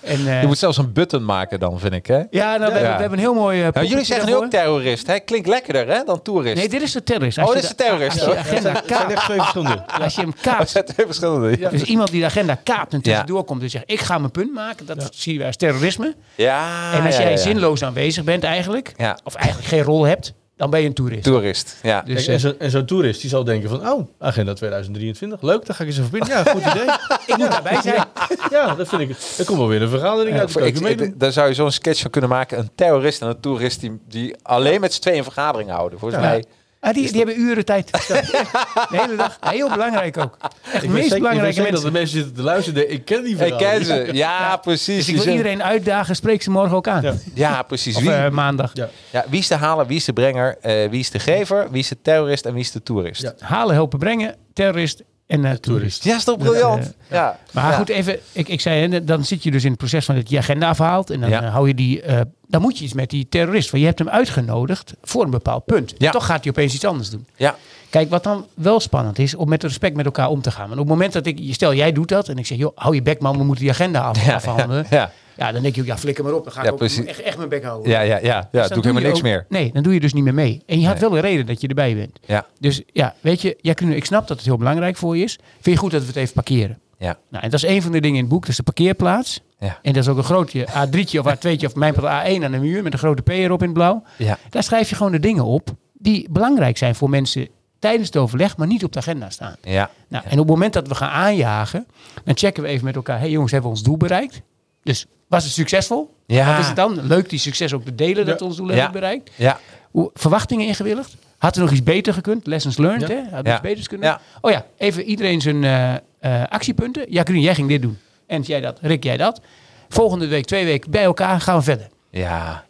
[0.00, 2.22] En, eh, Je moet zelfs een button maken dan, vind ik, hè?
[2.30, 3.62] ja, nou, we, hebben, we hebben een heel mooi.
[3.62, 5.18] eh, Nou, jullie zeggen nu ook terrorist, hè?
[5.20, 6.56] Klinkt lekkerder, hè, dan toerist.
[6.56, 7.38] Nee, dit is de terrorist.
[7.38, 8.38] Oh, dit is de terrorist, Als je de hoor.
[8.38, 9.12] agenda Het zijn kaapt.
[9.12, 9.86] echt twee verschillende.
[9.86, 10.70] Als je hem Dat kaapt.
[10.70, 11.56] zijn twee verschillende.
[11.58, 13.10] Ja, Dus iemand die de agenda kaapt en Ja.
[13.10, 14.86] tussendoor komt en zegt: Ik ga mijn punt maken.
[14.86, 16.14] Dat zien wij als terrorisme.
[16.34, 17.36] ja en als ja, jij ja.
[17.36, 18.92] zinloos aanwezig bent, eigenlijk.
[18.96, 19.18] Ja.
[19.24, 21.22] Of eigenlijk geen rol hebt, dan ben je een toerist.
[21.22, 22.02] Toerist, ja.
[22.02, 25.42] Dus, Kijk, eh, en zo- en zo'n toerist die zal denken van, oh, agenda 2023,
[25.42, 26.28] leuk, daar ga ik eens even binnen.
[26.28, 26.82] Ja, goed idee.
[27.26, 28.04] ik moet daarbij zijn.
[28.50, 29.16] Ja, dat vind ik.
[29.38, 30.56] Er komt wel weer een vergadering uit.
[30.56, 32.58] Ik, ik ik- daar zou je zo'n sketch van kunnen maken.
[32.58, 35.98] Een terrorist en een toerist die, die alleen met z'n tweeën een vergadering houden.
[35.98, 36.28] Volgens Ja.
[36.28, 36.44] mij.
[36.80, 37.90] Ah, die, die hebben uren tijd.
[37.90, 39.36] De hele dag.
[39.40, 40.36] Heel belangrijk ook.
[40.72, 41.92] Echt Ik weet meest ik belangrijke zeker dat mensen.
[41.92, 42.90] de mensen zitten te luisteren.
[42.92, 43.86] Ik ken die Ik vergadering.
[43.86, 44.12] ken ze.
[44.14, 45.06] Ja, precies.
[45.06, 47.02] Dus ik wil iedereen uitdagen, spreek ze morgen ook aan.
[47.02, 47.14] Ja.
[47.34, 47.96] Ja, precies.
[47.96, 48.70] Of Wie, eh, maandag.
[48.74, 48.88] Ja.
[49.10, 51.80] ja, wie is de haler, wie is de brenger, eh, wie is de gever, wie
[51.80, 53.22] is de terrorist en wie is de toerist?
[53.22, 53.34] Ja.
[53.38, 56.04] Halen, helpen, brengen, terrorist en eh, toerist.
[56.04, 56.82] Ja, is toch briljant?
[56.82, 57.38] Dat, ja.
[57.52, 57.76] Maar Ja.
[57.76, 60.28] goed, even, ik, ik zei, hè, dan zit je dus in het proces van dat
[60.28, 61.10] je je agenda afhaalt.
[61.10, 61.42] En dan Ja.
[61.42, 63.70] eh, hou je die, eh, dan moet je iets met die terrorist.
[63.70, 65.94] Want je hebt hem uitgenodigd voor een bepaald punt.
[65.98, 66.10] Ja.
[66.10, 67.26] Toch gaat hij opeens iets anders doen.
[67.36, 67.56] Ja,
[67.90, 70.68] Kijk, wat dan wel spannend is, om met respect met elkaar om te gaan.
[70.68, 72.94] Want op het moment dat ik, stel jij doet dat en ik zeg, joh, hou
[72.94, 74.86] je bek man, we moeten die agenda af, Ja, afhandelen.
[74.90, 75.52] ja, Ja.
[75.52, 76.44] dan denk je ook, ja, flikker maar op.
[76.44, 77.90] Dan ga ik ook echt, echt mijn bek houden.
[77.90, 78.48] ja, ja, ja, ja.
[78.50, 79.46] Dus doe ik helemaal niks ook- meer.
[79.48, 80.62] Nee, dan doe je dus niet meer mee.
[80.66, 82.18] En je had wel een reden dat je erbij bent.
[82.26, 85.38] Ja, Dus ja, weet je, ik snap dat het heel belangrijk voor je is.
[85.60, 86.78] Vind je goed dat we het even parkeren?
[86.98, 87.18] Ja.
[87.28, 89.40] Nou, en dat is een van de dingen in het boek, dat is de parkeerplaats.
[89.58, 89.78] Ja.
[89.82, 92.58] En dat is ook een grootje A3'tje of A2'tje of mijn part A1 aan de
[92.58, 94.02] muur met een grote P erop in het blauw.
[94.16, 94.38] Ja.
[94.50, 98.56] Daar schrijf je gewoon de dingen op die belangrijk zijn voor mensen tijdens het overleg,
[98.56, 99.56] maar niet op de agenda staan.
[99.62, 99.90] Ja.
[100.08, 101.86] Nou, En op het moment dat we gaan aanjagen,
[102.24, 103.18] dan checken we even met elkaar.
[103.18, 104.40] hey jongens, hebben we ons doel bereikt?
[104.82, 106.14] Dus was het succesvol?
[106.26, 106.50] Ja.
[106.50, 107.06] Wat is het dan?
[107.06, 108.74] Leuk die succes ook te delen dat ons doel Ja.
[108.74, 109.30] hebben bereikt.
[109.34, 109.58] Ja.
[109.90, 111.16] Hoe, verwachtingen ingewilligd?
[111.38, 112.46] Had er nog iets beter gekund?
[112.46, 113.14] Lessons learned, Ja.
[113.14, 113.20] hè?
[113.30, 113.52] Had er Ja.
[113.52, 114.08] iets beters kunnen?
[114.08, 114.20] Ja.
[114.40, 117.04] Oh ja, even iedereen zijn eh, eh, actiepunten.
[117.08, 117.98] Ja, Green, jij ging dit doen.
[118.26, 118.78] En jij dat.
[118.82, 119.40] Rick, jij dat.
[119.88, 121.88] Volgende week, twee weken bij elkaar, gaan we verder.
[122.10, 122.64] Ja.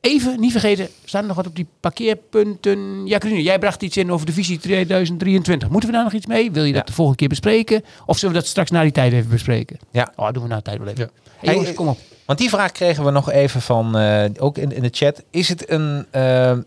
[0.00, 3.06] Even, niet vergeten, staan er nog wat op die parkeerpunten?
[3.06, 5.68] Ja, Green, jij bracht iets in over de visie 2023.
[5.68, 6.50] Moeten we daar nog iets mee?
[6.50, 6.86] Wil je dat Ja.
[6.86, 7.84] de volgende keer bespreken?
[8.06, 9.78] Of zullen we dat straks na die tijd even bespreken?
[9.92, 10.12] Ja.
[10.16, 11.10] Oh, doen we na de tijd wel even.
[11.14, 11.31] Ja.
[11.42, 11.98] Hey, jongens, kom op.
[12.26, 15.22] Want die vraag kregen we nog even van, eh, ook in, in de chat.
[15.30, 16.58] Is het een, eh, eh,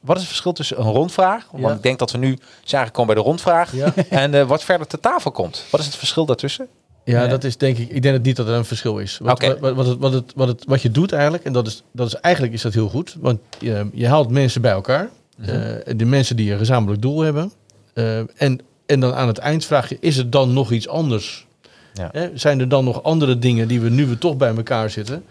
[0.00, 1.46] wat is het verschil tussen een rondvraag?
[1.50, 1.72] Want Ja.
[1.72, 3.72] ik denk dat we nu zijn komen bij de rondvraag.
[3.74, 3.92] Ja.
[4.10, 5.64] En eh, wat verder te tafel komt.
[5.70, 6.66] Wat is het verschil daartussen?
[7.04, 7.28] Ja, Ja.
[7.28, 7.88] dat is denk ik.
[7.90, 9.18] Ik denk het niet dat er een verschil is.
[9.22, 9.58] Wat, Oké.
[9.58, 12.06] wat, wat, het, wat, het, wat, het, wat je doet eigenlijk, en dat is, dat
[12.06, 13.16] is eigenlijk is dat heel goed.
[13.20, 15.08] Want je, je haalt mensen bij elkaar.
[15.36, 15.50] Mhm.
[15.50, 17.52] eh, de mensen die een gezamenlijk doel hebben.
[17.94, 21.46] Eh, en, en dan aan het eind vraag je, is het dan nog iets anders?
[21.94, 22.10] Ja.
[22.34, 25.24] Zijn er dan nog andere dingen die we nu we toch bij elkaar zitten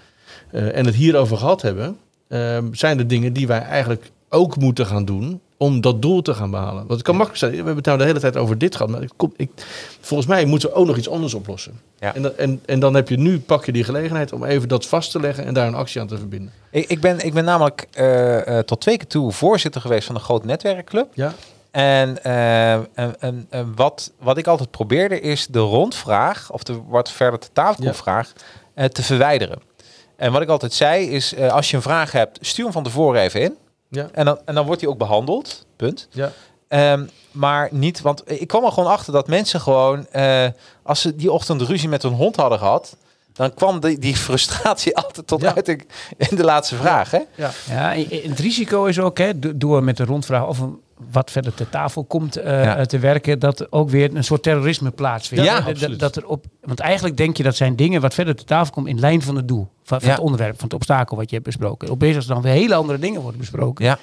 [0.51, 1.97] eh, en het hierover gehad hebben?
[2.27, 6.33] eh, zijn er dingen die wij eigenlijk ook moeten gaan doen om dat doel te
[6.33, 6.77] gaan behalen?
[6.77, 7.51] Want het kan makkelijk zijn.
[7.51, 9.49] We hebben het nou de hele tijd over dit gehad, maar ik ik,
[10.01, 11.79] volgens mij moeten we ook nog iets anders oplossen.
[11.99, 12.15] Ja.
[12.15, 14.85] En, dan- en, en dan heb je nu, pak je die gelegenheid om even dat
[14.87, 16.51] vast te leggen en daar een actie aan te verbinden.
[16.71, 20.15] Ik, ik, ben, ik ben namelijk eh, eh, tot twee keer toe voorzitter geweest van
[20.15, 21.07] een groot netwerkclub.
[21.13, 21.33] Ja,
[21.71, 22.85] En, eh, en,
[23.19, 27.49] en, en wat, wat ik altijd probeerde is de rondvraag, of de wat verder te
[27.53, 27.93] tafel komt Ja.
[27.93, 28.33] vraag,
[28.73, 29.61] eh, te verwijderen.
[30.15, 32.83] En wat ik altijd zei is, eh, als je een vraag hebt, stuur hem van
[32.83, 33.57] tevoren even in.
[33.89, 36.07] ja, En dan, en dan wordt hij ook behandeld, punt.
[36.11, 36.31] ja.
[36.67, 40.45] Ehm, maar niet, want ik kwam er gewoon achter dat mensen gewoon, eh,
[40.83, 42.95] als ze die ochtend ruzie met hun hond hadden gehad,
[43.33, 45.55] dan kwam die, die frustratie altijd tot Ja.
[45.55, 47.11] uiting in de laatste vraag.
[47.11, 47.19] Hè?
[47.35, 47.51] ja.
[47.69, 47.89] Ja,
[48.27, 50.79] het risico is ook, hè, do- door met de rondvraag of een,
[51.11, 52.77] wat verder ter tafel komt eh, Ja.
[52.77, 55.43] eh, te werken, dat ook weer een soort terrorisme plaatsvindt.
[55.45, 55.99] Ja, dat- absoluut.
[55.99, 58.87] dat er op, want eigenlijk denk je dat zijn dingen wat verder ter tafel komt
[58.87, 60.15] in lijn van het doel, van, van Ja.
[60.15, 61.89] het onderwerp, van het obstakel wat je hebt besproken.
[61.89, 63.97] Opeens als er dan weer hele andere dingen worden besproken, Ja,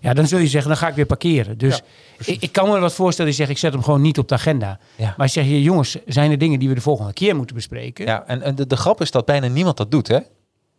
[0.00, 1.58] ja, dan zul je zeggen, dan ga ik weer parkeren.
[1.58, 4.18] Dus Ja, ik, ik kan me wat voorstellen, die zegt, ik zet hem gewoon niet
[4.18, 4.78] op de agenda.
[4.96, 5.14] ja.
[5.16, 8.06] Maar zeg je, jongens, zijn er dingen die we de volgende keer moeten bespreken?
[8.06, 10.18] Ja, en, en de, de grap is dat bijna niemand dat doet, hè?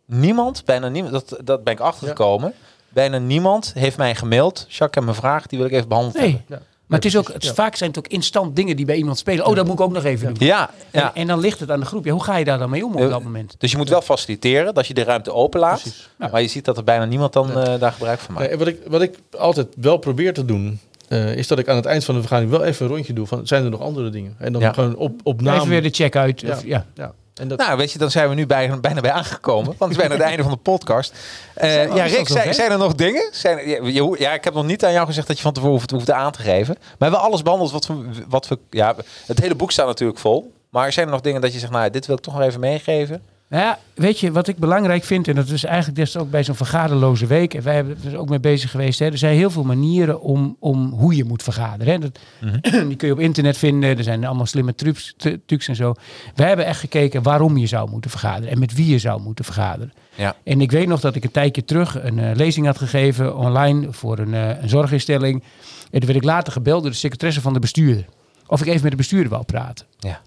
[0.06, 2.52] Niemand, bijna niemand, dat, dat ben ik achtergekomen.
[2.90, 4.66] Bijna niemand heeft mij gemaild.
[4.68, 6.42] Jacques, heb een vraag, die wil ik even behandeld Nee.
[6.48, 6.60] ja.
[6.86, 9.46] Maar het is ook, het, vaak zijn het ook instant dingen die bij iemand spelen.
[9.46, 10.46] Oh, dat moet ik ook nog even doen.
[10.46, 11.02] Ja, ja.
[11.14, 12.04] En, en dan ligt het aan de groep.
[12.04, 13.54] Ja, hoe ga je daar dan mee om op Eh, dat moment?
[13.58, 15.80] Dus je moet wel faciliteren, dat je de ruimte openlaat.
[15.80, 16.08] Precies.
[16.30, 18.48] Maar je ziet dat er bijna niemand dan eh, daar gebruik van maakt.
[18.48, 21.76] Nee, wat, ik, wat ik altijd wel probeer te doen, eh, is dat ik aan
[21.76, 24.10] het eind van de vergadering wel even een rondje doe van, zijn er nog andere
[24.10, 24.34] dingen?
[24.38, 24.72] En dan Ja.
[24.72, 25.56] gewoon op, op naam.
[25.56, 26.40] Even weer de check uit.
[26.40, 26.50] Ja.
[26.52, 26.86] Of, ja.
[26.94, 27.12] ja.
[27.34, 29.64] En dat, Nou, weet je, dan zijn we nu bij, bijna bij aangekomen.
[29.78, 31.14] Want het is bijna het einde van de podcast.
[31.56, 33.28] Zijn we- ja, Rick, zijn, zijn er nog dingen?
[33.32, 33.84] Zijn,
[34.18, 36.32] ja, ik heb nog niet aan jou gezegd dat je van tevoren hoeft, hoeft aan
[36.32, 36.74] te geven.
[36.78, 37.94] Maar we hebben alles behandeld wat we,
[38.28, 38.58] wat we...
[38.70, 38.94] Ja,
[39.26, 40.52] het hele boek staat natuurlijk vol.
[40.70, 42.60] Maar zijn er nog dingen dat je zegt, nou, dit wil ik toch nog even
[42.60, 43.22] meegeven?
[43.50, 45.28] Nou ja, weet je wat ik belangrijk vind?
[45.28, 47.54] En dat is eigenlijk des ook bij zo'n vergaderloze week.
[47.54, 48.98] En wij hebben er ook mee bezig geweest.
[48.98, 49.06] Hè.
[49.06, 51.92] Er zijn heel veel manieren om, om hoe je moet vergaderen.
[51.92, 51.98] Hè.
[51.98, 52.18] Dat,
[52.88, 53.98] Die kun je op internet vinden.
[53.98, 55.94] Er zijn allemaal slimme trucs, tru- trucs en zo.
[56.34, 58.50] Wij hebben echt gekeken waarom je zou moeten vergaderen.
[58.50, 59.92] En met wie je zou moeten vergaderen.
[60.14, 60.36] Ja.
[60.44, 63.92] En ik weet nog dat ik een tijdje terug een eh, lezing had gegeven online
[63.92, 65.42] voor een, eh, een zorginstelling.
[65.90, 68.04] En toen werd ik later gebeld door de secretaresse van de bestuurder.
[68.46, 69.86] Of ik even met de bestuurder wou praten.
[69.98, 70.20] Ja.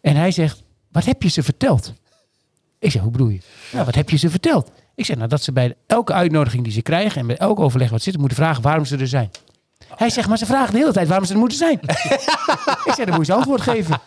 [0.00, 0.62] En hij zegt,
[0.92, 1.94] wat heb je ze verteld?
[2.78, 3.40] Ik zeg, hoe bedoel je?
[3.72, 4.70] Nou, wat heb je ze verteld?
[4.94, 7.90] Ik zeg, nou dat ze bij elke uitnodiging die ze krijgen en bij elk overleg
[7.90, 9.30] wat zitten, moeten vragen waarom ze er zijn.
[9.96, 11.80] Hij zegt, maar ze vragen de hele tijd waarom ze er moeten zijn.
[12.88, 14.00] ik zeg, dan moet je ze antwoord geven.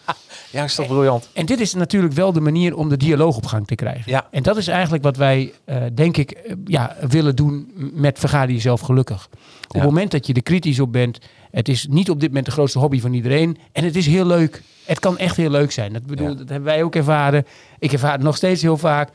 [0.51, 1.29] Ja, is toch briljant?
[1.33, 4.11] En dit is natuurlijk wel de manier om de dialoog op gang te krijgen.
[4.11, 4.27] Ja.
[4.31, 8.55] En dat is eigenlijk wat wij, eh, denk ik, eh, ja, willen doen met Vergader
[8.55, 9.29] Jezelf Gelukkig.
[9.67, 11.19] Op het moment dat je er kritisch op bent,
[11.51, 13.57] het is niet op dit moment de grootste hobby van iedereen.
[13.71, 14.61] En het is heel leuk.
[14.91, 15.93] Het kan echt heel leuk zijn.
[15.93, 16.33] Dat, bedoel, Ja.
[16.35, 17.45] dat hebben wij ook ervaren.
[17.79, 19.09] Ik ervaar het nog steeds heel vaak.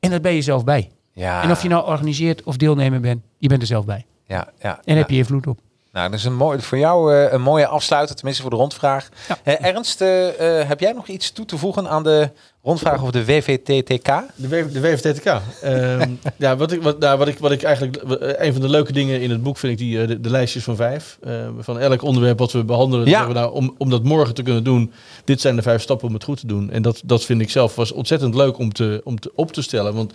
[0.00, 0.90] En dat ben je zelf bij.
[1.12, 1.42] Ja.
[1.42, 4.04] En of je nou organiseert of deelnemer bent, je bent er zelf bij.
[4.26, 4.80] Ja, ja.
[4.84, 5.58] En heb je invloed op.
[5.96, 9.08] Nou, dat is een mooi, voor jou eh, een mooie afsluiter, tenminste voor de rondvraag.
[9.28, 9.38] Ja.
[9.42, 10.28] Eh, Ernst, eh,
[10.68, 12.30] heb jij nog iets toe te voegen aan de
[12.62, 14.06] rondvraag over de WVTTK?
[14.34, 15.40] De, w, de WVTTK.
[15.62, 18.02] Ehm, ja, wat ik, wat, nou, wat, ik, wat ik eigenlijk...
[18.18, 20.64] Een van de leuke dingen in het boek vind ik die, eh, de, de lijstjes
[20.64, 21.18] van vijf.
[21.22, 23.06] Eh, van elk onderwerp wat we behandelen.
[23.06, 23.26] Ja.
[23.26, 24.92] we nou, om, om dat morgen te kunnen doen.
[25.24, 26.70] Dit zijn de vijf stappen om het goed te doen.
[26.70, 29.62] En dat, dat vind ik zelf was ontzettend leuk om, te, om te, op te
[29.62, 29.94] stellen.
[29.94, 30.12] Want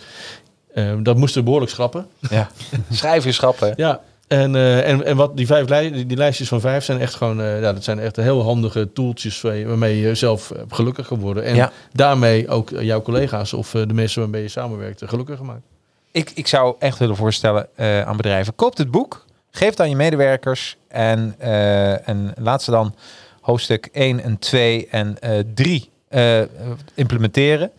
[0.74, 2.06] eh, dat moesten we behoorlijk schrappen.
[2.30, 2.50] Ja.
[2.90, 3.72] Schrijven, schrappen.
[3.76, 4.00] Ja.
[4.32, 7.40] En, eh, en, en wat die vijf die, die lijstjes van vijf zijn echt gewoon,
[7.40, 11.18] eh, ja, dat zijn echt heel handige tooltjes waar- waarmee je zelf eh, gelukkig kan
[11.20, 11.44] worden.
[11.44, 11.72] En Ja.
[11.92, 15.60] daarmee ook jouw collega's of de mensen waarmee je samenwerkt gelukkiger maakt.
[16.12, 17.68] Ik, ik zou echt willen voorstellen
[18.06, 18.54] aan bedrijven.
[18.54, 21.34] Koop het boek, geef het aan je medewerkers en,
[22.04, 22.94] en laat ze dan
[23.40, 25.90] hoofdstuk 1 en 2 en eh 3
[26.94, 27.70] implementeren.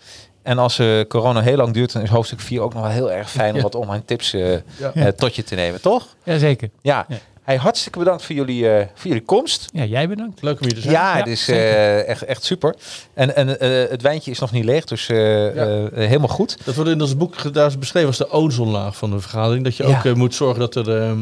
[0.43, 3.11] En als eh, corona heel lang duurt, dan is hoofdstuk 4 ook nog wel heel
[3.11, 3.61] erg fijn om Ja.
[3.61, 4.91] wat online tips eh, Ja.
[4.93, 6.07] eh, tot je te nemen, toch?
[6.23, 6.69] Jazeker.
[6.81, 7.05] Ja.
[7.09, 7.15] Ja.
[7.43, 9.69] Hey, hartstikke bedankt voor jullie, eh, voor jullie komst.
[9.73, 10.41] Ja, jij bedankt.
[10.41, 10.93] Leuk om hier te zijn.
[10.93, 12.75] Ja, Ja, het is eh, echt, echt super.
[13.13, 15.65] En, en eh, het wijntje is nog niet leeg, dus eh, Ja.
[15.65, 16.57] eh, helemaal goed.
[16.65, 19.63] Dat wordt in ons boek daar is beschreven als de ozonlaag van de vergadering.
[19.63, 20.01] Dat je Ja.
[20.05, 21.15] ook moet zorgen dat, er,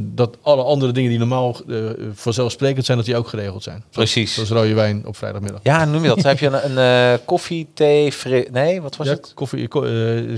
[0.00, 1.76] dat alle andere dingen die normaal eh,
[2.14, 3.76] vanzelfsprekend zijn, dat die ook geregeld zijn.
[3.90, 4.34] Zoals, Precies.
[4.34, 5.60] zoals rode wijn op vrijdagmiddag.
[5.62, 6.22] Ja, noem je dat?
[6.22, 9.32] Heb je een, een eh, koffie, thee, fri- Nee, wat was Ja, het?
[9.34, 9.86] koffie, ko-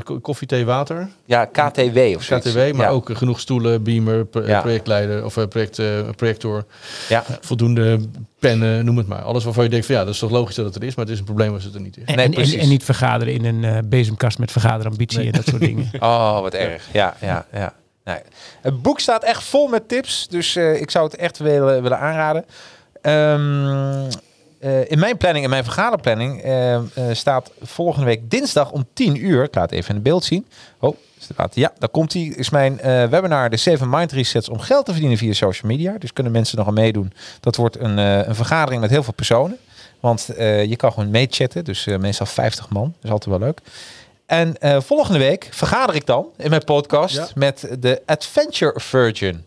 [0.05, 1.09] ko- koffie, thee, water.
[1.25, 2.39] Ja, KTW of zo.
[2.39, 2.89] KTW, maar ja.
[2.89, 4.61] ook genoeg stoelen, beamer, pro- Ja.
[4.83, 6.65] Projectleider of eh, project, eh, projector,
[7.09, 7.25] Ja.
[7.41, 8.01] voldoende
[8.39, 9.23] pennen, noem het maar.
[9.23, 11.05] Alles waarvan je denkt van ja, dat is toch logisch dat het er is, maar
[11.05, 12.03] het is een probleem als het er niet is.
[12.05, 12.61] En, Nee, en, en, precies.
[12.63, 15.91] en niet vergaderen in een eh, bezemkast met vergaderambitie en dat soort dingen.
[16.01, 16.89] Oh, wat erg.
[16.93, 17.75] Ja, ja, ja.
[18.05, 18.19] Nee.
[18.61, 21.99] Het boek staat echt vol met tips, dus eh, ik zou het echt willen, willen
[21.99, 22.45] aanraden.
[23.01, 24.11] Ehm,
[24.61, 29.25] eh, in mijn planning, in mijn vergaderplanning, eh, eh, staat volgende week dinsdag om 10
[29.25, 29.43] uur.
[29.45, 30.47] Ik laat het even in het beeld zien.
[30.79, 30.97] Oh,
[31.53, 32.23] ja, daar komt hij.
[32.23, 35.99] Is mijn eh, webinar, de 7 Mind Resets, om geld te verdienen via social media.
[35.99, 37.13] Dus kunnen mensen nog aan meedoen.
[37.41, 39.57] Dat wordt een, eh, een vergadering met heel veel personen.
[40.01, 42.85] Want eh, je kan gewoon meechatten, dus meestal 50 man.
[42.95, 43.61] Dat is altijd wel leuk.
[44.27, 47.27] En volgende week vergader ik dan in mijn podcast Ja.
[47.35, 49.45] met de Adventure Virgin.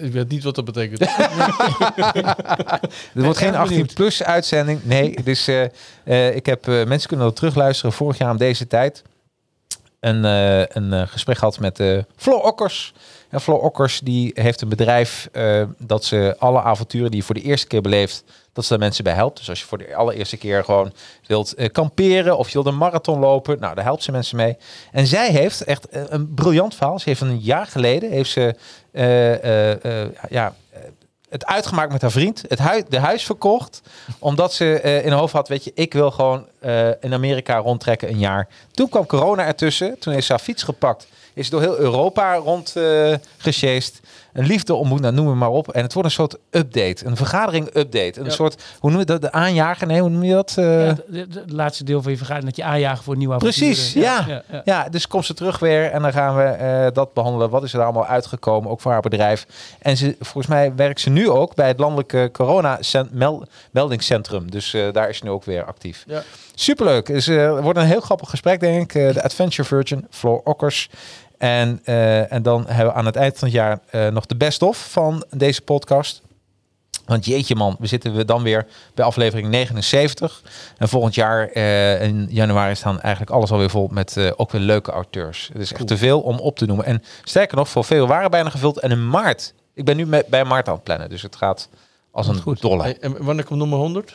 [0.00, 1.00] Ik weet niet wat dat betekent.
[3.14, 3.94] Er wordt geen erg 18 benieuwd.
[3.94, 4.80] plus uitzending.
[4.84, 5.48] Nee, dus
[6.34, 9.02] ik heb mensen kunnen dat terugluisteren vorig jaar om deze tijd.
[10.00, 12.92] Een, eh, een eh, gesprek gehad met eh Floor Okkers.
[13.28, 15.28] En Floor Okkers die heeft een bedrijf
[15.78, 19.04] dat ze alle avonturen die je voor de eerste keer beleeft, dat ze daar mensen
[19.04, 19.38] bij helpt.
[19.38, 20.92] Dus als je voor de allereerste keer gewoon
[21.26, 24.56] wilt kamperen of je wilt een marathon lopen, nou daar helpt ze mensen mee.
[24.92, 26.98] En zij heeft echt een briljant verhaal.
[26.98, 28.54] Ze heeft een jaar geleden heeft ze
[30.28, 30.54] ja,
[31.28, 33.82] het uitgemaakt met haar vriend, het de huis verkocht,
[34.18, 37.56] omdat ze eh, in haar hoofd had, weet je, ik wil gewoon eh, in Amerika
[37.56, 38.48] rondtrekken een jaar.
[38.70, 42.74] Toen kwam corona ertussen, toen heeft ze haar fiets gepakt, is door heel Europa rond
[44.32, 45.68] een liefde ontmoet, nou, noem het maar op.
[45.72, 48.30] En het wordt een soort update, een vergadering-update, een Ja.
[48.30, 50.54] soort, hoe noem je dat, de aanjager, nee, hoe noem je dat?
[50.56, 54.42] Eh, Ja, het laatste deel van je vergadering, dat je aanjagen voor nieuwe Precies, ja.
[54.64, 57.50] ja, dus komt ze terug weer en dan gaan we eh, dat behandelen.
[57.50, 59.46] Wat is er allemaal uitgekomen, ook voor haar bedrijf.
[59.78, 64.50] En ze, volgens mij werkt ze nu ook bij het landelijke corona-meldingscentrum.
[64.50, 66.04] Dus eh, daar is ze nu ook weer actief.
[66.06, 66.22] Ja.
[66.54, 67.06] Superleuk.
[67.06, 69.14] Dus, het wordt een heel grappig gesprek, denk ik.
[69.14, 70.90] De Adventure Virgin, Floor Okkers.
[71.38, 74.36] En, eh, en dan hebben we aan het eind van het jaar eh, nog de
[74.36, 76.22] best-of van deze podcast.
[77.06, 80.42] Want jeetje man, we zitten we dan weer bij aflevering 79.
[80.78, 84.90] En volgend jaar eh, in januari staan eigenlijk alles alweer vol met ook weer leuke
[84.90, 85.50] auteurs.
[85.52, 86.84] Het is echt te veel om op te noemen.
[86.84, 88.78] En sterker nog, voor veel waren bijna gevuld.
[88.78, 91.08] En in maart, ik ben nu met, bij maart aan het plannen.
[91.08, 91.68] Dus het gaat
[92.10, 92.60] als een Goed.
[92.60, 92.82] dolle.
[92.82, 94.14] Hey, en wanneer komt nummer 100?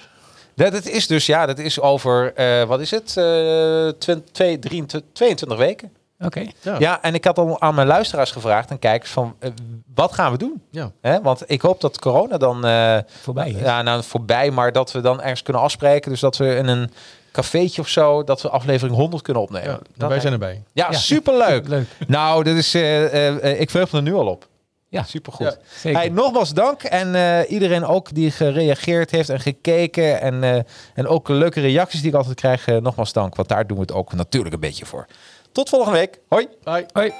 [0.55, 2.33] Dat, dat is dus, ja, dat is over,
[2.67, 3.17] wat is het?
[3.17, 5.91] Eh 20, 23, 22 weken.
[6.25, 6.45] Oké.
[6.61, 6.75] Ja.
[6.79, 9.49] Ja, en ik had al aan mijn luisteraars gevraagd en kijkers van, eh,
[9.95, 10.61] wat gaan we doen?
[10.71, 10.91] Ja.
[11.01, 11.21] Hè?
[11.21, 13.59] Want ik hoop dat corona dan eh, Voorbij is.
[13.61, 16.11] ja, nou voorbij, maar dat we dan ergens kunnen afspreken.
[16.11, 16.91] Dus dat we in een
[17.31, 19.69] cafeetje of zo, dat we aflevering 100 kunnen opnemen.
[19.69, 20.63] Ja, dat wij zijn erbij.
[20.73, 20.97] Ja, Ja.
[20.97, 21.67] superleuk.
[21.75, 21.85] Leuk.
[22.07, 24.47] Nou, dit is, eh, ik verheug me er nu al op.
[24.89, 25.03] Ja.
[25.03, 25.45] supergoed.
[25.47, 25.99] Ja, Zeker.
[25.99, 26.83] Hey, nogmaals dank.
[26.83, 30.21] En eh, iedereen ook die gereageerd heeft en gekeken.
[30.21, 30.59] En, eh,
[30.93, 32.65] en ook leuke reacties die ik altijd krijg.
[32.65, 35.05] nogmaals dank, want daar doen we het ook natuurlijk een beetje voor.
[35.53, 36.19] Tot volgende week.
[36.29, 36.47] Hoi.
[36.63, 36.85] Bye.
[36.93, 37.13] Hoi.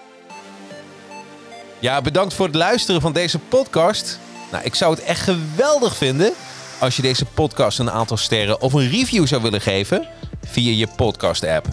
[1.79, 4.19] Ja, bedankt voor het luisteren van deze podcast.
[4.51, 6.33] Nou, ik zou het echt geweldig vinden
[6.79, 10.07] als je deze podcast een aantal sterren of een review zou willen geven
[10.45, 11.67] via je podcast-app.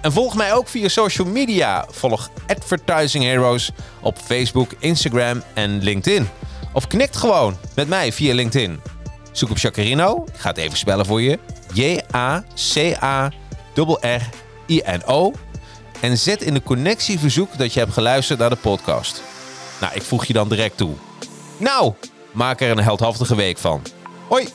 [0.00, 1.86] En volg mij ook via social media.
[1.90, 6.28] Volg Advertising Heroes op Facebook, Instagram en LinkedIn.
[6.72, 8.80] Of knikt gewoon met mij via LinkedIn.
[9.32, 10.24] Zoek op Jacarino.
[10.34, 11.38] Ik ga het even spellen voor je.
[14.70, 15.32] J-A-C-A-R-R-I-N-O.
[16.00, 19.22] En zet in de connectieverzoek dat je hebt geluisterd naar de podcast.
[19.80, 20.94] Nou, ik voeg je dan direct toe.
[21.56, 21.92] Nou,
[22.32, 23.82] maak er een heldhaftige week van.
[24.28, 24.48] Hoi!